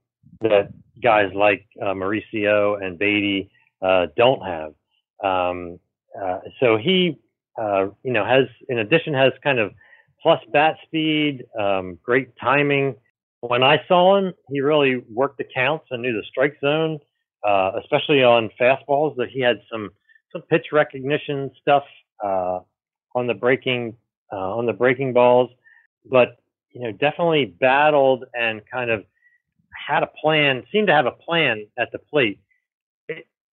that 0.41 0.72
guys 1.03 1.32
like 1.34 1.66
uh, 1.80 1.95
Mauricio 1.95 2.82
and 2.82 2.99
Baty 2.99 3.51
uh, 3.82 4.07
don't 4.16 4.43
have. 4.43 4.74
Um, 5.22 5.78
uh, 6.20 6.41
so 6.59 6.76
he, 6.76 7.18
uh, 7.61 7.88
you 8.03 8.12
know, 8.12 8.24
has 8.24 8.47
in 8.68 8.78
addition 8.78 9.14
has 9.14 9.32
kind 9.43 9.59
of 9.59 9.72
plus 10.22 10.41
bat 10.53 10.76
speed, 10.84 11.45
um, 11.59 11.99
great 12.03 12.36
timing. 12.36 12.95
When 13.41 13.62
I 13.62 13.80
saw 13.88 14.16
him, 14.16 14.34
he 14.51 14.61
really 14.61 15.03
worked 15.11 15.38
the 15.38 15.47
counts 15.55 15.86
and 15.91 16.03
knew 16.03 16.12
the 16.12 16.24
strike 16.28 16.57
zone, 16.61 16.99
uh, 17.47 17.72
especially 17.82 18.22
on 18.22 18.51
fastballs. 18.61 19.16
That 19.16 19.28
he 19.30 19.41
had 19.41 19.61
some 19.70 19.91
some 20.32 20.43
pitch 20.43 20.66
recognition 20.72 21.51
stuff 21.61 21.84
uh, 22.22 22.61
on 23.14 23.26
the 23.26 23.34
breaking 23.34 23.97
uh, 24.32 24.57
on 24.57 24.66
the 24.66 24.72
breaking 24.72 25.12
balls, 25.12 25.51
but 26.05 26.36
you 26.72 26.82
know, 26.82 26.93
definitely 26.93 27.47
battled 27.47 28.24
and 28.34 28.62
kind 28.70 28.91
of 28.91 29.05
had 29.88 30.03
a 30.03 30.11
plan. 30.22 30.62
Seemed 30.70 30.88
to 30.88 30.95
have 30.95 31.07
a 31.07 31.12
plan 31.12 31.66
at 31.78 31.91
the 31.93 31.99
plate 31.99 32.41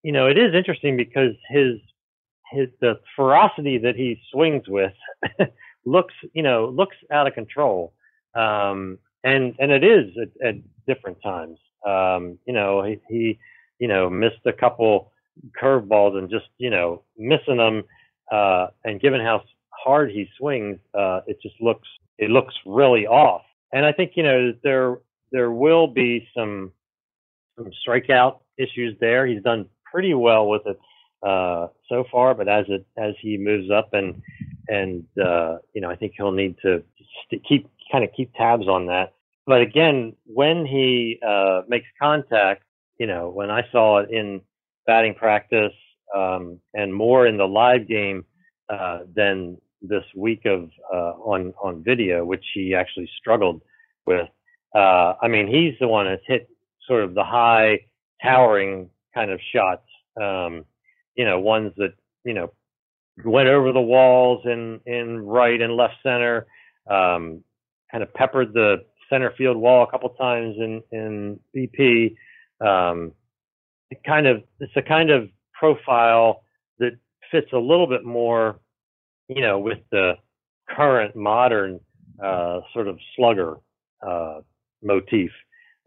you 0.08 0.14
know, 0.14 0.28
it 0.28 0.38
is 0.38 0.54
interesting 0.54 0.96
because 0.96 1.34
his 1.50 1.76
his 2.52 2.70
the 2.80 3.00
ferocity 3.16 3.78
that 3.80 3.96
he 3.96 4.22
swings 4.32 4.64
with 4.68 4.94
looks, 5.86 6.14
you 6.34 6.44
know, 6.44 6.70
looks 6.70 6.96
out 7.12 7.28
of 7.28 7.34
control. 7.34 7.94
Um, 8.34 9.00
and 9.28 9.55
and 9.59 9.71
it 9.71 9.84
is 9.84 10.11
at, 10.21 10.47
at 10.47 10.55
different 10.88 11.17
times. 11.21 11.57
Um, 11.86 12.39
you 12.45 12.53
know, 12.53 12.84
he, 12.84 12.99
he 13.09 13.39
you 13.80 13.88
know 13.88 14.09
missed 14.09 14.45
a 14.45 14.53
couple 14.53 15.11
curveballs 15.61 16.17
and 16.17 16.30
just 16.30 16.45
you 16.57 16.69
know 16.69 17.03
missing 17.17 17.57
them. 17.57 17.84
Uh, 18.32 18.67
and 18.84 18.99
given 18.99 19.21
how 19.21 19.41
hard 19.69 20.11
he 20.11 20.28
swings, 20.38 20.78
uh, 20.93 21.21
it 21.28 21.38
just 21.41 21.55
looks 21.61 21.88
it 22.17 22.30
looks 22.30 22.55
really 22.65 23.05
off. 23.07 23.43
And 23.73 23.86
I 23.86 23.91
think 23.91 24.13
you 24.15 24.23
know 24.23 24.53
there 24.63 24.99
there 25.32 25.51
will 25.51 25.88
be 25.88 26.28
some 26.36 26.71
some 27.57 27.71
strikeout 27.88 28.39
issues 28.57 28.95
there. 28.99 29.25
He's 29.28 29.43
done 29.43 29.67
pretty 29.91 30.13
well 30.13 30.47
with 30.47 30.61
it 30.65 30.80
uh, 31.25 31.67
so 31.89 32.05
far, 32.11 32.34
but 32.34 32.47
as 32.47 32.65
it 32.69 32.86
as 32.97 33.13
he 33.21 33.38
moves 33.38 33.69
up 33.71 33.93
and 33.93 34.21
and 34.69 35.05
uh, 35.21 35.57
you 35.73 35.82
know, 35.82 35.89
I 35.89 35.95
think 35.95 36.13
he'll 36.17 36.32
need 36.32 36.55
to 36.63 36.84
st- 37.25 37.43
keep 37.47 37.69
kind 37.91 38.03
of 38.03 38.11
keep 38.15 38.34
tabs 38.36 38.67
on 38.67 38.88
that. 38.88 39.13
But 39.48 39.62
again, 39.62 40.14
when 40.26 40.66
he 40.66 41.20
uh, 41.26 41.62
makes 41.70 41.88
contact, 42.00 42.64
you 43.00 43.08
know, 43.08 43.30
when 43.30 43.50
I 43.50 43.64
saw 43.72 44.00
it 44.00 44.12
in 44.12 44.41
batting 44.86 45.16
practice 45.16 45.74
um, 46.16 46.60
and 46.74 46.93
more 46.93 47.26
in 47.26 47.38
the 47.38 47.48
live 47.48 47.88
game 47.88 48.26
uh, 48.70 49.00
than 49.16 49.58
this 49.82 50.04
week 50.16 50.45
of 50.45 50.70
uh, 50.93 51.14
on 51.24 51.54
on 51.64 51.82
video, 51.82 52.26
which 52.26 52.43
he 52.54 52.76
actually 52.76 53.10
struggled 53.18 53.62
with. 54.06 54.28
Uh, 54.76 55.14
I 55.22 55.30
mean, 55.30 55.48
he's 55.48 55.80
the 55.80 55.88
one 55.88 56.08
that's 56.08 56.22
hit 56.28 56.50
sort 56.86 57.04
of 57.04 57.14
the 57.14 57.24
high 57.24 57.80
towering 58.22 58.89
kind 59.16 59.32
of 59.32 59.39
shots. 59.54 59.88
Um, 60.22 60.66
you 61.16 61.24
know, 61.24 61.39
ones 61.39 61.72
that 61.78 61.93
you 62.26 62.34
know 62.34 62.52
went 63.24 63.48
over 63.48 63.72
the 63.72 63.80
walls 63.80 64.41
in 64.45 64.82
in 64.86 65.26
right 65.26 65.62
and 65.62 65.78
left 65.78 65.95
center. 66.04 66.48
Um, 66.89 67.43
kind 67.91 68.04
of 68.04 68.14
peppered 68.14 68.54
the 68.54 68.84
center 69.10 69.34
field 69.38 69.58
wall 69.58 69.84
a 69.84 69.91
couple 69.91 70.10
times 70.10 70.55
in 70.58 70.82
in 70.91 71.39
BP. 71.55 72.16
Um, 72.62 73.14
it 73.89 74.03
kind 74.05 74.28
of 74.28 74.43
it's 74.60 74.76
a 74.76 74.82
kind 74.82 75.10
of 75.10 75.30
profile 75.53 76.43
that 76.80 76.97
fits 77.32 77.51
a 77.53 77.58
little 77.58 77.88
bit 77.88 78.03
more, 78.03 78.60
you 79.28 79.41
know, 79.41 79.60
with 79.60 79.80
the 79.91 80.14
current 80.70 81.16
modern 81.16 81.80
uh, 82.24 82.62
sort 82.74 82.88
of 82.88 82.99
slugger 83.16 83.58
uh, 84.05 84.41
motif. 84.84 85.32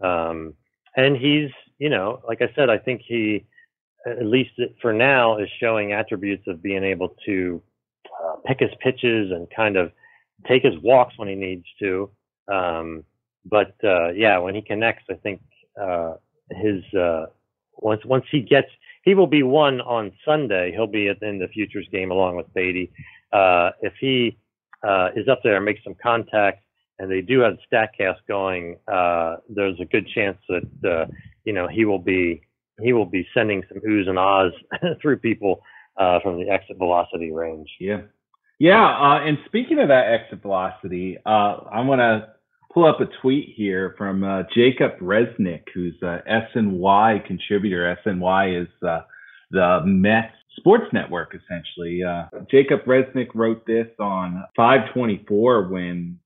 Um, 0.03 0.55
and 0.97 1.17
he's, 1.17 1.51
you 1.79 1.89
know, 1.89 2.21
like 2.27 2.43
I 2.43 2.51
said, 2.55 2.71
I 2.71 2.79
think 2.79 3.03
he, 3.07 3.47
at 4.07 4.25
least 4.25 4.51
for 4.81 4.93
now, 4.93 5.39
is 5.39 5.49
showing 5.61 5.93
attributes 5.93 6.45
of 6.47 6.63
being 6.63 6.85
able 6.85 7.15
to 7.27 7.63
uh, 8.25 8.37
pick 8.47 8.61
his 8.61 8.71
pitches 8.81 9.31
and 9.31 9.47
kind 9.55 9.77
of 9.77 9.93
take 10.49 10.63
his 10.63 10.75
walks 10.83 11.19
when 11.19 11.29
he 11.29 11.35
needs 11.35 11.65
to. 11.81 12.11
Um, 12.51 13.05
but 13.45 13.75
uh, 13.85 14.11
yeah, 14.11 14.39
when 14.39 14.55
he 14.55 14.63
connects, 14.63 15.05
I 15.11 15.15
think 15.15 15.41
uh, 15.81 16.15
his 16.51 16.83
uh, 16.95 17.27
once 17.77 18.05
once 18.05 18.25
he 18.31 18.41
gets 18.41 18.69
he 19.03 19.15
will 19.15 19.27
be 19.27 19.43
one 19.43 19.81
on 19.81 20.13
Sunday. 20.25 20.73
He'll 20.73 20.87
be 20.87 21.09
in 21.09 21.39
the 21.39 21.49
futures 21.49 21.89
game 21.91 22.11
along 22.11 22.37
with 22.37 22.53
Baty. 22.53 22.93
Uh, 23.33 23.71
if 23.81 23.95
he 23.99 24.37
uh, 24.87 25.09
is 25.17 25.29
up 25.29 25.41
there 25.43 25.57
and 25.57 25.65
makes 25.65 25.83
some 25.85 25.95
contact, 26.03 26.63
and 26.99 27.11
they 27.11 27.23
do 27.23 27.41
have 27.41 27.57
Statcast 27.73 28.19
going, 28.29 28.77
uh, 28.93 29.37
there's 29.49 29.81
a 29.81 29.87
good 29.87 30.07
chance 30.15 30.37
that 30.49 31.09
you 31.45 31.53
know 31.53 31.67
he 31.67 31.85
will 31.85 31.99
be 31.99 32.43
he 32.81 32.93
will 32.93 33.07
be 33.07 33.27
sending 33.35 33.63
some 33.69 33.81
oohs 33.83 34.09
and 34.09 34.19
ahs 34.19 34.53
through 35.03 35.19
people 35.19 35.63
from 36.23 36.39
the 36.39 36.51
exit 36.51 36.77
velocity 36.77 37.31
range. 37.31 37.71
Yeah, 37.79 38.03
yeah. 38.59 39.23
And 39.23 39.39
speaking 39.47 39.79
of 39.79 39.89
that 39.89 40.09
exit 40.09 40.43
velocity, 40.43 41.17
I 41.25 41.81
want 41.81 42.01
to 42.01 42.40
pull 42.73 42.87
up 42.87 43.01
a 43.01 43.07
tweet 43.21 43.53
here 43.57 43.95
from 43.99 44.23
uh, 44.23 44.43
Jacob 44.55 44.99
Resnick, 45.01 45.65
who's 45.75 45.97
a 46.03 46.21
SNY 46.29 47.27
contributor. 47.27 47.97
SNY 48.07 48.63
is 48.63 48.69
uh, 48.87 49.01
the 49.51 49.81
Mets 49.85 50.35
sports 50.57 50.87
network, 50.93 51.35
essentially. 51.35 52.03
Uh, 52.03 52.25
Jacob 52.51 52.85
Resnick 52.85 53.29
wrote 53.35 53.67
this 53.67 53.89
on 53.99 54.45
524 54.57 55.69
when 55.69 56.19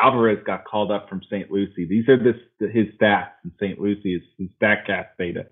Alvarez 0.00 0.38
got 0.46 0.64
called 0.64 0.90
up 0.90 1.08
from 1.08 1.22
St. 1.24 1.50
Lucie. 1.50 1.86
These 1.88 2.08
are 2.08 2.16
this, 2.16 2.36
his 2.72 2.86
stats 3.00 3.30
in 3.44 3.52
St. 3.60 3.80
Lucie, 3.80 4.22
his 4.38 4.48
StatCast 4.62 5.08
data. 5.18 5.46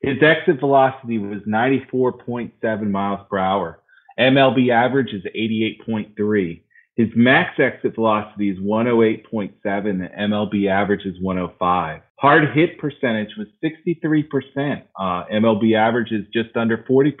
His 0.00 0.16
exit 0.20 0.58
velocity 0.58 1.18
was 1.18 1.42
94.7 1.46 2.90
miles 2.90 3.20
per 3.30 3.38
hour. 3.38 3.80
MLB 4.18 4.70
average 4.70 5.12
is 5.12 5.22
88.3. 5.36 6.62
His 6.96 7.08
max 7.16 7.58
exit 7.58 7.94
velocity 7.94 8.50
is 8.50 8.58
108.7. 8.58 9.52
The 9.62 10.08
MLB 10.18 10.68
average 10.68 11.06
is 11.06 11.14
105. 11.22 12.02
Hard 12.16 12.54
hit 12.54 12.78
percentage 12.78 13.30
was 13.38 13.48
63%. 13.64 14.82
Uh, 14.98 15.24
MLB 15.32 15.74
average 15.74 16.12
is 16.12 16.26
just 16.32 16.54
under 16.56 16.78
40%. 16.78 17.12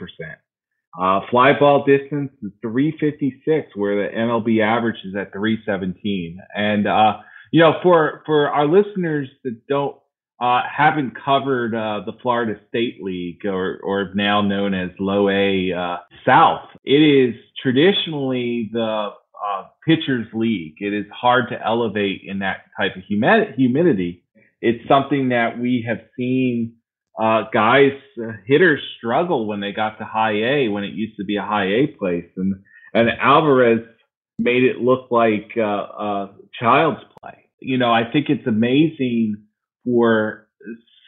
Uh, 1.00 1.20
fly 1.30 1.58
ball 1.58 1.84
distance 1.86 2.30
is 2.42 2.52
356, 2.60 3.74
where 3.74 4.10
the 4.10 4.14
MLB 4.14 4.62
average 4.62 4.98
is 5.06 5.14
at 5.16 5.32
317. 5.32 6.38
And, 6.54 6.86
uh, 6.86 7.20
you 7.50 7.60
know, 7.60 7.78
for, 7.82 8.22
for 8.26 8.50
our 8.50 8.66
listeners 8.66 9.28
that 9.42 9.66
don't, 9.68 9.96
uh, 10.38 10.62
haven't 10.70 11.14
covered, 11.24 11.74
uh, 11.74 12.00
the 12.04 12.12
Florida 12.20 12.60
State 12.68 13.02
League 13.02 13.46
or, 13.46 13.80
or 13.82 14.12
now 14.14 14.42
known 14.42 14.74
as 14.74 14.90
Low 14.98 15.30
A, 15.30 15.72
uh, 15.72 15.96
South, 16.26 16.68
it 16.84 17.00
is 17.00 17.34
traditionally 17.62 18.68
the, 18.72 19.10
uh, 19.44 19.64
pitchers 19.86 20.26
league. 20.32 20.76
It 20.78 20.92
is 20.92 21.06
hard 21.12 21.48
to 21.50 21.60
elevate 21.64 22.22
in 22.24 22.40
that 22.40 22.64
type 22.78 22.96
of 22.96 23.02
humidity. 23.04 24.24
It's 24.60 24.86
something 24.88 25.30
that 25.30 25.58
we 25.58 25.84
have 25.88 25.98
seen 26.16 26.74
uh, 27.20 27.42
guys, 27.52 27.92
uh, 28.18 28.32
hitters 28.46 28.80
struggle 28.96 29.46
when 29.46 29.60
they 29.60 29.72
got 29.72 29.98
to 29.98 30.04
high 30.04 30.32
A 30.32 30.68
when 30.68 30.84
it 30.84 30.94
used 30.94 31.16
to 31.18 31.24
be 31.24 31.36
a 31.36 31.42
high 31.42 31.66
A 31.66 31.86
place, 31.98 32.28
and 32.36 32.54
and 32.94 33.08
Alvarez 33.20 33.80
made 34.38 34.64
it 34.64 34.78
look 34.78 35.10
like 35.10 35.50
uh, 35.56 35.62
uh, 35.62 36.32
child's 36.58 37.00
play. 37.20 37.50
You 37.60 37.78
know, 37.78 37.92
I 37.92 38.10
think 38.10 38.26
it's 38.28 38.46
amazing 38.46 39.36
for 39.84 40.48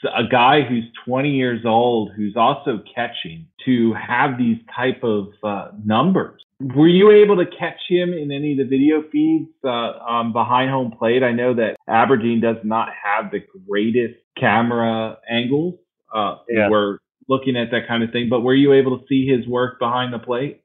a 0.04 0.28
guy 0.30 0.60
who's 0.62 0.84
20 1.06 1.30
years 1.30 1.64
old 1.64 2.12
who's 2.14 2.34
also 2.36 2.82
catching 2.94 3.46
to 3.64 3.94
have 3.94 4.36
these 4.38 4.58
type 4.76 5.02
of 5.02 5.28
uh, 5.42 5.68
numbers. 5.82 6.43
Were 6.60 6.88
you 6.88 7.10
able 7.10 7.36
to 7.36 7.46
catch 7.46 7.80
him 7.88 8.12
in 8.12 8.30
any 8.30 8.52
of 8.52 8.58
the 8.58 8.64
video 8.64 9.02
feeds 9.10 9.50
uh, 9.64 9.68
um, 9.68 10.32
behind 10.32 10.70
home 10.70 10.92
plate? 10.96 11.22
I 11.22 11.32
know 11.32 11.54
that 11.54 11.76
Aberdeen 11.88 12.40
does 12.40 12.56
not 12.62 12.88
have 13.02 13.32
the 13.32 13.40
greatest 13.68 14.14
camera 14.38 15.18
angles. 15.28 15.74
Uh, 16.14 16.36
yeah. 16.48 16.68
We're 16.70 16.98
looking 17.28 17.56
at 17.56 17.70
that 17.72 17.88
kind 17.88 18.04
of 18.04 18.12
thing, 18.12 18.28
but 18.30 18.40
were 18.40 18.54
you 18.54 18.72
able 18.72 18.98
to 18.98 19.04
see 19.08 19.26
his 19.26 19.46
work 19.48 19.78
behind 19.80 20.12
the 20.12 20.18
plate? 20.18 20.62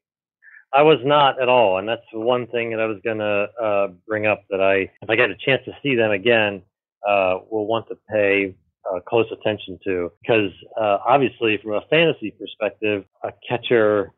I 0.73 0.83
was 0.83 0.99
not 1.03 1.41
at 1.41 1.49
all, 1.49 1.79
and 1.79 1.87
that's 1.87 2.01
one 2.13 2.45
thing 2.47 2.71
that 2.71 2.79
I 2.79 2.85
was 2.85 2.99
going 3.03 3.17
to 3.17 3.47
uh, 3.61 3.87
bring 4.07 4.27
up. 4.27 4.43
That 4.51 4.61
I, 4.61 4.91
if 5.01 5.09
I 5.09 5.15
get 5.15 5.31
a 5.31 5.35
chance 5.43 5.61
to 5.65 5.71
see 5.81 5.95
them 5.95 6.11
again, 6.11 6.61
uh, 7.07 7.39
will 7.49 7.65
want 7.65 7.87
to 7.87 7.95
pay 8.11 8.55
uh, 8.85 8.99
close 9.07 9.25
attention 9.31 9.79
to 9.85 10.11
because 10.21 10.51
uh, 10.79 10.97
obviously 11.07 11.57
from 11.63 11.73
a 11.73 11.81
fantasy 11.89 12.31
perspective, 12.37 13.05
a 13.23 13.31
catcher 13.47 14.13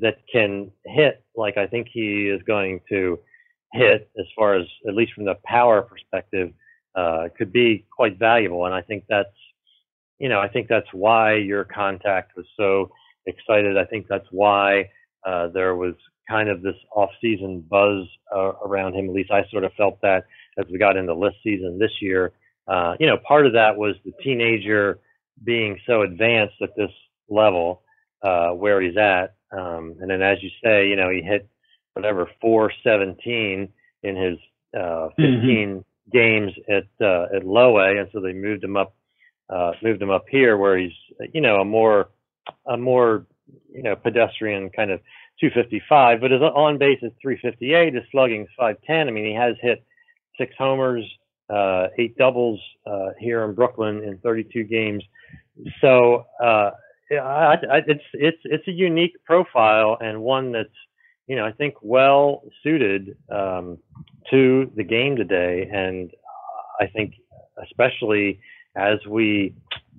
that 0.00 0.18
can 0.32 0.70
hit 0.84 1.24
like 1.36 1.56
I 1.56 1.66
think 1.66 1.88
he 1.92 2.28
is 2.28 2.42
going 2.42 2.80
to 2.88 3.18
hit 3.72 4.10
as 4.18 4.26
far 4.36 4.54
as 4.54 4.66
at 4.86 4.94
least 4.94 5.14
from 5.14 5.24
the 5.24 5.36
power 5.44 5.82
perspective 5.82 6.52
uh, 6.94 7.28
could 7.36 7.52
be 7.52 7.86
quite 7.90 8.18
valuable. 8.18 8.66
And 8.66 8.74
I 8.74 8.82
think 8.82 9.04
that's, 9.08 9.28
you 10.18 10.28
know, 10.28 10.40
I 10.40 10.48
think 10.48 10.68
that's 10.68 10.92
why 10.92 11.34
your 11.34 11.64
contact 11.64 12.36
was 12.36 12.46
so 12.56 12.90
excited. 13.26 13.78
I 13.78 13.84
think 13.84 14.06
that's 14.08 14.26
why 14.30 14.90
uh, 15.26 15.48
there 15.48 15.74
was 15.74 15.94
kind 16.28 16.48
of 16.48 16.62
this 16.62 16.76
off-season 16.94 17.64
buzz 17.68 18.06
uh, 18.34 18.52
around 18.64 18.94
him. 18.94 19.08
At 19.08 19.14
least 19.14 19.30
I 19.30 19.44
sort 19.50 19.64
of 19.64 19.72
felt 19.72 20.00
that 20.02 20.24
as 20.58 20.66
we 20.70 20.78
got 20.78 20.96
into 20.96 21.14
list 21.14 21.36
season 21.42 21.78
this 21.78 21.92
year. 22.00 22.32
Uh, 22.68 22.94
you 23.00 23.06
know, 23.06 23.16
part 23.26 23.46
of 23.46 23.54
that 23.54 23.76
was 23.76 23.96
the 24.04 24.12
teenager 24.22 25.00
being 25.44 25.78
so 25.86 26.02
advanced 26.02 26.54
at 26.62 26.76
this 26.76 26.90
level 27.28 27.82
uh, 28.22 28.50
where 28.50 28.80
he's 28.80 28.96
at. 28.96 29.34
Um, 29.52 29.96
and 30.00 30.10
then, 30.10 30.22
as 30.22 30.42
you 30.42 30.50
say, 30.62 30.88
you 30.88 30.96
know, 30.96 31.10
he 31.10 31.20
hit 31.22 31.48
whatever 31.94 32.28
417 32.40 33.68
in 34.02 34.16
his 34.16 34.38
uh, 34.74 35.08
mm-hmm. 35.18 35.22
15 35.22 35.40
mm-hmm. 35.40 35.78
games 36.10 36.52
at 36.68 37.06
uh, 37.06 37.26
at 37.36 37.44
low 37.44 37.78
A, 37.78 37.98
and 37.98 38.08
so 38.12 38.20
they 38.20 38.32
moved 38.32 38.64
him 38.64 38.76
up, 38.76 38.94
uh, 39.50 39.72
moved 39.82 40.00
him 40.00 40.10
up 40.10 40.24
here 40.30 40.56
where 40.56 40.78
he's, 40.78 40.92
you 41.32 41.40
know, 41.40 41.60
a 41.60 41.64
more 41.64 42.10
a 42.66 42.76
more 42.76 43.26
you 43.72 43.82
know 43.82 43.96
pedestrian 43.96 44.70
kind 44.70 44.90
of 44.90 45.00
255, 45.40 46.20
but 46.20 46.30
his 46.30 46.40
on 46.40 46.78
base 46.78 46.98
is 47.02 47.12
358. 47.20 47.94
His 47.94 48.04
slugging 48.10 48.42
is 48.42 48.48
510. 48.56 49.08
I 49.08 49.10
mean, 49.10 49.24
he 49.24 49.34
has 49.34 49.56
hit 49.60 49.84
six 50.38 50.54
homers, 50.56 51.04
uh, 51.50 51.88
eight 51.98 52.16
doubles 52.16 52.60
uh, 52.86 53.10
here 53.18 53.44
in 53.44 53.54
Brooklyn 53.54 54.02
in 54.04 54.18
32 54.18 54.64
games. 54.64 55.02
So 55.80 56.26
uh, 56.42 56.70
I, 57.18 57.54
I, 57.54 57.82
it's 57.86 58.04
it's 58.14 58.38
it's 58.44 58.68
a 58.68 58.72
unique 58.72 59.16
profile 59.24 59.98
and 60.00 60.22
one 60.22 60.52
that's 60.52 60.68
you 61.26 61.36
know 61.36 61.44
I 61.44 61.52
think 61.52 61.74
well 61.82 62.42
suited 62.62 63.16
um, 63.30 63.78
to 64.30 64.70
the 64.76 64.84
game 64.84 65.16
today, 65.16 65.68
and 65.72 66.10
I 66.80 66.86
think 66.86 67.14
especially 67.62 68.40
as 68.76 68.98
we 69.08 69.54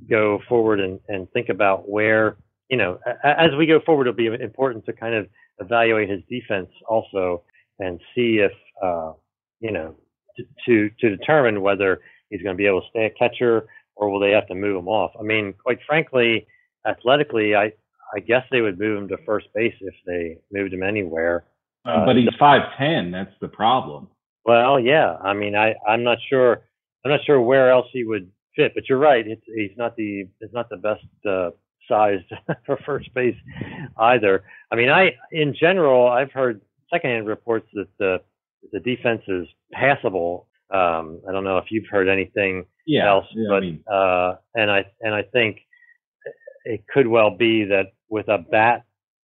go 0.09 0.39
forward 0.49 0.79
and, 0.79 0.99
and 1.07 1.29
think 1.31 1.49
about 1.49 1.89
where 1.89 2.37
you 2.69 2.77
know 2.77 2.99
as 3.23 3.51
we 3.57 3.65
go 3.65 3.79
forward, 3.79 4.07
it'll 4.07 4.17
be 4.17 4.43
important 4.43 4.85
to 4.85 4.93
kind 4.93 5.15
of 5.15 5.27
evaluate 5.59 6.09
his 6.09 6.21
defense 6.29 6.69
also 6.87 7.43
and 7.79 7.99
see 8.15 8.39
if 8.39 8.51
uh, 8.81 9.13
you 9.59 9.71
know 9.71 9.95
to, 10.37 10.43
to 10.65 10.89
to 10.99 11.15
determine 11.15 11.61
whether 11.61 12.01
he's 12.29 12.41
going 12.41 12.55
to 12.55 12.57
be 12.57 12.67
able 12.67 12.81
to 12.81 12.87
stay 12.89 13.05
a 13.05 13.09
catcher 13.11 13.67
or 13.95 14.09
will 14.09 14.19
they 14.19 14.31
have 14.31 14.47
to 14.47 14.55
move 14.55 14.75
him 14.75 14.87
off. 14.87 15.11
I 15.19 15.23
mean, 15.23 15.53
quite 15.53 15.77
frankly 15.85 16.47
athletically, 16.85 17.55
I 17.55 17.73
I 18.15 18.19
guess 18.19 18.43
they 18.51 18.61
would 18.61 18.79
move 18.79 18.97
him 18.97 19.07
to 19.09 19.17
first 19.25 19.47
base 19.55 19.73
if 19.81 19.95
they 20.05 20.37
moved 20.51 20.73
him 20.73 20.83
anywhere. 20.83 21.45
Uh, 21.85 22.05
but 22.05 22.15
he's 22.15 22.29
five 22.39 22.61
ten. 22.77 23.11
That's 23.11 23.33
the 23.41 23.47
problem. 23.47 24.07
Well, 24.45 24.79
yeah. 24.79 25.17
I 25.23 25.33
mean, 25.33 25.55
I 25.55 25.75
I'm 25.87 26.03
not 26.03 26.17
sure. 26.29 26.63
I'm 27.03 27.11
not 27.11 27.21
sure 27.25 27.41
where 27.41 27.71
else 27.71 27.87
he 27.91 28.03
would 28.03 28.29
fit. 28.55 28.73
But 28.75 28.87
you're 28.87 28.99
right. 28.99 29.25
It's, 29.27 29.41
he's 29.45 29.77
not 29.77 29.95
the 29.95 30.27
it's 30.39 30.53
not 30.53 30.69
the 30.69 30.77
best 30.77 31.05
uh, 31.27 31.51
sized 31.87 32.31
for 32.65 32.77
first 32.85 33.13
base 33.13 33.35
either. 33.97 34.43
I 34.71 34.75
mean, 34.75 34.89
I 34.89 35.11
in 35.31 35.55
general 35.59 36.07
I've 36.07 36.31
heard 36.31 36.61
secondhand 36.91 37.27
reports 37.27 37.67
that 37.73 37.87
the 37.99 38.21
the 38.71 38.79
defense 38.79 39.21
is 39.27 39.47
passable. 39.71 40.47
Um, 40.73 41.21
I 41.27 41.31
don't 41.31 41.43
know 41.43 41.57
if 41.57 41.65
you've 41.69 41.87
heard 41.89 42.07
anything 42.07 42.65
yeah, 42.87 43.07
else, 43.07 43.25
yeah, 43.35 43.45
but 43.49 43.55
I 43.55 43.59
mean. 43.59 43.83
uh, 43.91 44.35
and 44.55 44.71
I 44.71 44.85
and 45.01 45.13
I 45.13 45.23
think 45.23 45.59
it 46.65 46.85
could 46.93 47.07
well 47.07 47.35
be 47.35 47.65
that 47.65 47.87
with 48.09 48.27
a 48.27 48.37
bat, 48.37 48.83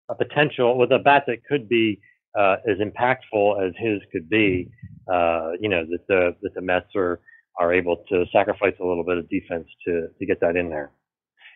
a 0.10 0.16
potential 0.16 0.78
with 0.78 0.92
a 0.92 1.00
bat 1.00 1.24
that 1.28 1.46
could 1.46 1.70
be 1.70 2.00
uh, 2.38 2.58
as 2.68 2.78
impactful 2.78 3.68
as 3.68 3.74
his 3.78 4.02
could 4.12 4.30
be, 4.30 4.70
uh, 5.12 5.52
you 5.60 5.70
know, 5.70 5.86
that 5.86 6.08
the 6.08 6.36
that 6.42 6.54
the 6.54 6.62
Mets 6.62 6.96
are 6.96 7.20
are 7.60 7.74
able 7.74 7.98
to 8.10 8.26
sacrifice 8.32 8.74
a 8.80 8.86
little 8.86 9.04
bit 9.04 9.18
of 9.18 9.30
defense 9.30 9.68
to 9.86 10.08
to 10.18 10.26
get 10.26 10.40
that 10.42 10.56
in 10.56 10.70
there. 10.70 10.92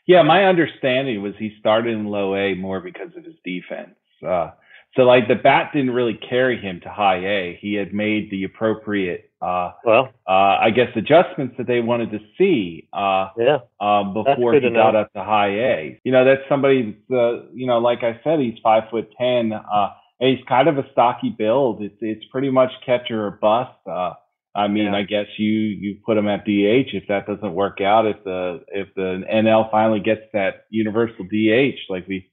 Yeah, 0.05 0.21
my 0.21 0.45
understanding 0.45 1.21
was 1.21 1.33
he 1.39 1.55
started 1.59 1.93
in 1.93 2.05
low 2.05 2.35
A 2.35 2.55
more 2.55 2.81
because 2.81 3.15
of 3.15 3.23
his 3.23 3.35
defense. 3.45 3.95
Uh, 4.25 4.51
so 4.95 5.03
like 5.03 5.27
the 5.27 5.35
bat 5.35 5.71
didn't 5.73 5.91
really 5.91 6.19
carry 6.29 6.59
him 6.59 6.81
to 6.83 6.89
high 6.89 7.25
A. 7.25 7.57
He 7.61 7.73
had 7.73 7.93
made 7.93 8.29
the 8.29 8.43
appropriate, 8.43 9.31
uh, 9.43 9.71
Well, 9.85 10.09
uh, 10.27 10.31
I 10.67 10.69
guess, 10.75 10.89
adjustments 10.95 11.55
that 11.57 11.67
they 11.67 11.81
wanted 11.81 12.11
to 12.11 12.19
see 12.37 12.87
uh, 12.93 13.29
yeah, 13.37 13.59
um, 13.81 14.13
before 14.13 14.53
he 14.53 14.59
to 14.61 14.71
got 14.71 14.95
up 14.95 15.11
to 15.13 15.23
high 15.23 15.49
A. 15.49 15.99
You 16.03 16.11
know, 16.13 16.23
that's 16.25 16.41
somebody 16.49 16.83
that's, 17.09 17.11
uh, 17.19 17.47
you 17.53 17.67
know, 17.67 17.79
like 17.79 17.99
I 18.03 18.19
said, 18.23 18.39
he's 18.39 18.57
five 18.63 18.83
foot 18.89 19.09
ten. 19.19 19.51
Uh, 19.53 19.89
he's 20.19 20.39
kind 20.47 20.67
of 20.69 20.77
a 20.77 20.85
stocky 20.91 21.29
build. 21.37 21.81
It's 21.81 21.97
it's 22.01 22.25
pretty 22.31 22.49
much 22.49 22.71
catcher 22.85 23.25
or 23.27 23.31
bust. 23.41 23.77
Uh, 23.85 24.13
I 24.55 24.67
mean, 24.67 24.85
Yeah. 24.85 24.95
I 24.97 25.03
guess 25.03 25.25
you 25.37 25.49
you 25.49 25.97
put 26.05 26.15
him 26.17 26.27
at 26.27 26.45
DH 26.45 26.93
if 26.93 27.07
that 27.07 27.25
doesn't 27.27 27.53
work 27.53 27.81
out. 27.81 28.05
If 28.05 28.23
the 28.23 28.63
if 28.67 28.87
the 28.95 29.23
NL 29.31 29.69
finally 29.71 29.99
gets 29.99 30.21
that 30.33 30.65
universal 30.69 31.25
DH, 31.25 31.79
like 31.89 32.07
we 32.07 32.29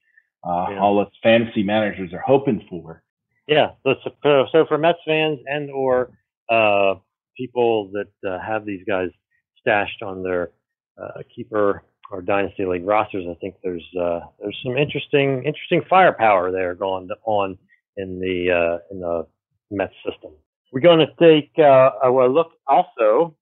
uh, 0.46 0.66
Yeah. 0.70 0.80
all 0.80 0.98
us 1.00 1.08
fantasy 1.22 1.62
managers 1.62 2.12
are 2.12 2.22
hoping 2.24 2.64
for. 2.70 3.02
yeah. 3.48 3.70
So, 3.84 4.46
so 4.52 4.64
for 4.68 4.78
Mets 4.78 4.98
fans 5.06 5.38
and 5.46 5.70
or 5.70 6.12
uh, 6.50 6.94
people 7.36 7.90
that 7.92 8.28
uh, 8.28 8.38
have 8.40 8.66
these 8.66 8.84
guys 8.86 9.08
stashed 9.60 10.02
on 10.02 10.22
their 10.22 10.50
uh, 11.00 11.22
keeper 11.34 11.82
or 12.10 12.20
dynasty 12.20 12.66
league 12.66 12.84
rosters, 12.84 13.24
I 13.30 13.34
think 13.40 13.54
there's 13.62 13.86
uh, 13.98 14.20
there's 14.40 14.58
some 14.64 14.76
interesting 14.76 15.44
interesting 15.44 15.82
firepower 15.88 16.50
there 16.50 16.74
going 16.74 17.08
on 17.24 17.56
in 17.96 18.18
the 18.18 18.50
uh, 18.50 18.78
in 18.90 19.00
the 19.00 19.26
Mets 19.70 19.94
system. 20.04 20.32
We're 20.72 20.80
going 20.80 21.06
to 21.06 21.14
take 21.18 21.56
a 21.58 22.10
look 22.10 22.52
also. 22.66 23.36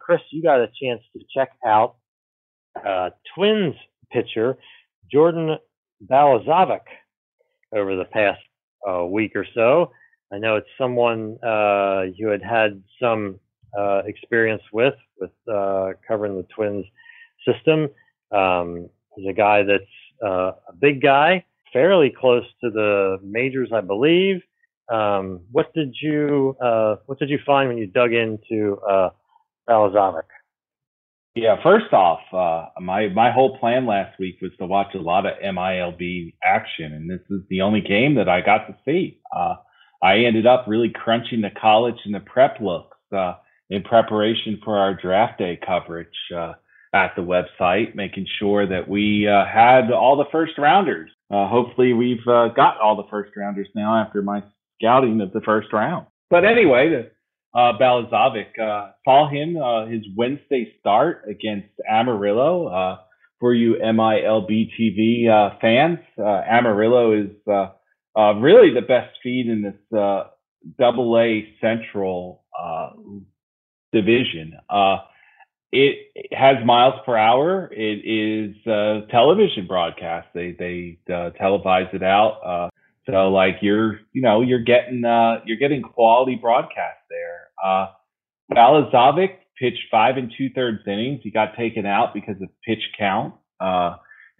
Chris, 0.00 0.20
you 0.30 0.42
got 0.42 0.60
a 0.60 0.68
chance 0.82 1.02
to 1.14 1.22
check 1.34 1.50
out 1.64 1.96
Twins 3.34 3.74
pitcher 4.10 4.56
Jordan 5.10 5.56
Balazovic 6.04 6.80
over 7.74 7.96
the 7.96 8.04
past 8.04 8.40
week 9.10 9.32
or 9.34 9.46
so. 9.54 9.92
I 10.32 10.38
know 10.38 10.56
it's 10.56 10.68
someone 10.78 11.38
uh, 11.42 12.04
you 12.14 12.28
had 12.28 12.42
had 12.42 12.82
some 13.00 13.40
uh, 13.76 14.02
experience 14.06 14.62
with, 14.72 14.94
with 15.18 15.30
uh, 15.52 15.92
covering 16.06 16.36
the 16.36 16.46
Twins 16.54 16.84
system. 17.46 17.88
Um, 18.30 18.88
he's 19.16 19.28
a 19.28 19.32
guy 19.32 19.62
that's 19.62 19.84
uh, 20.24 20.52
a 20.68 20.72
big 20.78 21.02
guy, 21.02 21.44
fairly 21.72 22.10
close 22.10 22.44
to 22.62 22.70
the 22.70 23.18
majors, 23.22 23.70
I 23.72 23.80
believe. 23.80 24.42
Um, 24.90 25.40
what 25.52 25.72
did 25.72 25.94
you 26.00 26.56
uh, 26.60 26.96
What 27.06 27.18
did 27.18 27.30
you 27.30 27.38
find 27.46 27.68
when 27.68 27.78
you 27.78 27.86
dug 27.86 28.12
into 28.12 28.78
uh, 28.88 29.10
Balazovic? 29.68 30.24
Yeah, 31.36 31.62
first 31.62 31.92
off, 31.92 32.20
uh, 32.32 32.80
my 32.80 33.08
my 33.08 33.30
whole 33.30 33.56
plan 33.58 33.86
last 33.86 34.18
week 34.18 34.38
was 34.42 34.50
to 34.58 34.66
watch 34.66 34.94
a 34.94 34.98
lot 34.98 35.26
of 35.26 35.34
MILB 35.40 36.34
action, 36.42 36.92
and 36.92 37.08
this 37.08 37.20
is 37.30 37.40
the 37.48 37.60
only 37.60 37.80
game 37.80 38.16
that 38.16 38.28
I 38.28 38.40
got 38.40 38.66
to 38.66 38.76
see. 38.84 39.20
I 40.02 40.18
ended 40.26 40.46
up 40.46 40.64
really 40.66 40.90
crunching 40.94 41.42
the 41.42 41.50
college 41.50 41.96
and 42.04 42.14
the 42.14 42.20
prep 42.20 42.60
looks 42.60 42.96
uh, 43.16 43.34
in 43.68 43.82
preparation 43.82 44.60
for 44.64 44.78
our 44.78 44.94
draft 44.94 45.38
day 45.38 45.58
coverage 45.64 46.08
uh, 46.34 46.54
at 46.94 47.12
the 47.16 47.22
website, 47.22 47.94
making 47.94 48.26
sure 48.38 48.66
that 48.66 48.88
we 48.88 49.28
uh, 49.28 49.44
had 49.46 49.92
all 49.92 50.16
the 50.16 50.30
first 50.32 50.52
rounders. 50.58 51.10
Uh, 51.30 51.46
hopefully, 51.48 51.92
we've 51.92 52.26
uh, 52.26 52.48
got 52.48 52.80
all 52.80 52.96
the 52.96 53.08
first 53.10 53.30
rounders 53.36 53.68
now 53.74 54.02
after 54.04 54.22
my 54.22 54.42
scouting 54.80 55.20
of 55.20 55.32
the 55.32 55.40
first 55.42 55.72
round. 55.72 56.06
But 56.30 56.44
anyway, 56.44 56.88
the 56.88 57.10
uh, 57.54 57.78
Balazovic. 57.78 58.58
Uh, 58.58 58.92
saw 59.04 59.28
him 59.28 59.56
uh, 59.56 59.86
his 59.86 60.02
Wednesday 60.16 60.72
start 60.80 61.24
against 61.28 61.68
Amarillo. 61.88 62.66
Uh, 62.66 62.96
for 63.38 63.54
you 63.54 63.76
MILB 63.82 64.68
TV 64.78 65.26
uh, 65.26 65.56
fans, 65.62 65.98
uh, 66.18 66.42
Amarillo 66.46 67.12
is 67.12 67.30
uh, 68.16 68.18
uh, 68.18 68.32
really 68.34 68.72
the 68.74 68.82
best 68.82 69.16
feed 69.22 69.48
in 69.48 69.62
this 69.62 69.98
uh, 69.98 70.24
Double 70.78 71.18
A 71.18 71.48
Central 71.60 72.44
uh, 72.58 72.90
division. 73.92 74.54
Uh, 74.68 74.98
it, 75.72 76.10
it 76.14 76.36
has 76.36 76.56
miles 76.64 76.94
per 77.06 77.16
hour. 77.16 77.70
It 77.72 78.04
is 78.04 78.56
a 78.66 79.02
television 79.10 79.66
broadcast. 79.66 80.28
They 80.34 80.52
they 80.58 80.98
uh, 81.08 81.30
televise 81.40 81.92
it 81.94 82.02
out. 82.02 82.40
Uh, 82.44 82.68
so 83.06 83.28
like 83.30 83.56
you're 83.62 84.00
you 84.12 84.22
know 84.22 84.40
you're 84.40 84.64
getting 84.64 85.04
uh, 85.04 85.40
you're 85.46 85.58
getting 85.58 85.82
quality 85.82 86.34
broadcast 86.34 86.98
there. 87.08 87.48
Uh, 87.64 87.86
Balazovic 88.52 89.36
pitched 89.58 89.84
five 89.90 90.16
and 90.16 90.32
two 90.36 90.50
thirds 90.50 90.80
innings. 90.86 91.20
He 91.22 91.30
got 91.30 91.56
taken 91.56 91.86
out 91.86 92.14
because 92.14 92.36
of 92.42 92.48
pitch 92.66 92.82
count. 92.98 93.34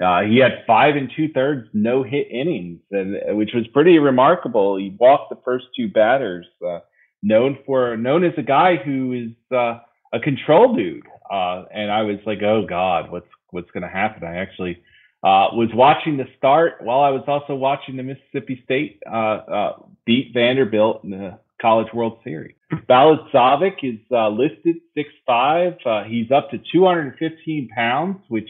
Uh, 0.01 0.05
uh, 0.05 0.23
he 0.23 0.39
had 0.39 0.65
five 0.67 0.97
and 0.97 1.11
two 1.17 1.29
thirds 1.33 1.69
no 1.73 2.03
hit 2.03 2.29
innings, 2.31 2.81
and 2.91 3.37
which 3.37 3.51
was 3.55 3.67
pretty 3.69 3.99
remarkable. 3.99 4.77
He 4.77 4.97
walked 4.99 5.31
the 5.31 5.39
first 5.45 5.67
two 5.77 5.89
batters. 5.89 6.47
Uh, 6.67 6.81
known 7.23 7.59
for 7.67 7.97
known 7.97 8.25
as 8.25 8.33
a 8.39 8.43
guy 8.43 8.77
who 8.77 9.13
is 9.13 9.57
uh, 9.57 9.79
a 10.13 10.21
control 10.21 10.75
dude. 10.75 11.07
Uh, 11.31 11.65
and 11.73 11.91
I 11.91 12.03
was 12.03 12.19
like, 12.27 12.43
oh 12.43 12.67
God, 12.69 13.11
what's 13.11 13.29
what's 13.51 13.71
going 13.71 13.83
to 13.83 13.89
happen? 13.89 14.25
I 14.27 14.37
actually 14.37 14.83
uh, 15.23 15.53
was 15.53 15.69
watching 15.75 16.17
the 16.17 16.27
start 16.39 16.75
while 16.81 17.01
I 17.01 17.11
was 17.11 17.25
also 17.27 17.55
watching 17.55 17.97
the 17.97 18.03
Mississippi 18.03 18.61
State 18.65 19.03
uh, 19.11 19.15
uh, 19.15 19.73
beat 20.07 20.33
Vanderbilt 20.35 21.05
in 21.05 21.11
the 21.11 21.39
College 21.61 21.89
World 21.93 22.19
Series. 22.25 22.55
Balazovic 22.89 23.77
is 23.83 24.01
uh, 24.11 24.31
listed 24.31 24.77
6'5". 24.97 25.77
Uh, 25.85 26.05
he's 26.05 26.31
up 26.31 26.51
to 26.51 26.59
215 26.73 27.69
pounds, 27.69 28.17
which 28.29 28.49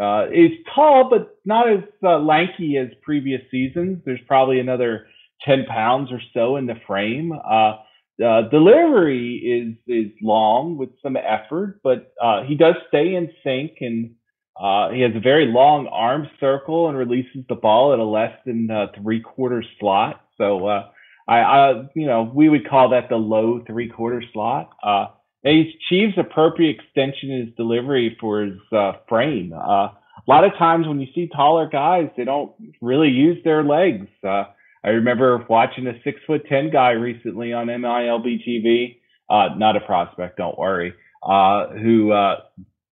uh, 0.00 0.02
uh, 0.02 0.26
is 0.32 0.50
tall, 0.74 1.08
but 1.10 1.38
not 1.44 1.70
as 1.70 1.80
uh, 2.02 2.18
lanky 2.18 2.76
as 2.78 2.88
previous 3.02 3.42
seasons. 3.50 3.98
There's 4.04 4.20
probably 4.26 4.60
another 4.60 5.06
10 5.44 5.66
pounds 5.66 6.10
or 6.12 6.20
so 6.32 6.56
in 6.56 6.66
the 6.66 6.76
frame. 6.86 7.32
Uh, 7.32 7.76
uh, 8.24 8.42
delivery 8.50 9.36
is 9.36 9.76
is 9.92 10.12
long 10.22 10.76
with 10.76 10.90
some 11.02 11.16
effort, 11.16 11.80
but 11.82 12.12
uh, 12.22 12.44
he 12.44 12.54
does 12.54 12.74
stay 12.88 13.14
in 13.14 13.30
sync 13.42 13.72
and 13.80 14.14
uh, 14.60 14.90
he 14.90 15.00
has 15.00 15.12
a 15.16 15.20
very 15.20 15.46
long 15.46 15.86
arm 15.88 16.28
circle 16.38 16.88
and 16.88 16.96
releases 16.96 17.44
the 17.48 17.54
ball 17.54 17.92
at 17.92 17.98
a 17.98 18.04
less 18.04 18.32
than 18.44 18.70
uh, 18.70 18.86
three 19.00 19.20
quarter 19.20 19.64
slot. 19.80 20.20
So 20.36 20.66
uh, 20.66 20.90
I, 21.26 21.38
I, 21.38 21.70
you 21.94 22.06
know, 22.06 22.30
we 22.32 22.48
would 22.48 22.68
call 22.68 22.90
that 22.90 23.08
the 23.08 23.16
low 23.16 23.64
three 23.66 23.88
quarter 23.88 24.22
slot. 24.32 24.70
And 25.44 25.56
he 25.56 25.74
achieves 25.74 26.14
appropriate 26.18 26.78
extension 26.78 27.30
in 27.30 27.46
his 27.46 27.54
delivery 27.56 28.16
for 28.20 28.42
his 28.42 28.58
uh, 28.72 28.92
frame. 29.08 29.52
Uh, 29.52 29.88
a 30.26 30.30
lot 30.30 30.44
of 30.44 30.52
times 30.58 30.86
when 30.86 31.00
you 31.00 31.08
see 31.14 31.28
taller 31.28 31.68
guys, 31.68 32.08
they 32.16 32.24
don't 32.24 32.52
really 32.80 33.08
use 33.08 33.42
their 33.44 33.64
legs. 33.64 34.06
Uh, 34.22 34.44
I 34.84 34.90
remember 34.90 35.44
watching 35.48 35.86
a 35.86 35.94
six 36.04 36.20
foot 36.26 36.46
ten 36.48 36.70
guy 36.70 36.90
recently 36.90 37.52
on 37.52 37.66
MILB 37.66 38.46
TV. 38.46 38.98
Uh, 39.28 39.54
not 39.56 39.76
a 39.76 39.80
prospect, 39.80 40.36
don't 40.38 40.58
worry. 40.58 40.94
Uh, 41.22 41.68
who 41.70 42.12
uh, 42.12 42.36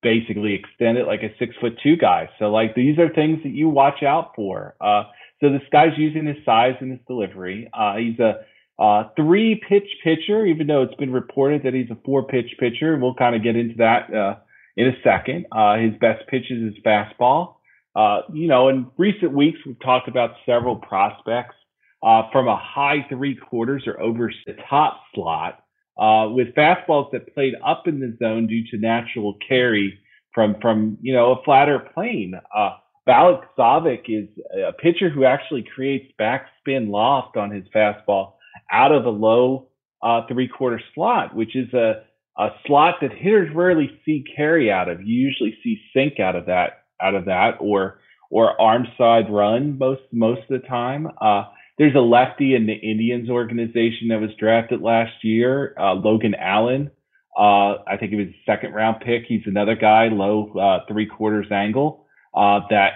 basically 0.03 0.55
extended 0.55 1.07
like 1.07 1.23
a 1.23 1.35
six 1.39 1.55
foot 1.61 1.79
two 1.83 1.97
guy. 1.97 2.29
So 2.39 2.47
like 2.47 2.75
these 2.75 2.99
are 2.99 3.13
things 3.13 3.43
that 3.43 3.51
you 3.51 3.69
watch 3.69 4.03
out 4.03 4.33
for. 4.35 4.75
Uh, 4.81 5.05
so 5.41 5.51
this 5.51 5.63
guy's 5.73 5.97
using 5.97 6.27
his 6.27 6.37
size 6.45 6.75
and 6.81 6.93
his 6.93 7.01
delivery. 7.07 7.71
Uh, 7.73 7.97
he's 7.97 8.19
a 8.19 8.45
uh, 8.81 9.05
three 9.15 9.61
pitch 9.69 9.89
pitcher, 10.03 10.47
even 10.47 10.67
though 10.67 10.83
it's 10.83 10.95
been 10.95 11.13
reported 11.13 11.63
that 11.65 11.75
he's 11.75 11.91
a 11.91 11.99
four 12.05 12.27
pitch 12.27 12.57
pitcher. 12.59 12.97
We'll 12.97 13.15
kind 13.15 13.37
of 13.37 13.43
get 13.43 13.55
into 13.55 13.77
that 13.77 14.13
uh, 14.13 14.37
in 14.77 14.87
a 14.89 14.93
second. 15.05 15.47
Uh, 15.53 15.77
his 15.77 15.93
best 16.01 16.27
pitch 16.29 16.51
is 16.51 16.75
his 16.75 16.83
fastball. 16.83 17.57
Uh, 17.95 18.23
you 18.33 18.49
know, 18.49 18.69
in 18.69 18.87
recent 18.97 19.33
weeks, 19.33 19.59
we've 19.67 19.81
talked 19.81 20.09
about 20.09 20.31
several 20.47 20.77
prospects 20.77 21.57
uh, 22.03 22.23
from 22.33 22.49
a 22.49 22.57
high 22.57 23.05
three 23.11 23.37
quarters 23.37 23.85
or 23.87 24.01
over 24.01 24.33
the 24.47 24.55
top 24.71 25.03
slot 25.15 25.63
uh, 25.99 26.29
with 26.31 26.55
fastballs 26.55 27.11
that 27.13 27.35
played 27.35 27.55
up 27.65 27.87
in 27.87 28.01
the 28.01 28.17
zone 28.19 28.47
due 28.47 28.65
to 28.71 28.79
natural 28.79 29.37
carry 29.47 29.99
from 30.35 30.57
from 30.63 30.97
you 31.03 31.13
know 31.13 31.33
a 31.33 31.43
flatter 31.45 31.81
plane. 31.93 32.33
Uh, 32.57 32.71
Balazovic 33.07 34.05
is 34.09 34.29
a 34.67 34.73
pitcher 34.73 35.11
who 35.11 35.25
actually 35.25 35.65
creates 35.75 36.11
backspin 36.19 36.91
loft 36.91 37.37
on 37.37 37.51
his 37.51 37.65
fastball 37.75 38.35
out 38.73 38.93
of 38.93 39.07
a 39.07 39.11
low 39.11 39.69
uh, 40.03 40.23
three 40.29 40.49
quarter 40.49 40.81
slot, 40.95 41.35
which 41.35 41.57
is 41.57 41.73
a 41.75 42.03
a 42.39 42.49
slot 42.67 42.97
that 43.03 43.13
hitters 43.13 43.55
rarely 43.55 44.01
see 44.05 44.25
carry 44.35 44.71
out 44.73 44.89
of. 44.89 45.03
You 45.03 45.15
usually 45.15 45.59
see 45.63 45.81
sink 45.95 46.19
out 46.21 46.37
of 46.37 46.47
that 46.47 46.85
out 47.03 47.15
of 47.15 47.27
that 47.27 47.57
or 47.61 48.01
or 48.31 48.61
arm 48.61 48.87
side 48.97 49.31
run 49.31 49.79
most 49.79 50.03
most 50.13 50.43
of 50.51 50.61
the 50.61 50.67
time. 50.67 51.09
Uh, 51.21 51.45
there's 51.79 51.95
a 51.95 52.01
lefty 52.01 52.55
in 52.55 52.67
the 52.67 52.75
Indians 52.75 53.31
organization 53.31 54.09
that 54.09 54.21
was 54.21 54.31
drafted 54.39 54.83
last 54.83 55.25
year, 55.25 55.75
uh, 55.81 55.95
Logan 55.95 56.35
Allen. 56.35 56.91
Uh, 57.37 57.77
I 57.87 57.97
think 57.99 58.11
he 58.11 58.17
was 58.17 58.27
a 58.27 58.43
second 58.45 58.75
round 58.75 59.01
pick. 59.01 59.25
He's 59.27 59.43
another 59.47 59.75
guy, 59.75 60.09
low 60.09 60.53
uh, 60.59 60.85
three 60.93 61.07
quarters 61.07 61.47
angle. 61.51 62.07
Uh, 62.35 62.61
that 62.71 62.93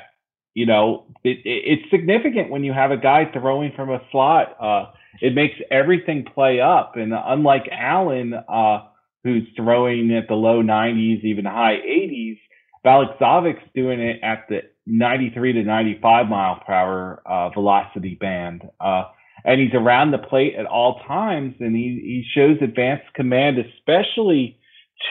you 0.55 0.67
know, 0.67 1.05
it, 1.23 1.39
it, 1.45 1.81
it's 1.81 1.91
significant 1.91 2.51
when 2.51 2.65
you 2.65 2.73
have 2.73 2.91
a 2.91 2.97
guy 2.97 3.31
throwing 3.33 3.73
from 3.75 3.91
a 3.91 4.01
slot. 4.11 4.57
Uh, 4.61 4.93
it 5.21 5.35
makes 5.35 5.55
everything 5.71 6.25
play 6.25 6.61
up, 6.61 6.97
and 6.97 7.13
unlike 7.15 7.69
Allen, 7.71 8.35
uh, 8.35 8.79
who's 9.25 9.45
throwing 9.57 10.15
at 10.15 10.29
the 10.29 10.35
low 10.35 10.63
90s, 10.63 11.25
even 11.25 11.45
high 11.45 11.77
80s, 11.77 12.39
Balazovic's 12.85 13.65
doing 13.75 14.01
it 14.01 14.21
at 14.23 14.45
the 14.49 14.61
93 14.87 15.55
to 15.55 15.63
95 15.63 16.29
mile 16.29 16.61
per 16.67 16.73
hour 16.73 17.23
uh, 17.25 17.49
velocity 17.51 18.17
band. 18.17 18.63
Uh, 18.79 19.05
and 19.45 19.61
he's 19.61 19.75
around 19.75 20.11
the 20.11 20.19
plate 20.19 20.55
at 20.55 20.67
all 20.67 21.01
times 21.07 21.55
and 21.61 21.75
he, 21.75 22.01
he 22.03 22.25
shows 22.35 22.59
advanced 22.63 23.13
command, 23.15 23.59
especially 23.59 24.59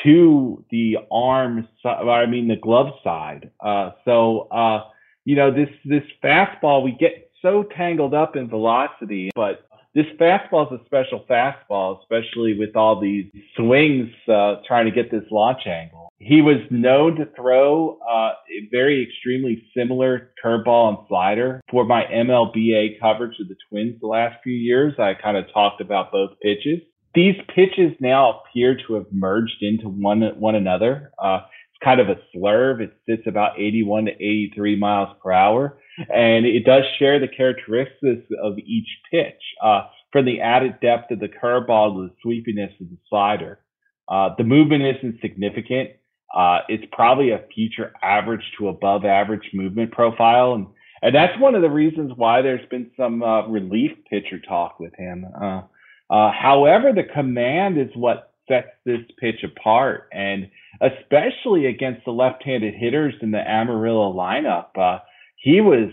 to 0.03 0.63
the 0.71 0.97
arm, 1.11 1.67
I 1.85 2.25
mean, 2.27 2.47
the 2.47 2.55
glove 2.55 2.93
side. 3.03 3.51
Uh, 3.59 3.91
so, 4.05 4.47
uh, 4.51 4.83
you 5.25 5.35
know, 5.35 5.51
this, 5.51 5.69
this 5.85 6.03
fastball, 6.23 6.83
we 6.83 6.91
get 6.91 7.31
so 7.41 7.63
tangled 7.75 8.13
up 8.13 8.35
in 8.35 8.49
velocity, 8.49 9.31
but 9.35 9.65
this 9.95 10.05
fastball 10.19 10.73
is 10.73 10.79
a 10.81 10.85
special 10.85 11.23
fastball, 11.29 11.99
especially 12.01 12.57
with 12.57 12.75
all 12.75 12.99
these 12.99 13.25
swings 13.55 14.09
uh, 14.27 14.55
trying 14.67 14.85
to 14.85 14.91
get 14.91 15.11
this 15.11 15.23
launch 15.29 15.67
angle. 15.67 16.11
He 16.17 16.41
was 16.41 16.57
known 16.71 17.15
to 17.17 17.27
throw 17.35 17.99
uh, 17.99 18.31
a 18.31 18.67
very 18.71 19.03
extremely 19.03 19.63
similar 19.75 20.31
curveball 20.43 20.89
and 20.89 20.97
slider. 21.07 21.61
For 21.69 21.85
my 21.85 22.05
MLBA 22.05 22.99
coverage 22.99 23.39
of 23.39 23.49
the 23.49 23.55
Twins 23.69 23.99
the 23.99 24.07
last 24.07 24.37
few 24.41 24.53
years, 24.53 24.93
I 24.97 25.13
kind 25.13 25.37
of 25.37 25.45
talked 25.53 25.81
about 25.81 26.11
both 26.11 26.39
pitches. 26.41 26.79
These 27.13 27.35
pitches 27.53 27.93
now 27.99 28.39
appear 28.39 28.75
to 28.87 28.95
have 28.95 29.05
merged 29.11 29.61
into 29.61 29.87
one 29.87 30.21
one 30.39 30.55
another. 30.55 31.11
Uh, 31.21 31.41
kind 31.83 31.99
of 31.99 32.09
a 32.09 32.19
slurve. 32.35 32.81
It 32.81 32.93
sits 33.07 33.23
about 33.27 33.59
81 33.59 34.05
to 34.05 34.11
83 34.11 34.75
miles 34.77 35.09
per 35.21 35.31
hour 35.31 35.77
and 35.97 36.45
it 36.45 36.65
does 36.65 36.83
share 36.97 37.19
the 37.19 37.27
characteristics 37.27 38.27
of 38.41 38.57
each 38.59 38.87
pitch, 39.11 39.41
uh, 39.63 39.83
from 40.11 40.25
the 40.25 40.41
added 40.41 40.79
depth 40.81 41.11
of 41.11 41.19
the 41.19 41.27
curveball 41.27 41.95
to 41.95 42.07
the 42.07 42.13
sweepiness 42.21 42.71
of 42.79 42.89
the 42.89 42.97
slider. 43.09 43.59
Uh, 44.07 44.29
the 44.37 44.43
movement 44.43 44.83
isn't 44.83 45.21
significant. 45.21 45.91
Uh, 46.35 46.59
it's 46.67 46.83
probably 46.91 47.31
a 47.31 47.45
future 47.53 47.93
average 48.01 48.43
to 48.57 48.67
above 48.67 49.05
average 49.05 49.49
movement 49.53 49.91
profile, 49.91 50.53
and 50.53 50.67
and 51.01 51.13
that's 51.13 51.37
one 51.39 51.53
of 51.53 51.61
the 51.61 51.69
reasons 51.69 52.13
why 52.15 52.41
there's 52.41 52.65
been 52.69 52.89
some 52.95 53.21
uh, 53.21 53.45
relief 53.47 53.91
pitcher 54.09 54.39
talk 54.39 54.79
with 54.79 54.93
him. 54.97 55.25
Uh, 55.39 55.61
uh, 56.09 56.31
however, 56.31 56.93
the 56.93 57.03
command 57.03 57.77
is 57.77 57.89
what 57.93 58.32
sets 58.47 58.69
this 58.85 59.01
pitch 59.19 59.43
apart, 59.43 60.09
and 60.11 60.49
especially 60.81 61.65
against 61.67 62.03
the 62.05 62.11
left-handed 62.11 62.73
hitters 62.73 63.13
in 63.21 63.31
the 63.31 63.39
Amarillo 63.39 64.13
lineup 64.13 65.01
he 65.43 65.59
was 65.59 65.89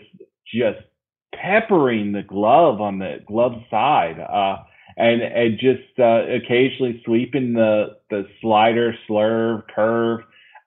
just 0.46 0.78
peppering 1.34 2.12
the 2.12 2.22
glove 2.22 2.80
on 2.80 2.98
the 2.98 3.18
glove 3.26 3.54
side, 3.68 4.20
uh, 4.20 4.62
and 4.96 5.20
and 5.22 5.58
just 5.58 5.98
uh, 5.98 6.22
occasionally 6.28 7.02
sweeping 7.04 7.52
the 7.54 7.96
the 8.10 8.28
slider, 8.40 8.94
slurve, 9.08 9.64
curve 9.74 10.20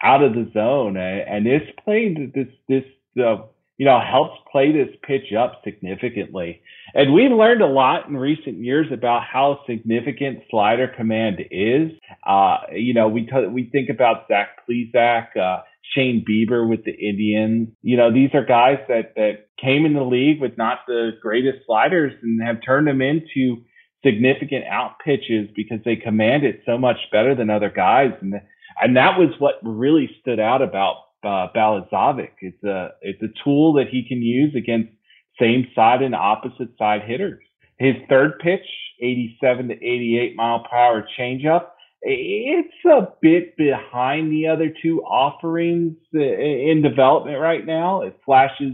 out 0.03 0.21
of 0.21 0.33
the 0.33 0.51
zone, 0.53 0.97
and, 0.97 1.21
and 1.21 1.45
this 1.45 1.67
played 1.83 2.33
this 2.35 2.47
this 2.67 2.83
uh, 3.23 3.43
you 3.77 3.85
know 3.85 4.01
helps 4.01 4.37
play 4.51 4.73
this 4.73 4.93
pitch 5.03 5.31
up 5.33 5.61
significantly. 5.63 6.61
And 6.95 7.13
we've 7.13 7.31
learned 7.31 7.61
a 7.61 7.67
lot 7.67 8.07
in 8.07 8.15
recent 8.15 8.57
years 8.57 8.87
about 8.91 9.23
how 9.23 9.59
significant 9.67 10.43
slider 10.49 10.87
command 10.87 11.39
is. 11.49 11.91
Uh, 12.25 12.57
you 12.71 12.93
know, 12.93 13.07
we 13.07 13.25
t- 13.25 13.47
we 13.51 13.69
think 13.71 13.89
about 13.89 14.27
Zach 14.27 14.49
Plesac. 14.69 15.35
Uh, 15.35 15.61
Shane 15.95 16.23
Bieber 16.27 16.67
with 16.67 16.85
the 16.85 16.93
Indians. 16.93 17.69
You 17.81 17.97
know, 17.97 18.11
these 18.11 18.29
are 18.33 18.45
guys 18.45 18.77
that 18.87 19.13
that 19.15 19.47
came 19.61 19.85
in 19.85 19.93
the 19.93 20.03
league 20.03 20.41
with 20.41 20.57
not 20.57 20.79
the 20.87 21.11
greatest 21.21 21.65
sliders 21.65 22.13
and 22.21 22.41
have 22.41 22.57
turned 22.65 22.87
them 22.87 23.01
into 23.01 23.63
significant 24.03 24.65
out 24.65 24.95
pitches 25.03 25.49
because 25.55 25.79
they 25.85 25.95
command 25.95 26.43
it 26.43 26.61
so 26.65 26.77
much 26.77 26.97
better 27.11 27.35
than 27.35 27.49
other 27.49 27.69
guys. 27.69 28.11
And 28.21 28.35
and 28.81 28.97
that 28.97 29.17
was 29.17 29.29
what 29.39 29.55
really 29.61 30.09
stood 30.21 30.39
out 30.39 30.61
about 30.61 30.95
uh, 31.23 31.47
Balazovic. 31.55 32.31
It's 32.41 32.63
a 32.63 32.91
it's 33.01 33.21
a 33.21 33.43
tool 33.43 33.73
that 33.73 33.89
he 33.89 34.07
can 34.07 34.21
use 34.21 34.55
against 34.55 34.91
same 35.39 35.67
side 35.75 36.01
and 36.01 36.15
opposite 36.15 36.69
side 36.77 37.01
hitters. 37.05 37.43
His 37.77 37.95
third 38.09 38.39
pitch, 38.39 38.65
87 39.01 39.69
to 39.69 39.73
88 39.73 40.35
mile 40.35 40.65
per 40.69 40.77
hour 40.77 41.07
changeup, 41.19 41.67
it's 42.01 42.85
a 42.85 43.07
bit 43.21 43.55
behind 43.55 44.31
the 44.31 44.47
other 44.47 44.73
two 44.81 45.01
offerings 45.03 45.95
in 46.13 46.81
development 46.83 47.39
right 47.39 47.65
now. 47.65 48.01
It 48.01 48.19
flashes 48.25 48.73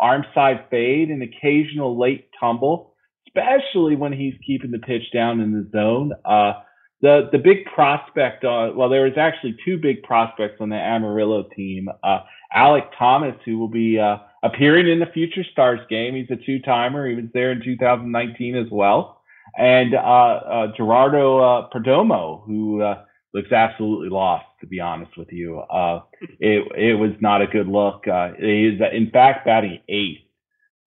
arm 0.00 0.24
side 0.34 0.64
fade 0.70 1.10
and 1.10 1.22
occasional 1.22 2.00
late 2.00 2.28
tumble, 2.40 2.94
especially 3.28 3.96
when 3.96 4.12
he's 4.12 4.34
keeping 4.46 4.70
the 4.70 4.78
pitch 4.78 5.12
down 5.12 5.40
in 5.40 5.52
the 5.52 5.68
zone. 5.70 6.12
Uh, 6.24 6.54
the 7.02 7.28
the 7.32 7.38
big 7.38 7.66
prospect, 7.74 8.44
uh, 8.44 8.72
well, 8.74 8.88
there 8.88 9.04
was 9.04 9.16
actually 9.18 9.56
two 9.64 9.78
big 9.78 10.02
prospects 10.02 10.56
on 10.60 10.70
the 10.70 10.76
Amarillo 10.76 11.48
team. 11.54 11.88
Uh, 12.02 12.20
Alek 12.54 12.88
Thomas, 12.98 13.34
who 13.44 13.58
will 13.58 13.68
be 13.68 13.98
uh, 13.98 14.16
appearing 14.42 14.88
in 14.88 15.00
the 15.00 15.06
Future 15.06 15.44
Stars 15.52 15.80
game. 15.88 16.14
He's 16.14 16.30
a 16.30 16.36
two 16.44 16.60
timer. 16.60 17.08
He 17.08 17.14
was 17.14 17.26
there 17.34 17.52
in 17.52 17.62
2019 17.62 18.56
as 18.56 18.66
well 18.70 19.20
and 19.56 19.94
uh, 19.94 19.98
uh, 19.98 20.66
Gerardo 20.76 21.38
uh, 21.38 21.68
Perdomo, 21.70 22.44
who 22.44 22.82
uh, 22.82 23.04
looks 23.34 23.52
absolutely 23.52 24.08
lost, 24.08 24.46
to 24.60 24.66
be 24.66 24.80
honest 24.80 25.16
with 25.16 25.32
you. 25.32 25.58
Uh, 25.58 26.02
it 26.38 26.66
it 26.76 26.94
was 26.94 27.12
not 27.20 27.42
a 27.42 27.46
good 27.46 27.68
look. 27.68 28.06
Uh, 28.06 28.32
he 28.38 28.66
is, 28.66 28.80
in 28.92 29.10
fact, 29.10 29.46
batting 29.46 29.80
eighth. 29.88 30.22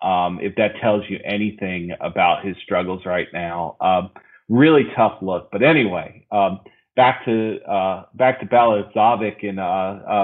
Um, 0.01 0.39
if 0.41 0.55
that 0.55 0.71
tells 0.81 1.03
you 1.09 1.19
anything 1.23 1.91
about 2.01 2.43
his 2.43 2.55
struggles 2.63 3.05
right 3.05 3.27
now, 3.33 3.77
um, 3.79 4.09
really 4.49 4.85
tough 4.95 5.19
look. 5.21 5.49
But 5.51 5.61
anyway, 5.61 6.25
um, 6.31 6.61
back 6.95 7.23
to 7.25 7.59
uh, 7.61 8.05
back 8.15 8.39
to 8.39 8.47
Balazovic 8.47 9.47
and 9.47 9.57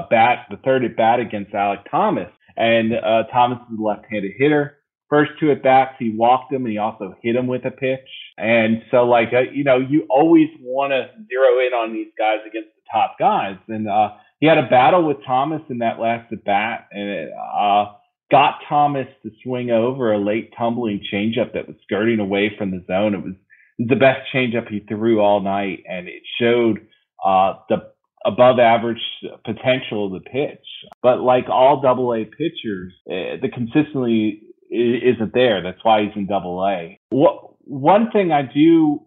bat 0.09 0.47
the 0.49 0.57
third 0.63 0.83
at 0.83 0.95
bat 0.95 1.19
against 1.19 1.53
Alek 1.53 1.83
Thomas, 1.91 2.29
and 2.57 2.93
uh, 2.93 3.23
Thomas 3.31 3.59
is 3.71 3.79
a 3.79 3.81
left-handed 3.81 4.31
hitter. 4.37 4.77
First 5.09 5.31
two 5.39 5.51
at 5.51 5.63
bats, 5.63 5.95
he 5.99 6.13
walked 6.15 6.51
him 6.51 6.65
and 6.65 6.71
he 6.71 6.77
also 6.77 7.15
hit 7.21 7.35
him 7.35 7.47
with 7.47 7.63
a 7.65 7.71
pitch. 7.71 8.09
And 8.37 8.81
so, 8.91 9.05
like, 9.05 9.29
uh, 9.33 9.51
you 9.53 9.63
know, 9.63 9.77
you 9.77 10.05
always 10.09 10.49
want 10.59 10.91
to 10.91 11.07
zero 11.29 11.65
in 11.65 11.73
on 11.73 11.93
these 11.93 12.11
guys 12.17 12.39
against 12.45 12.69
the 12.75 12.81
top 12.91 13.15
guys. 13.17 13.55
And 13.69 13.87
uh, 13.87 14.09
he 14.39 14.47
had 14.47 14.57
a 14.57 14.69
battle 14.69 15.07
with 15.07 15.17
Thomas 15.25 15.61
in 15.69 15.79
that 15.79 15.99
last 15.99 16.31
at 16.33 16.43
bat, 16.43 16.87
and 16.91 17.09
it 17.09 17.29
uh, 17.31 17.85
got 18.29 18.59
Thomas 18.67 19.07
to 19.23 19.31
swing 19.43 19.71
over 19.71 20.11
a 20.11 20.19
late 20.19 20.51
tumbling 20.57 21.01
changeup 21.11 21.53
that 21.53 21.67
was 21.67 21.77
skirting 21.83 22.19
away 22.19 22.51
from 22.57 22.71
the 22.71 22.83
zone. 22.85 23.15
It 23.15 23.23
was 23.23 23.35
the 23.79 23.95
best 23.95 24.21
changeup 24.33 24.67
he 24.69 24.81
threw 24.81 25.21
all 25.21 25.39
night, 25.39 25.83
and 25.89 26.07
it 26.07 26.23
showed 26.39 26.79
uh, 27.25 27.53
the 27.69 27.91
above 28.27 28.59
average 28.59 29.01
potential 29.45 30.07
of 30.07 30.11
the 30.11 30.29
pitch. 30.29 30.65
But 31.01 31.21
like 31.21 31.45
all 31.49 31.81
double 31.81 32.13
A 32.13 32.25
pitchers, 32.25 32.93
uh, 33.09 33.39
the 33.41 33.49
consistency 33.53 34.41
isn't 34.69 35.33
there. 35.33 35.63
That's 35.63 35.83
why 35.83 36.03
he's 36.03 36.15
in 36.15 36.27
double 36.27 36.63
A. 36.65 36.99
One 37.09 38.11
thing 38.11 38.31
I 38.31 38.41
do 38.41 39.01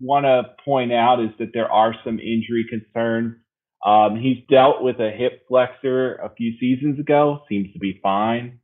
want 0.00 0.24
to 0.24 0.54
point 0.64 0.92
out 0.92 1.20
is 1.20 1.30
that 1.38 1.50
there 1.52 1.70
are 1.70 1.94
some 2.04 2.18
injury 2.18 2.66
concerns. 2.68 3.36
Um, 3.84 4.16
he's 4.16 4.38
dealt 4.48 4.82
with 4.82 5.00
a 5.00 5.10
hip 5.10 5.42
flexor 5.48 6.14
a 6.16 6.30
few 6.36 6.52
seasons 6.58 6.98
ago, 7.00 7.40
seems 7.48 7.72
to 7.72 7.78
be 7.78 7.98
fine. 8.02 8.60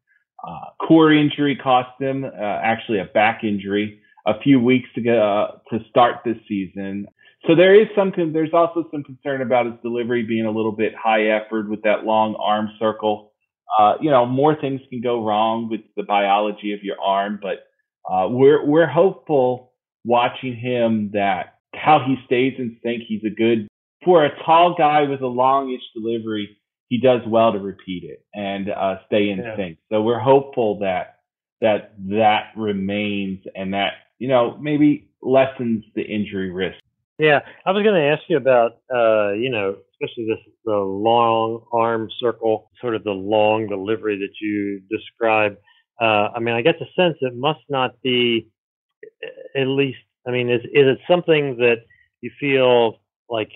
Uh, 0.46 0.86
core 0.86 1.12
injury 1.12 1.56
cost 1.56 2.00
him, 2.00 2.24
uh, 2.24 2.28
actually 2.30 3.00
a 3.00 3.04
back 3.04 3.42
injury 3.42 4.00
a 4.26 4.38
few 4.40 4.60
weeks 4.60 4.88
ago 4.96 5.48
uh, 5.48 5.76
to 5.76 5.84
start 5.88 6.16
this 6.24 6.36
season. 6.48 7.06
So 7.46 7.54
there 7.54 7.80
is 7.80 7.88
something, 7.94 8.32
there's 8.32 8.52
also 8.52 8.88
some 8.90 9.04
concern 9.04 9.42
about 9.42 9.66
his 9.66 9.74
delivery 9.82 10.22
being 10.22 10.46
a 10.46 10.50
little 10.50 10.72
bit 10.72 10.92
high 11.00 11.28
effort 11.28 11.68
with 11.68 11.82
that 11.82 12.04
long 12.04 12.34
arm 12.36 12.70
circle 12.78 13.32
uh, 13.78 13.94
you 14.00 14.10
know, 14.10 14.26
more 14.26 14.58
things 14.60 14.80
can 14.90 15.00
go 15.00 15.24
wrong 15.24 15.68
with 15.68 15.80
the 15.96 16.02
biology 16.02 16.72
of 16.72 16.82
your 16.82 17.00
arm, 17.00 17.38
but 17.42 17.66
uh, 18.10 18.28
we're 18.28 18.64
we're 18.64 18.86
hopeful 18.86 19.72
watching 20.04 20.56
him 20.56 21.10
that 21.12 21.58
how 21.74 22.00
he 22.06 22.16
stays 22.26 22.54
in 22.58 22.78
sync. 22.82 23.02
He's 23.06 23.24
a 23.24 23.34
good 23.34 23.68
for 24.04 24.24
a 24.24 24.30
tall 24.44 24.74
guy 24.78 25.02
with 25.02 25.20
a 25.20 25.26
longish 25.26 25.82
delivery. 25.94 26.56
He 26.88 27.00
does 27.00 27.20
well 27.26 27.52
to 27.52 27.58
repeat 27.58 28.04
it 28.04 28.24
and 28.32 28.70
uh, 28.70 28.98
stay 29.06 29.30
in 29.30 29.38
yeah. 29.38 29.56
sync. 29.56 29.78
So 29.90 30.00
we're 30.02 30.20
hopeful 30.20 30.78
that 30.78 31.16
that 31.60 31.94
that 32.10 32.52
remains 32.56 33.40
and 33.56 33.74
that 33.74 33.94
you 34.18 34.28
know 34.28 34.56
maybe 34.58 35.10
lessens 35.20 35.84
the 35.96 36.02
injury 36.02 36.50
risk. 36.50 36.78
Yeah, 37.18 37.40
I 37.64 37.72
was 37.72 37.82
going 37.82 37.94
to 37.94 38.08
ask 38.08 38.22
you 38.28 38.36
about 38.36 38.72
uh, 38.94 39.32
you 39.32 39.50
know 39.50 39.76
especially 40.02 40.26
this 40.26 40.38
the 40.64 40.76
long 40.76 41.62
arm 41.72 42.08
circle, 42.20 42.70
sort 42.80 42.94
of 42.94 43.04
the 43.04 43.12
long 43.12 43.68
delivery 43.68 44.18
that 44.18 44.34
you 44.40 44.82
describe. 44.90 45.56
Uh, 46.00 46.28
I 46.34 46.40
mean, 46.40 46.54
I 46.54 46.60
get 46.60 46.78
the 46.78 46.86
sense 46.94 47.16
it 47.22 47.34
must 47.34 47.60
not 47.70 48.00
be 48.02 48.48
at 49.56 49.66
least. 49.66 49.98
I 50.26 50.30
mean, 50.30 50.50
is 50.50 50.62
is 50.64 50.86
it 50.88 50.98
something 51.08 51.56
that 51.58 51.78
you 52.20 52.30
feel 52.40 53.00
like 53.30 53.50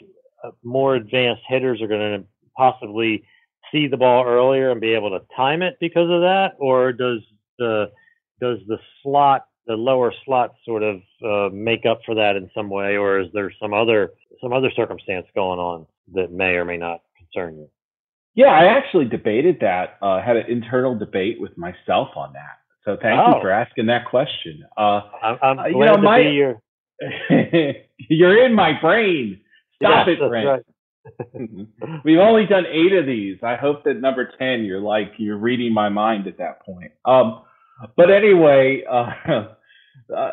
uh, 0.45 0.51
more 0.65 0.95
advanced 0.97 1.43
hitters 1.49 1.83
are 1.83 1.89
going 1.89 2.21
to 2.23 2.27
possibly 2.57 3.25
see 3.73 3.89
the 3.89 3.97
ball 3.97 4.25
earlier 4.27 4.71
and 4.71 4.81
be 4.81 4.95
able 4.95 5.11
to 5.11 5.21
time 5.37 5.63
it 5.63 5.77
because 5.81 6.11
of 6.11 6.23
that, 6.23 6.53
or 6.59 6.93
does 6.93 7.21
the 7.59 7.91
does 8.41 8.59
the 8.69 8.79
slot 9.03 9.47
the 9.67 9.75
lower 9.75 10.13
slots 10.25 10.55
sort 10.65 10.83
of 10.83 10.97
uh, 11.25 11.49
make 11.55 11.87
up 11.87 12.01
for 12.07 12.15
that 12.17 12.37
in 12.37 12.51
some 12.55 12.71
way, 12.71 12.97
or 12.97 13.21
is 13.21 13.29
there 13.33 13.53
some 13.61 13.73
other 13.75 14.11
some 14.43 14.53
other 14.53 14.71
circumstance 14.75 15.27
going 15.35 15.59
on? 15.59 15.87
that 16.13 16.33
may 16.33 16.55
or 16.57 16.65
may 16.65 16.77
not 16.77 17.03
concern 17.17 17.57
you? 17.57 17.69
Yeah, 18.35 18.47
I 18.49 18.65
actually 18.77 19.05
debated 19.05 19.59
that. 19.61 19.97
Uh, 20.03 20.21
had 20.21 20.37
an 20.37 20.47
internal 20.49 20.99
debate 20.99 21.41
with 21.41 21.57
myself 21.57 22.09
on 22.17 22.33
that. 22.33 22.59
So 22.85 22.97
thank 23.01 23.21
Oh. 23.21 23.37
you 23.37 23.41
for 23.43 23.51
asking 23.51 23.87
that 23.87 24.07
question. 24.07 24.65
Uh, 24.77 25.03
I'm, 25.23 25.39
I'm 25.43 25.59
Uh, 25.61 25.69
glad 25.71 25.87
know, 25.87 25.97
to 25.97 26.03
my- 26.03 26.23
be 26.25 26.31
your. 26.31 26.61
you're 28.09 28.45
in 28.45 28.55
my 28.55 28.73
brain. 28.81 29.41
Stop 29.77 30.07
Yes, 30.09 30.17
it, 30.21 30.29
Brent. 30.29 30.47
right. 30.49 32.01
We've 32.05 32.19
only 32.19 32.47
done 32.47 32.65
eight 32.67 32.93
of 32.93 33.07
these. 33.07 33.39
I 33.43 33.57
hope 33.57 33.85
that 33.85 34.01
number 34.01 34.31
ten, 34.39 34.65
you're 34.65 34.81
like 34.81 35.13
you're 35.19 35.39
reading 35.39 35.73
my 35.73 35.89
mind 35.89 36.27
at 36.27 36.39
that 36.39 36.63
point. 36.63 36.93
Um, 37.05 37.43
but 37.97 38.11
anyway, 38.11 38.83
uh, 38.91 39.11
uh, 40.17 40.31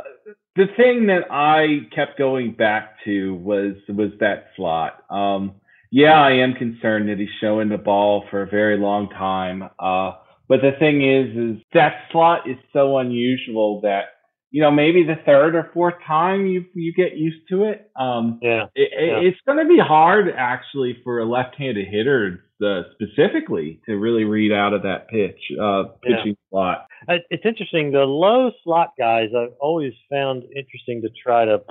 the 0.56 0.66
thing 0.76 1.08
that 1.08 1.32
I 1.32 1.88
kept 1.95 2.18
going 2.18 2.54
back 2.54 2.95
to 3.06 3.36
was 3.36 3.76
was 3.89 4.12
that 4.20 4.48
slot. 4.56 5.04
Um, 5.10 5.56
yeah, 5.91 6.20
I 6.22 6.32
am 6.32 6.54
concerned 6.54 7.10
that 7.10 7.18
he's 7.20 7.30
showing 7.39 7.70
the 7.70 7.78
ball 7.78 8.26
for 8.30 8.41
a 8.41 8.48
very 8.48 8.78
long 8.78 9.10
time. 9.10 9.64
Uh, 9.80 10.14
but 10.50 10.62
the 10.62 10.72
thing 10.80 11.02
is, 11.02 11.58
is 11.58 11.64
that 11.74 11.93
slot 12.12 12.50
is 12.50 12.58
so 12.74 12.98
unusual 12.98 13.82
that 13.82 14.06
you 14.52 14.62
know 14.62 14.72
maybe 14.72 15.04
the 15.04 15.16
third 15.26 15.56
or 15.56 15.70
fourth 15.74 15.95
time 16.06 16.45
you 16.48 16.66
you 16.74 16.93
get 16.93 17.16
used 17.16 17.48
to 17.50 17.66
it. 17.66 17.89
Um, 17.95 18.39
Yeah. 18.41 18.66
it, 18.76 18.91
it- 18.91 19.08
Yeah. 19.08 19.20
it's 19.30 19.39
going 19.45 19.60
to 19.60 19.66
be 19.66 19.80
hard 19.80 20.28
actually 20.36 20.98
for 21.04 21.20
a 21.20 21.26
left-handed 21.26 21.88
hitter 21.88 22.43
uh, 22.64 22.84
specifically 22.93 23.80
to 23.86 23.97
really 23.97 24.24
read 24.24 24.51
out 24.51 24.74
of 24.74 24.84
that 24.84 25.08
pitch 25.10 25.39
uh, 25.60 25.84
Yeah. 26.03 26.18
pitching 26.18 26.38
slot. 26.49 26.88
Uh, 27.08 27.18
It's 27.30 27.45
interesting. 27.45 27.91
The 27.91 28.05
low 28.05 28.51
slot 28.64 28.93
guys, 28.97 29.30
I've 29.38 29.53
always 29.60 29.93
found 30.10 30.43
interesting 30.55 31.01
to 31.03 31.10
try 31.10 31.45
to, 31.45 31.62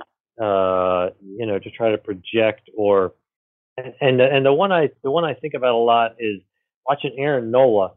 uh, 0.43 1.09
you 1.21 1.45
know, 1.45 1.59
to 1.59 1.69
try 1.71 1.91
to 1.91 1.97
project 1.97 2.69
or, 2.75 3.13
and 3.77 3.93
and 4.01 4.19
the, 4.19 4.25
and 4.25 4.45
the 4.45 4.53
one 4.53 4.71
I 4.71 4.89
the 5.03 5.11
one 5.11 5.23
I 5.25 5.33
think 5.33 5.53
about 5.53 5.75
a 5.75 5.77
lot 5.93 6.15
is 6.19 6.41
watching 6.87 7.13
Aaron 7.17 7.51
Nola, 7.51 7.93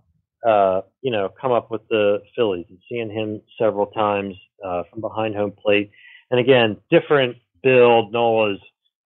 uh, 0.47 0.83
you 1.01 1.11
know, 1.11 1.31
come 1.41 1.53
up 1.53 1.71
with 1.71 1.83
the 1.89 2.23
Phillies 2.37 2.67
and 2.69 2.79
seeing 2.89 3.11
him 3.11 3.41
several 3.59 3.87
times 3.87 4.35
uh, 4.65 4.83
from 4.91 5.01
behind 5.01 5.35
home 5.37 5.53
plate. 5.53 5.91
And 6.31 6.39
again, 6.41 6.77
different 6.91 7.37
build. 7.63 8.13
Nola's 8.13 8.61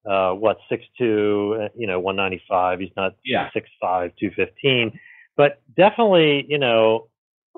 uh, 0.06 0.32
what 0.32 0.58
six 0.68 0.84
two, 0.98 1.58
uh, 1.62 1.68
you 1.76 1.86
know, 1.86 1.98
one 2.00 2.16
ninety 2.16 2.42
five. 2.48 2.80
He's 2.80 2.90
not 2.96 3.14
Yeah. 3.24 3.50
six 3.52 3.68
five, 3.80 4.12
two 4.18 4.30
fifteen, 4.30 4.98
but 5.36 5.62
definitely, 5.76 6.46
you 6.48 6.58
know, 6.58 7.08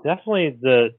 definitely 0.05 0.59
the 0.61 0.95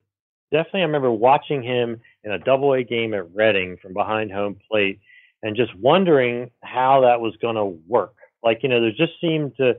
definitely 0.52 0.82
I 0.82 0.86
remember 0.86 1.12
watching 1.12 1.62
him 1.62 2.02
in 2.24 2.32
a 2.32 2.40
double 2.40 2.74
A 2.74 2.84
game 2.84 3.14
at 3.14 3.34
Reading 3.34 3.78
from 3.82 3.94
behind 3.94 4.32
home 4.32 4.58
plate 4.70 5.00
and 5.44 5.56
just 5.56 5.74
wondering 5.76 6.52
how 6.64 7.02
that 7.02 7.22
was 7.22 7.36
going 7.42 7.56
to 7.56 7.66
work. 7.88 8.16
Like, 8.44 8.64
you 8.64 8.70
know, 8.70 8.82
there 8.82 8.92
just 8.92 9.14
seemed 9.22 9.56
to 9.58 9.78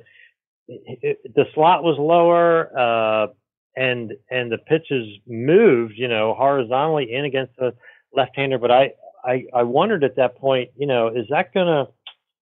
it, 0.68 0.98
it, 1.02 1.34
the 1.34 1.46
slot 1.54 1.82
was 1.82 1.96
lower 1.98 2.70
uh 2.78 3.28
and 3.76 4.12
and 4.30 4.50
the 4.50 4.58
pitches 4.58 5.06
moved, 5.26 5.94
you 5.96 6.08
know, 6.08 6.34
horizontally 6.34 7.12
in 7.12 7.24
against 7.24 7.56
the 7.56 7.74
left-hander, 8.14 8.58
but 8.58 8.70
I 8.70 8.92
I 9.24 9.46
I 9.54 9.62
wondered 9.64 10.04
at 10.04 10.16
that 10.16 10.36
point, 10.36 10.70
you 10.76 10.86
know, 10.86 11.08
is 11.08 11.26
that 11.30 11.52
going 11.54 11.66
to 11.66 11.88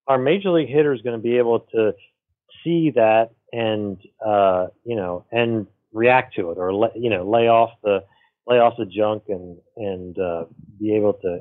our 0.07 0.19
major 0.19 0.51
league 0.51 0.69
hitters 0.69 1.03
going 1.03 1.17
to 1.17 1.23
be 1.23 1.39
able 1.39 1.61
to 1.75 1.93
see 2.65 2.91
that 2.95 3.31
and 3.53 3.99
uh 4.25 4.67
you 4.85 4.97
know 4.97 5.25
and 5.31 5.67
react 5.93 6.35
to 6.35 6.51
it 6.51 6.59
or 6.59 6.75
le- 6.75 6.91
you 6.97 7.11
know 7.11 7.29
lay 7.29 7.49
off 7.49 7.71
the 7.83 8.03
lay 8.47 8.59
off 8.59 8.75
the 8.79 8.87
junk 8.87 9.25
and 9.29 9.57
and 9.77 10.19
uh 10.19 10.45
be 10.81 10.95
able 10.95 11.13
to 11.15 11.41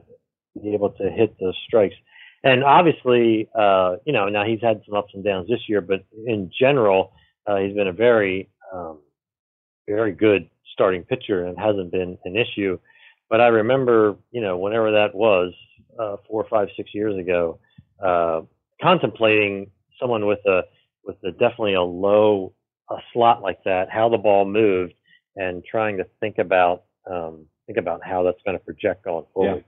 be 0.61 0.73
able 0.73 0.91
to 0.91 1.09
hit 1.09 1.35
those 1.39 1.57
strikes? 1.67 1.95
And 2.43 2.63
obviously 2.63 3.49
uh 3.57 3.95
you 4.05 4.13
know 4.13 4.29
now 4.29 4.45
he's 4.45 4.61
had 4.61 4.81
some 4.85 4.95
ups 4.95 5.11
and 5.13 5.23
downs 5.23 5.47
this 5.49 5.67
year 5.67 5.81
but 5.81 6.05
in 6.27 6.51
general 6.59 7.11
uh 7.47 7.57
he's 7.57 7.73
been 7.75 7.87
a 7.87 7.93
very 7.93 8.49
um 8.73 8.99
very 9.87 10.11
good 10.11 10.49
starting 10.73 11.03
pitcher 11.03 11.45
and 11.45 11.57
hasn't 11.57 11.91
been 11.91 12.17
an 12.25 12.35
issue 12.35 12.77
but 13.29 13.41
i 13.41 13.47
remember 13.47 14.15
you 14.31 14.41
know 14.41 14.57
whenever 14.57 14.91
that 14.91 15.13
was 15.13 15.53
uh 15.99 16.15
four 16.27 16.45
five 16.49 16.67
six 16.75 16.93
years 16.93 17.17
ago 17.17 17.59
uh 18.03 18.41
contemplating 18.81 19.69
someone 19.99 20.25
with 20.25 20.39
a 20.45 20.61
with 21.03 21.17
a 21.23 21.31
definitely 21.31 21.75
a 21.75 21.81
low 21.81 22.53
a 22.89 22.97
slot 23.13 23.41
like 23.41 23.63
that, 23.63 23.89
how 23.89 24.09
the 24.09 24.17
ball 24.17 24.45
moved, 24.45 24.93
and 25.35 25.63
trying 25.65 25.97
to 25.97 26.05
think 26.19 26.37
about 26.37 26.83
um, 27.09 27.45
think 27.65 27.77
about 27.77 28.01
how 28.03 28.23
that's 28.23 28.37
going 28.45 28.57
to 28.57 28.63
project 28.63 29.03
going 29.03 29.25
forward. 29.33 29.63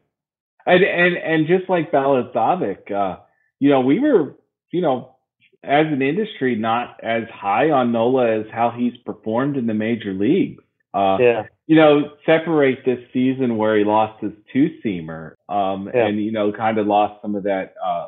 And 0.65 0.83
and 0.83 1.17
and 1.17 1.47
just 1.47 1.69
like 1.69 1.91
Balazovic, 1.91 2.91
uh, 2.91 3.19
you 3.59 3.69
know, 3.69 3.81
we 3.81 3.99
were, 3.99 4.35
you 4.71 4.81
know, 4.81 5.15
as 5.63 5.87
an 5.87 6.01
industry, 6.01 6.55
not 6.55 6.99
as 7.03 7.23
high 7.33 7.71
on 7.71 7.91
Nola 7.91 8.39
as 8.39 8.45
how 8.51 8.71
he's 8.71 8.95
performed 9.05 9.57
in 9.57 9.65
the 9.67 9.73
major 9.73 10.13
leagues. 10.13 10.63
Uh, 10.93 11.17
Yeah, 11.19 11.43
you 11.67 11.75
know, 11.75 12.11
separate 12.25 12.85
this 12.85 12.99
season 13.13 13.57
where 13.57 13.77
he 13.77 13.83
lost 13.83 14.21
his 14.23 14.31
two 14.53 14.69
seamer, 14.83 15.33
um, 15.49 15.89
Yeah. 15.93 16.07
and 16.07 16.19
you 16.23 16.31
know, 16.31 16.51
kind 16.51 16.77
of 16.77 16.87
lost 16.87 17.21
some 17.21 17.35
of 17.35 17.43
that 17.43 17.73
uh, 17.83 18.07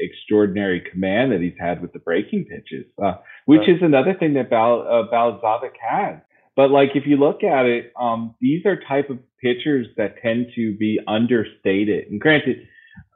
extraordinary 0.00 0.80
command 0.80 1.32
that 1.32 1.40
he's 1.40 1.58
had 1.58 1.80
with 1.82 1.92
the 1.92 1.98
breaking 1.98 2.44
pitches, 2.44 2.86
uh, 3.02 3.14
which 3.46 3.60
Right. 3.60 3.70
is 3.70 3.82
another 3.82 4.14
thing 4.14 4.34
that 4.34 4.50
Bal 4.50 4.82
uh, 5.12 5.68
has. 5.80 6.20
But 6.56 6.70
like, 6.70 6.94
if 6.94 7.06
you 7.06 7.16
look 7.16 7.42
at 7.42 7.66
it, 7.66 7.92
um, 7.98 8.34
these 8.40 8.64
are 8.64 8.76
type 8.76 9.10
of 9.10 9.18
pitchers 9.40 9.88
that 9.96 10.18
tend 10.22 10.52
to 10.54 10.76
be 10.76 11.00
understated. 11.06 12.06
And 12.10 12.20
granted, 12.20 12.68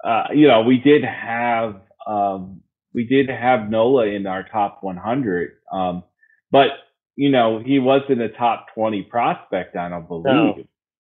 uh, 0.03 0.24
you 0.34 0.49
know, 0.49 0.62
we 0.62 0.78
did 0.78 1.05
have 1.05 1.80
um, 2.07 2.62
we 2.94 3.05
did 3.05 3.28
have 3.28 3.70
Nola 3.70 4.07
in 4.07 4.26
our 4.26 4.42
top 4.42 4.78
100, 4.82 5.53
um, 5.70 6.03
but 6.51 6.70
you 7.18 7.30
know, 7.30 7.58
he 7.58 7.80
wasn't 7.80 8.20
a 8.20 8.28
top 8.28 8.66
20 8.76 9.02
prospect, 9.02 9.74
I 9.74 9.88
don't 9.88 10.06
believe. 10.06 10.24
no, 10.24 10.56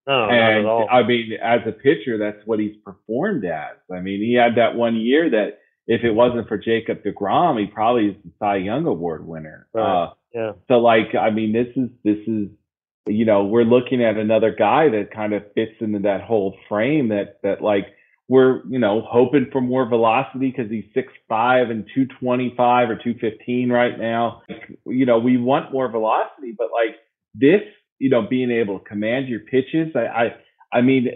not 0.08 0.32
and 0.32 0.58
at 0.58 0.64
all. 0.64 0.88
I 0.90 1.04
mean, 1.04 1.30
as 1.40 1.60
a 1.64 1.70
pitcher, 1.70 2.18
that's 2.18 2.44
what 2.44 2.58
he's 2.58 2.74
performed 2.84 3.44
as. 3.44 3.76
I 3.88 4.00
mean, 4.00 4.20
he 4.20 4.34
had 4.34 4.56
that 4.56 4.74
one 4.74 4.96
year 4.96 5.30
that 5.30 5.60
if 5.86 6.02
it 6.02 6.10
wasn't 6.10 6.48
for 6.48 6.58
Jacob 6.58 7.04
DeGrom, 7.04 7.60
he 7.60 7.66
probably 7.66 8.08
is 8.08 8.16
the 8.24 8.32
Cy 8.40 8.56
Young 8.56 8.84
Award 8.86 9.28
winner. 9.28 9.68
Right. 9.72 10.06
Uh, 10.06 10.14
yeah, 10.34 10.52
so 10.66 10.78
like, 10.80 11.14
I 11.14 11.30
mean, 11.30 11.52
this 11.52 11.68
is 11.76 11.88
this 12.02 12.18
is, 12.26 12.48
you 13.06 13.24
know, 13.24 13.44
we're 13.44 13.62
looking 13.62 14.02
at 14.02 14.16
another 14.16 14.52
guy 14.52 14.88
that 14.88 15.12
kind 15.14 15.34
of 15.34 15.44
fits 15.54 15.76
into 15.78 16.00
that 16.00 16.22
whole 16.22 16.56
frame 16.68 17.10
that 17.10 17.38
that 17.44 17.62
like 17.62 17.86
we're 18.28 18.64
you 18.68 18.78
know 18.78 19.02
hoping 19.08 19.46
for 19.50 19.60
more 19.60 19.88
velocity 19.88 20.50
because 20.54 20.70
he's 20.70 20.84
six 20.94 21.12
five 21.28 21.70
and 21.70 21.86
two 21.94 22.06
twenty 22.20 22.54
five 22.56 22.90
or 22.90 22.96
two 23.02 23.14
fifteen 23.20 23.70
right 23.70 23.98
now. 23.98 24.42
You 24.86 25.06
know, 25.06 25.18
we 25.18 25.36
want 25.38 25.72
more 25.72 25.90
velocity, 25.90 26.54
but 26.56 26.68
like 26.72 26.96
this, 27.34 27.62
you 27.98 28.10
know, 28.10 28.22
being 28.28 28.50
able 28.50 28.78
to 28.78 28.84
command 28.84 29.28
your 29.28 29.40
pitches, 29.40 29.94
I 29.94 30.00
I, 30.00 30.78
I 30.78 30.80
mean, 30.82 31.08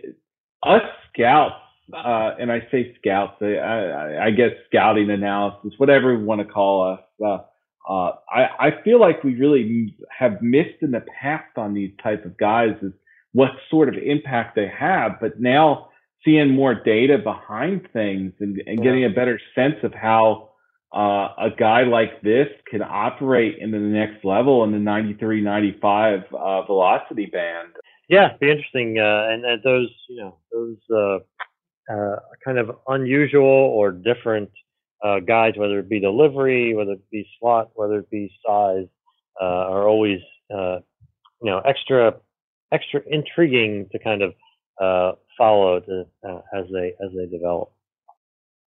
us 0.62 0.82
scouts. 1.12 1.56
Uh, 1.92 2.30
and 2.40 2.50
I 2.50 2.60
say 2.70 2.96
scouts, 2.98 3.36
I, 3.42 3.56
I, 3.56 4.26
I 4.26 4.30
guess 4.30 4.52
scouting 4.68 5.10
analysis, 5.10 5.72
whatever 5.76 6.16
we 6.16 6.24
want 6.24 6.40
to 6.40 6.46
call 6.46 6.94
us. 6.94 7.00
Uh, 7.22 7.38
uh, 7.86 8.12
I, 8.30 8.68
I 8.68 8.82
feel 8.82 8.98
like 9.00 9.22
we 9.24 9.34
really 9.34 9.94
have 10.16 10.40
missed 10.40 10.80
in 10.80 10.92
the 10.92 11.04
past 11.20 11.58
on 11.58 11.74
these 11.74 11.90
type 12.02 12.24
of 12.24 12.38
guys 12.38 12.76
is 12.80 12.92
what 13.32 13.50
sort 13.70 13.88
of 13.88 13.94
impact 14.02 14.54
they 14.56 14.68
have. 14.68 15.18
But 15.20 15.40
now 15.40 15.88
seeing 16.24 16.50
more 16.50 16.74
data 16.74 17.18
behind 17.18 17.88
things 17.92 18.32
and, 18.40 18.60
and 18.66 18.78
Yeah. 18.78 18.84
getting 18.84 19.04
a 19.04 19.10
better 19.10 19.40
sense 19.54 19.76
of 19.82 19.92
how 19.94 20.50
uh, 20.94 21.28
a 21.38 21.50
guy 21.56 21.82
like 21.84 22.20
this 22.22 22.48
can 22.70 22.82
operate 22.82 23.56
into 23.58 23.78
the 23.78 23.86
next 23.86 24.24
level 24.24 24.62
in 24.64 24.72
the 24.72 24.78
93, 24.78 25.40
95 25.40 26.20
uh, 26.32 26.62
velocity 26.62 27.26
band. 27.26 27.70
yeah, 28.08 28.26
it'd 28.28 28.40
be 28.40 28.50
interesting. 28.50 28.98
Uh, 28.98 29.26
and, 29.30 29.44
and 29.44 29.62
those, 29.62 29.88
you 30.10 30.20
know, 30.20 30.36
those 30.52 30.76
uh, 30.94 31.18
uh, 31.92 32.16
kind 32.44 32.58
of 32.58 32.76
unusual 32.88 33.42
or 33.42 33.90
different 33.90 34.50
uh, 35.02 35.18
guys, 35.20 35.54
whether 35.56 35.78
it 35.78 35.88
be 35.88 35.98
delivery, 35.98 36.74
whether 36.74 36.92
it 36.92 37.10
be 37.10 37.26
slot, 37.40 37.70
whether 37.74 37.98
it 38.00 38.10
be 38.10 38.30
size, 38.46 38.86
uh, 39.40 39.44
are 39.44 39.88
always, 39.88 40.20
uh, 40.54 40.78
you 41.40 41.50
know, 41.50 41.58
extra 41.64 42.14
extra 42.70 43.00
intriguing 43.10 43.88
to 43.92 43.98
kind 43.98 44.22
of 44.22 44.34
uh, 44.80 45.12
follow 45.36 45.76
uh, 45.78 46.40
as 46.54 46.64
they 46.72 46.94
as 47.04 47.10
they 47.16 47.26
develop. 47.26 47.72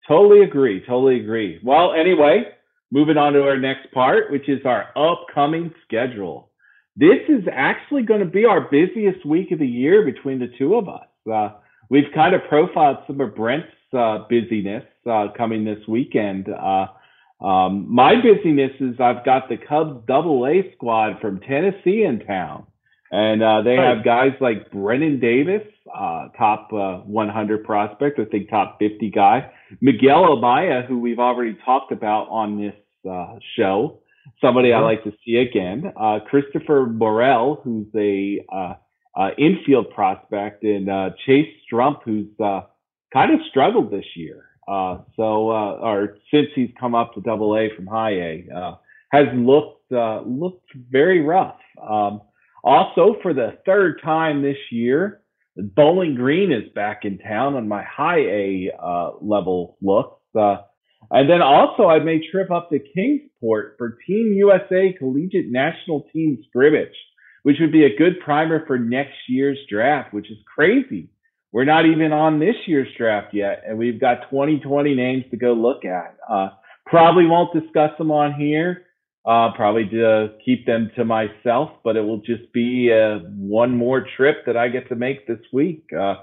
Totally 0.06 0.42
agree. 0.42 0.80
Totally 0.86 1.20
agree. 1.20 1.60
Well, 1.62 1.94
anyway, 1.94 2.44
moving 2.90 3.16
on 3.16 3.32
to 3.32 3.42
our 3.42 3.58
next 3.58 3.90
part, 3.92 4.30
which 4.30 4.48
is 4.48 4.60
our 4.64 4.90
upcoming 4.96 5.72
schedule. 5.86 6.50
This 6.96 7.20
is 7.28 7.44
actually 7.52 8.02
going 8.02 8.20
to 8.20 8.26
be 8.26 8.44
our 8.44 8.68
busiest 8.70 9.24
week 9.26 9.50
of 9.50 9.58
the 9.58 9.66
year 9.66 10.04
between 10.04 10.38
the 10.38 10.52
two 10.58 10.74
of 10.76 10.88
us. 10.88 11.08
Uh, 11.30 11.58
we've 11.90 12.12
kind 12.14 12.34
of 12.34 12.42
profiled 12.48 12.98
some 13.06 13.20
of 13.20 13.34
Brent's 13.34 13.66
uh, 13.96 14.18
busyness 14.28 14.84
uh, 15.10 15.28
coming 15.36 15.64
this 15.64 15.80
weekend. 15.88 16.48
Uh, 16.48 16.86
um, 17.44 17.92
my 17.92 18.14
busyness 18.14 18.72
is 18.80 19.00
I've 19.00 19.24
got 19.24 19.48
the 19.48 19.56
Cubs 19.56 20.04
Double 20.06 20.46
A 20.46 20.72
squad 20.74 21.20
from 21.20 21.40
Tennessee 21.40 22.04
in 22.04 22.24
town, 22.26 22.66
and 23.10 23.42
uh, 23.42 23.62
they 23.62 23.74
have 23.74 24.04
guys 24.04 24.32
like 24.40 24.70
Brennen 24.70 25.20
Davis, 25.20 25.66
uh, 25.94 26.28
top 26.36 26.72
uh, 26.72 26.98
100 27.06 27.64
prospect, 27.64 28.18
I 28.18 28.24
think 28.24 28.50
top 28.50 28.78
50 28.78 29.10
guy. 29.10 29.50
Miguel 29.80 30.36
Amaya, 30.36 30.86
who 30.86 30.98
we've 30.98 31.18
already 31.18 31.56
talked 31.64 31.92
about 31.92 32.28
on 32.30 32.60
this 32.60 32.74
uh, 33.10 33.36
show, 33.56 34.00
somebody 34.40 34.72
I 34.72 34.80
like 34.80 35.04
to 35.04 35.12
see 35.24 35.36
again. 35.36 35.92
Uh, 35.96 36.18
Christopher 36.28 36.86
Morel, 36.86 37.60
who's 37.62 37.86
a 37.94 38.44
uh, 38.52 38.74
uh, 39.16 39.30
infield 39.38 39.90
prospect, 39.90 40.64
and 40.64 40.88
uh, 40.90 41.10
Chase 41.26 41.48
Strumpf, 41.70 42.02
who's 42.04 42.28
uh, 42.42 42.62
kind 43.12 43.32
of 43.32 43.40
struggled 43.48 43.90
this 43.90 44.04
year. 44.16 44.46
Uh, 44.66 44.98
so, 45.16 45.50
uh, 45.50 45.74
or 45.74 46.16
since 46.32 46.48
he's 46.54 46.70
come 46.80 46.94
up 46.94 47.14
to 47.14 47.20
Double 47.20 47.56
A 47.56 47.68
from 47.76 47.86
High 47.86 48.12
A, 48.12 48.48
uh, 48.54 48.74
has 49.12 49.26
looked 49.34 49.92
uh, 49.92 50.22
looked 50.22 50.70
very 50.90 51.20
rough. 51.20 51.58
Um, 51.80 52.22
also, 52.64 53.16
for 53.22 53.34
the 53.34 53.58
third 53.66 54.00
time 54.02 54.42
this 54.42 54.56
year, 54.70 55.20
Bowling 55.56 56.14
Green 56.14 56.52
is 56.52 56.72
back 56.74 57.04
in 57.04 57.18
town 57.18 57.54
on 57.54 57.68
my 57.68 57.82
High 57.82 58.20
A 58.20 58.70
uh, 58.80 59.10
level 59.20 59.76
looks. 59.80 60.20
Uh, 60.38 60.56
and 61.10 61.28
then 61.30 61.42
also, 61.42 61.86
I 61.86 62.00
may 62.00 62.20
trip 62.30 62.50
up 62.50 62.70
to 62.70 62.78
Kingsport 62.78 63.76
for 63.78 63.98
Team 64.06 64.32
USA 64.36 64.94
Collegiate 64.98 65.50
National 65.50 66.06
Team 66.12 66.38
scrimmage, 66.48 66.96
which 67.42 67.56
would 67.60 67.72
be 67.72 67.84
a 67.84 67.96
good 67.96 68.20
primer 68.24 68.66
for 68.66 68.78
next 68.78 69.16
year's 69.28 69.58
draft, 69.70 70.12
which 70.12 70.30
is 70.30 70.38
crazy. 70.54 71.10
We're 71.52 71.64
not 71.64 71.86
even 71.86 72.12
on 72.12 72.40
this 72.40 72.56
year's 72.66 72.88
draft 72.98 73.32
yet, 73.32 73.62
and 73.66 73.78
we've 73.78 74.00
got 74.00 74.28
2020 74.30 74.94
names 74.94 75.24
to 75.30 75.36
go 75.36 75.52
look 75.52 75.84
at. 75.84 76.16
Uh, 76.28 76.48
probably 76.84 77.26
won't 77.26 77.52
discuss 77.52 77.90
them 77.96 78.10
on 78.10 78.34
here. 78.34 78.86
Uh, 79.26 79.50
probably 79.56 79.88
to 79.88 80.34
keep 80.44 80.66
them 80.66 80.90
to 80.94 81.02
myself, 81.02 81.70
but 81.82 81.96
it 81.96 82.02
will 82.02 82.20
just 82.20 82.52
be 82.52 82.92
uh, 82.92 83.20
one 83.30 83.74
more 83.74 84.06
trip 84.18 84.44
that 84.44 84.54
I 84.54 84.68
get 84.68 84.86
to 84.90 84.96
make 84.96 85.26
this 85.26 85.40
week. 85.50 85.82
Uh, 85.98 86.16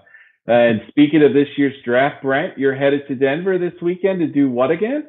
and 0.45 0.81
speaking 0.87 1.23
of 1.23 1.33
this 1.33 1.47
year's 1.57 1.73
draft, 1.83 2.21
Brent, 2.21 2.59
you're 2.59 2.75
headed 2.75 3.07
to 3.07 3.15
Denver 3.15 3.57
this 3.57 3.73
weekend 3.81 4.19
to 4.19 4.27
do 4.27 4.51
what 4.51 4.69
again? 4.69 5.07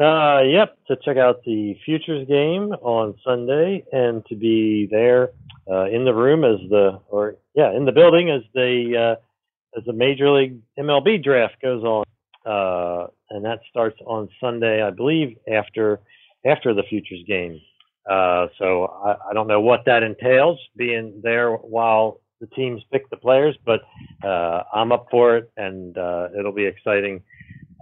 Uh, 0.00 0.40
yep, 0.42 0.76
to 0.88 0.96
check 1.04 1.18
out 1.18 1.42
the 1.44 1.74
futures 1.84 2.26
game 2.26 2.72
on 2.80 3.14
Sunday 3.24 3.84
and 3.92 4.24
to 4.26 4.34
be 4.34 4.88
there 4.90 5.30
uh, 5.70 5.84
in 5.84 6.04
the 6.04 6.14
room 6.14 6.44
as 6.44 6.58
the, 6.70 6.98
or 7.08 7.36
yeah, 7.54 7.70
in 7.76 7.84
the 7.84 7.92
building 7.92 8.30
as 8.30 8.42
the 8.54 9.16
uh, 9.16 9.78
as 9.78 9.84
the 9.84 9.92
Major 9.92 10.30
League 10.30 10.58
MLB 10.78 11.22
draft 11.22 11.60
goes 11.60 11.82
on, 11.84 12.04
uh, 12.46 13.08
and 13.30 13.44
that 13.44 13.60
starts 13.68 13.98
on 14.06 14.28
Sunday, 14.40 14.82
I 14.82 14.90
believe, 14.90 15.36
after 15.50 16.00
after 16.44 16.74
the 16.74 16.82
futures 16.82 17.22
game. 17.26 17.60
Uh, 18.08 18.48
so 18.58 18.84
I, 18.84 19.30
I 19.30 19.34
don't 19.34 19.46
know 19.46 19.60
what 19.60 19.84
that 19.86 20.02
entails, 20.02 20.58
being 20.76 21.20
there 21.22 21.52
while 21.52 22.20
the 22.40 22.48
teams 22.48 22.82
pick 22.90 23.08
the 23.10 23.16
players, 23.16 23.56
but 23.64 23.80
uh, 24.24 24.64
I'm 24.74 24.90
up 24.90 25.06
for 25.10 25.36
it, 25.36 25.52
and 25.56 25.96
uh, 25.96 26.28
it'll 26.36 26.52
be 26.52 26.66
exciting, 26.66 27.22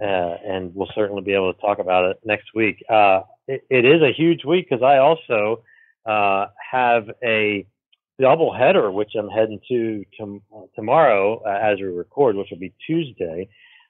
uh, 0.01 0.05
and 0.45 0.73
we'll 0.75 0.91
certainly 0.93 1.23
be 1.23 1.33
able 1.33 1.51
to 1.51 1.59
talk 1.59 1.79
about 1.79 2.05
it 2.05 2.19
next 2.23 2.49
week. 2.53 2.83
Uh, 2.87 3.21
it, 3.47 3.65
it 3.71 3.85
is 3.85 4.01
a 4.03 4.13
huge 4.15 4.45
week 4.45 4.67
because 4.69 4.83
I 4.83 4.97
also 4.97 5.63
uh, 6.05 6.45
have 6.71 7.09
a 7.23 7.65
double 8.19 8.53
header, 8.53 8.91
which 8.91 9.13
I'm 9.17 9.29
heading 9.29 9.59
to, 9.69 10.05
to 10.19 10.41
tomorrow 10.75 11.41
as 11.47 11.79
we 11.79 11.85
record, 11.85 12.35
which 12.35 12.49
will 12.51 12.59
be 12.59 12.73
Tuesday. 12.85 13.49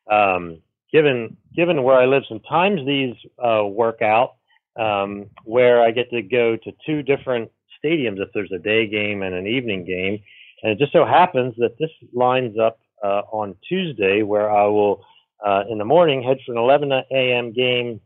Um, 0.10 0.61
given 0.93 1.35
given 1.53 1.84
where 1.84 1.98
I 1.98 2.06
live, 2.06 2.23
sometimes 2.30 2.85
these 2.85 3.15
work 3.38 4.02
out 4.02 4.35
um, 4.77 5.30
where 5.43 5.81
I 5.81 5.91
get 5.91 6.10
to 6.11 6.22
go 6.22 6.56
to 6.57 6.72
two 6.85 7.03
different 7.03 7.52
stadiums 7.84 8.19
if 8.19 8.30
there's 8.34 8.52
a 8.52 8.60
day 8.60 8.88
game 8.88 9.23
and 9.23 9.34
an 9.34 9.48
evening 9.48 9.85
game 9.85 10.22
and 10.61 10.72
it 10.72 10.80
just 10.80 10.93
so 10.93 11.06
happens 11.06 11.56
that 11.57 11.77
this 11.80 11.89
lines 12.14 12.57
up 12.60 12.80
uh, 13.03 13.23
on 13.31 13.56
Tuesday, 13.68 14.22
where 14.22 14.52
I 14.52 14.65
will, 14.65 15.03
uh, 15.45 15.64
in 15.69 15.77
the 15.77 15.85
morning, 15.85 16.22
head 16.22 16.38
for 16.45 16.52
an 16.52 16.57
11 16.60 16.91
a.m. 16.91 17.52
game 17.52 17.99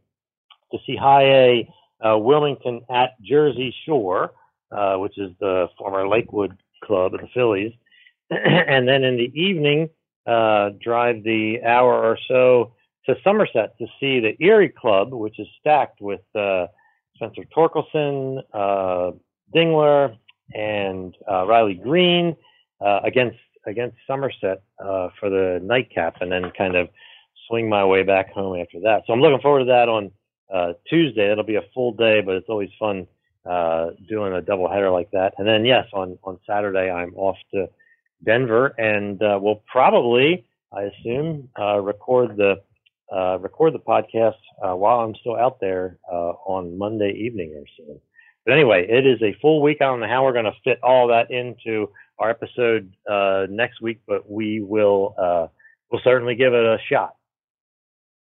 to 0.72 0.78
see 0.86 0.96
High 0.96 1.24
A 1.24 1.74
uh, 2.06 2.18
Wilmington 2.18 2.82
at 2.90 3.22
Jersey 3.22 3.76
Shore, 3.86 4.34
uh, 4.72 4.96
which 4.96 5.18
is 5.18 5.32
the 5.40 5.68
former 5.78 6.08
Lakewood 6.08 6.58
club 6.84 7.14
of 7.14 7.22
the 7.22 7.28
Phillies. 7.34 7.74
and 8.30 8.88
then 8.88 9.04
in 9.04 9.18
the 9.18 9.32
evening, 9.40 9.90
uh, 10.26 10.70
drive 10.82 11.24
the 11.24 11.62
hour 11.64 11.94
or 11.94 12.18
so 12.28 12.74
to 13.06 13.16
Somerset 13.24 13.78
to 13.78 13.88
see 14.00 14.20
the 14.20 14.36
Erie 14.40 14.70
Club, 14.70 15.14
which 15.14 15.40
is 15.40 15.48
stacked 15.60 16.02
with 16.02 16.22
uh, 16.36 16.68
Spencer 17.16 17.44
Torkelson, 17.56 18.42
Dingler, 19.54 20.18
and 20.54 21.16
uh, 21.30 21.46
Riley 21.46 21.76
Greene 21.76 22.36
uh, 22.82 23.00
against 23.04 23.38
against 23.68 23.98
Somerset 24.06 24.62
uh, 24.80 25.10
for 25.20 25.30
the 25.30 25.60
nightcap, 25.64 26.18
and 26.22 26.32
then 26.32 26.52
kind 26.58 26.76
of 26.76 26.90
swing 27.48 27.68
my 27.68 27.84
way 27.84 28.04
back 28.04 28.32
home 28.32 28.60
after 28.60 28.80
that. 28.82 29.04
So 29.08 29.14
I'm 29.14 29.22
looking 29.22 29.42
forward 29.42 29.60
to 29.60 29.66
that 29.66 29.90
on 29.90 30.12
uh, 30.54 30.74
Tuesday. 30.88 31.32
It'll 31.32 31.44
be 31.44 31.56
a 31.56 31.66
full 31.74 31.94
day, 31.94 32.22
but 32.22 32.36
it's 32.36 32.50
always 32.50 32.70
fun 32.80 33.08
uh, 33.46 33.92
doing 34.08 34.34
a 34.34 34.42
double 34.42 34.70
header 34.70 34.92
like 34.92 35.10
that. 35.12 35.34
And 35.38 35.48
then 35.48 35.66
yes, 35.66 35.88
on 35.94 36.18
on 36.24 36.40
Saturday 36.48 36.92
I'm 36.92 37.14
off 37.16 37.38
to 37.54 37.68
Denver, 38.24 38.68
and 38.78 39.22
uh, 39.22 39.40
we'll 39.42 39.62
probably, 39.68 40.46
I 40.72 40.84
assume, 40.84 41.50
uh, 41.60 41.80
record 41.80 42.38
the 42.38 42.62
uh, 43.14 43.40
record 43.40 43.74
the 43.74 43.80
podcast 43.80 44.36
uh, 44.64 44.76
while 44.76 45.00
I'm 45.00 45.16
still 45.16 45.36
out 45.36 45.60
there 45.60 45.98
uh, 46.12 46.34
on 46.46 46.78
Monday 46.78 47.12
evening 47.12 47.54
or 47.56 47.66
so. 47.78 48.02
But 48.46 48.54
anyway, 48.54 48.86
it 48.88 49.06
is 49.08 49.22
a 49.22 49.36
full 49.42 49.62
week. 49.62 49.78
I 49.82 49.86
don't 49.86 50.00
know 50.00 50.08
how 50.08 50.24
we're 50.24 50.34
going 50.34 50.46
to 50.46 50.54
fit 50.64 50.80
all 50.84 51.08
that 51.08 51.32
into 51.32 51.90
our 52.20 52.30
episode 52.30 52.94
uh, 53.10 53.48
next 53.50 53.82
week, 53.82 54.02
but 54.08 54.30
we 54.30 54.62
will 54.62 55.16
uh, 55.18 55.48
we'll 55.92 56.02
certainly 56.04 56.36
give 56.36 56.54
it 56.54 56.64
a 56.64 56.78
shot. 56.90 57.16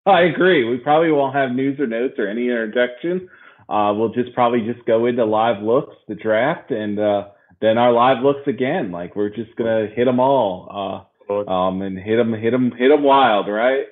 I 0.06 0.22
agree. 0.22 0.64
We 0.64 0.78
probably 0.78 1.12
won't 1.12 1.34
have 1.34 1.52
news 1.52 1.78
or 1.78 1.86
notes 1.86 2.14
or 2.18 2.28
any 2.28 2.46
interjection. 2.46 3.28
Uh, 3.68 3.92
we'll 3.94 4.12
just 4.12 4.32
probably 4.34 4.60
just 4.62 4.84
go 4.86 5.06
into 5.06 5.24
live 5.24 5.62
looks, 5.62 5.94
the 6.08 6.14
draft, 6.14 6.70
and 6.70 6.98
uh, 6.98 7.28
then 7.60 7.76
our 7.76 7.92
live 7.92 8.22
looks 8.22 8.46
again. 8.46 8.90
Like 8.90 9.14
we're 9.14 9.28
just 9.28 9.54
gonna 9.56 9.86
hit 9.94 10.06
them 10.06 10.18
all, 10.18 11.06
uh, 11.30 11.50
um, 11.50 11.82
and 11.82 11.98
hit 11.98 12.16
them, 12.16 12.32
hit 12.32 12.52
them, 12.52 12.72
hit 12.76 12.88
them 12.88 13.02
wild, 13.02 13.48
right? 13.48 13.84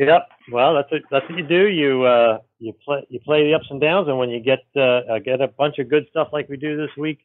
Yep. 0.00 0.28
Well, 0.50 0.74
that's 0.74 0.90
what 0.90 1.02
that's 1.10 1.28
what 1.28 1.38
you 1.38 1.46
do. 1.46 1.68
You 1.68 2.04
uh, 2.04 2.38
you 2.58 2.72
play 2.84 3.06
you 3.10 3.20
play 3.20 3.44
the 3.44 3.54
ups 3.54 3.66
and 3.68 3.80
downs, 3.80 4.08
and 4.08 4.18
when 4.18 4.30
you 4.30 4.40
get 4.40 4.60
uh, 4.74 5.18
get 5.22 5.42
a 5.42 5.48
bunch 5.48 5.78
of 5.78 5.90
good 5.90 6.06
stuff 6.08 6.28
like 6.32 6.48
we 6.48 6.56
do 6.56 6.76
this 6.78 6.88
week, 6.96 7.18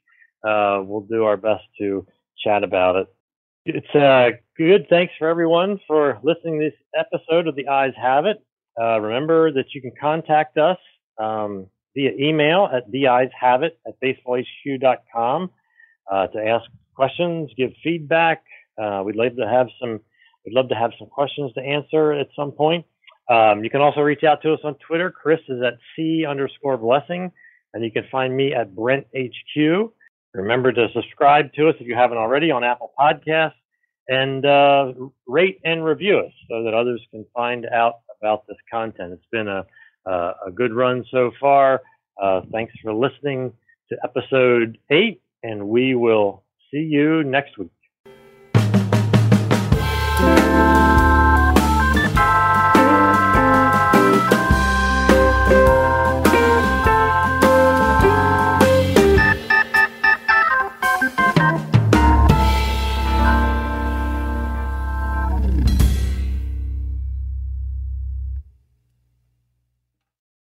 uh, 0.46 0.82
we'll 0.84 1.08
do 1.10 1.24
our 1.24 1.38
best 1.38 1.64
to 1.80 2.06
chat 2.44 2.66
about 2.66 2.98
it. 2.98 3.08
It's 3.66 3.96
uh, 3.96 4.38
good. 4.58 4.88
Thanks 4.90 5.14
for 5.18 5.30
everyone 5.30 5.80
for 5.88 6.20
listening 6.22 6.60
to 6.60 6.70
this 6.70 6.80
episode 6.94 7.48
of 7.48 7.56
The 7.56 7.70
Eyes 7.70 7.94
Have 8.00 8.26
It. 8.26 8.44
Uh, 8.80 9.00
remember 9.00 9.54
that 9.54 9.74
you 9.74 9.82
can 9.82 9.94
contact 10.00 10.58
us 10.58 10.78
um, 11.18 11.68
via 11.96 12.12
email 12.20 12.70
at 12.72 12.92
theeyeshaveit 12.92 13.72
at 13.88 14.00
baseballhq.com 14.04 15.50
uh, 16.12 16.28
to 16.28 16.46
ask 16.46 16.66
questions, 16.94 17.50
give 17.58 17.72
feedback. 17.82 18.44
Uh, 18.78 19.02
we'd 19.06 19.16
love 19.16 19.38
to 19.38 19.48
have 19.48 19.68
some 19.80 20.02
We'd 20.46 20.54
love 20.54 20.70
to 20.70 20.76
have 20.76 20.92
some 21.00 21.08
questions 21.08 21.52
to 21.54 21.62
answer 21.62 22.14
at 22.14 22.28
some 22.36 22.52
point. 22.52 22.86
Um, 23.30 23.64
you 23.64 23.70
can 23.70 23.82
also 23.82 24.02
reach 24.02 24.24
out 24.24 24.42
to 24.44 24.54
us 24.54 24.60
on 24.64 24.76
Twitter. 24.88 25.10
Chris 25.10 25.40
is 25.50 25.62
at 25.64 25.80
C 25.96 26.26
underscore 26.28 26.78
blessing, 26.78 27.32
and 27.74 27.84
you 27.84 27.92
can 27.92 28.06
find 28.12 28.36
me 28.36 28.54
at 28.54 28.76
Brent 28.76 29.08
HQ. 29.16 29.92
Remember 30.34 30.72
to 30.72 30.88
subscribe 30.94 31.54
to 31.54 31.70
us 31.70 31.76
if 31.80 31.88
you 31.88 31.96
haven't 31.96 32.18
already 32.18 32.52
on 32.52 32.64
Apple 32.64 32.92
Podcasts 33.00 33.54
and 34.08 34.46
uh, 34.46 34.94
rate 35.28 35.60
and 35.64 35.84
review 35.84 36.20
us 36.20 36.32
so 36.50 36.64
that 36.64 36.74
others 36.74 37.02
can 37.10 37.26
find 37.34 37.66
out 37.66 38.02
about 38.22 38.46
this 38.48 38.58
content. 38.72 39.14
It's 39.14 39.26
been 39.32 39.48
a, 39.48 39.66
a, 40.06 40.34
a 40.48 40.52
good 40.54 40.74
run 40.74 41.04
so 41.10 41.32
far. 41.40 41.82
Uh, 42.22 42.42
thanks 42.52 42.74
for 42.84 42.94
listening 42.94 43.54
to 43.90 43.98
episode 44.04 44.78
eight, 44.90 45.22
and 45.44 45.68
we 45.68 45.96
will 45.96 46.44
see 46.72 46.80
you 46.80 47.24
next 47.24 47.58
week. 47.58 47.72
Música 50.26 50.85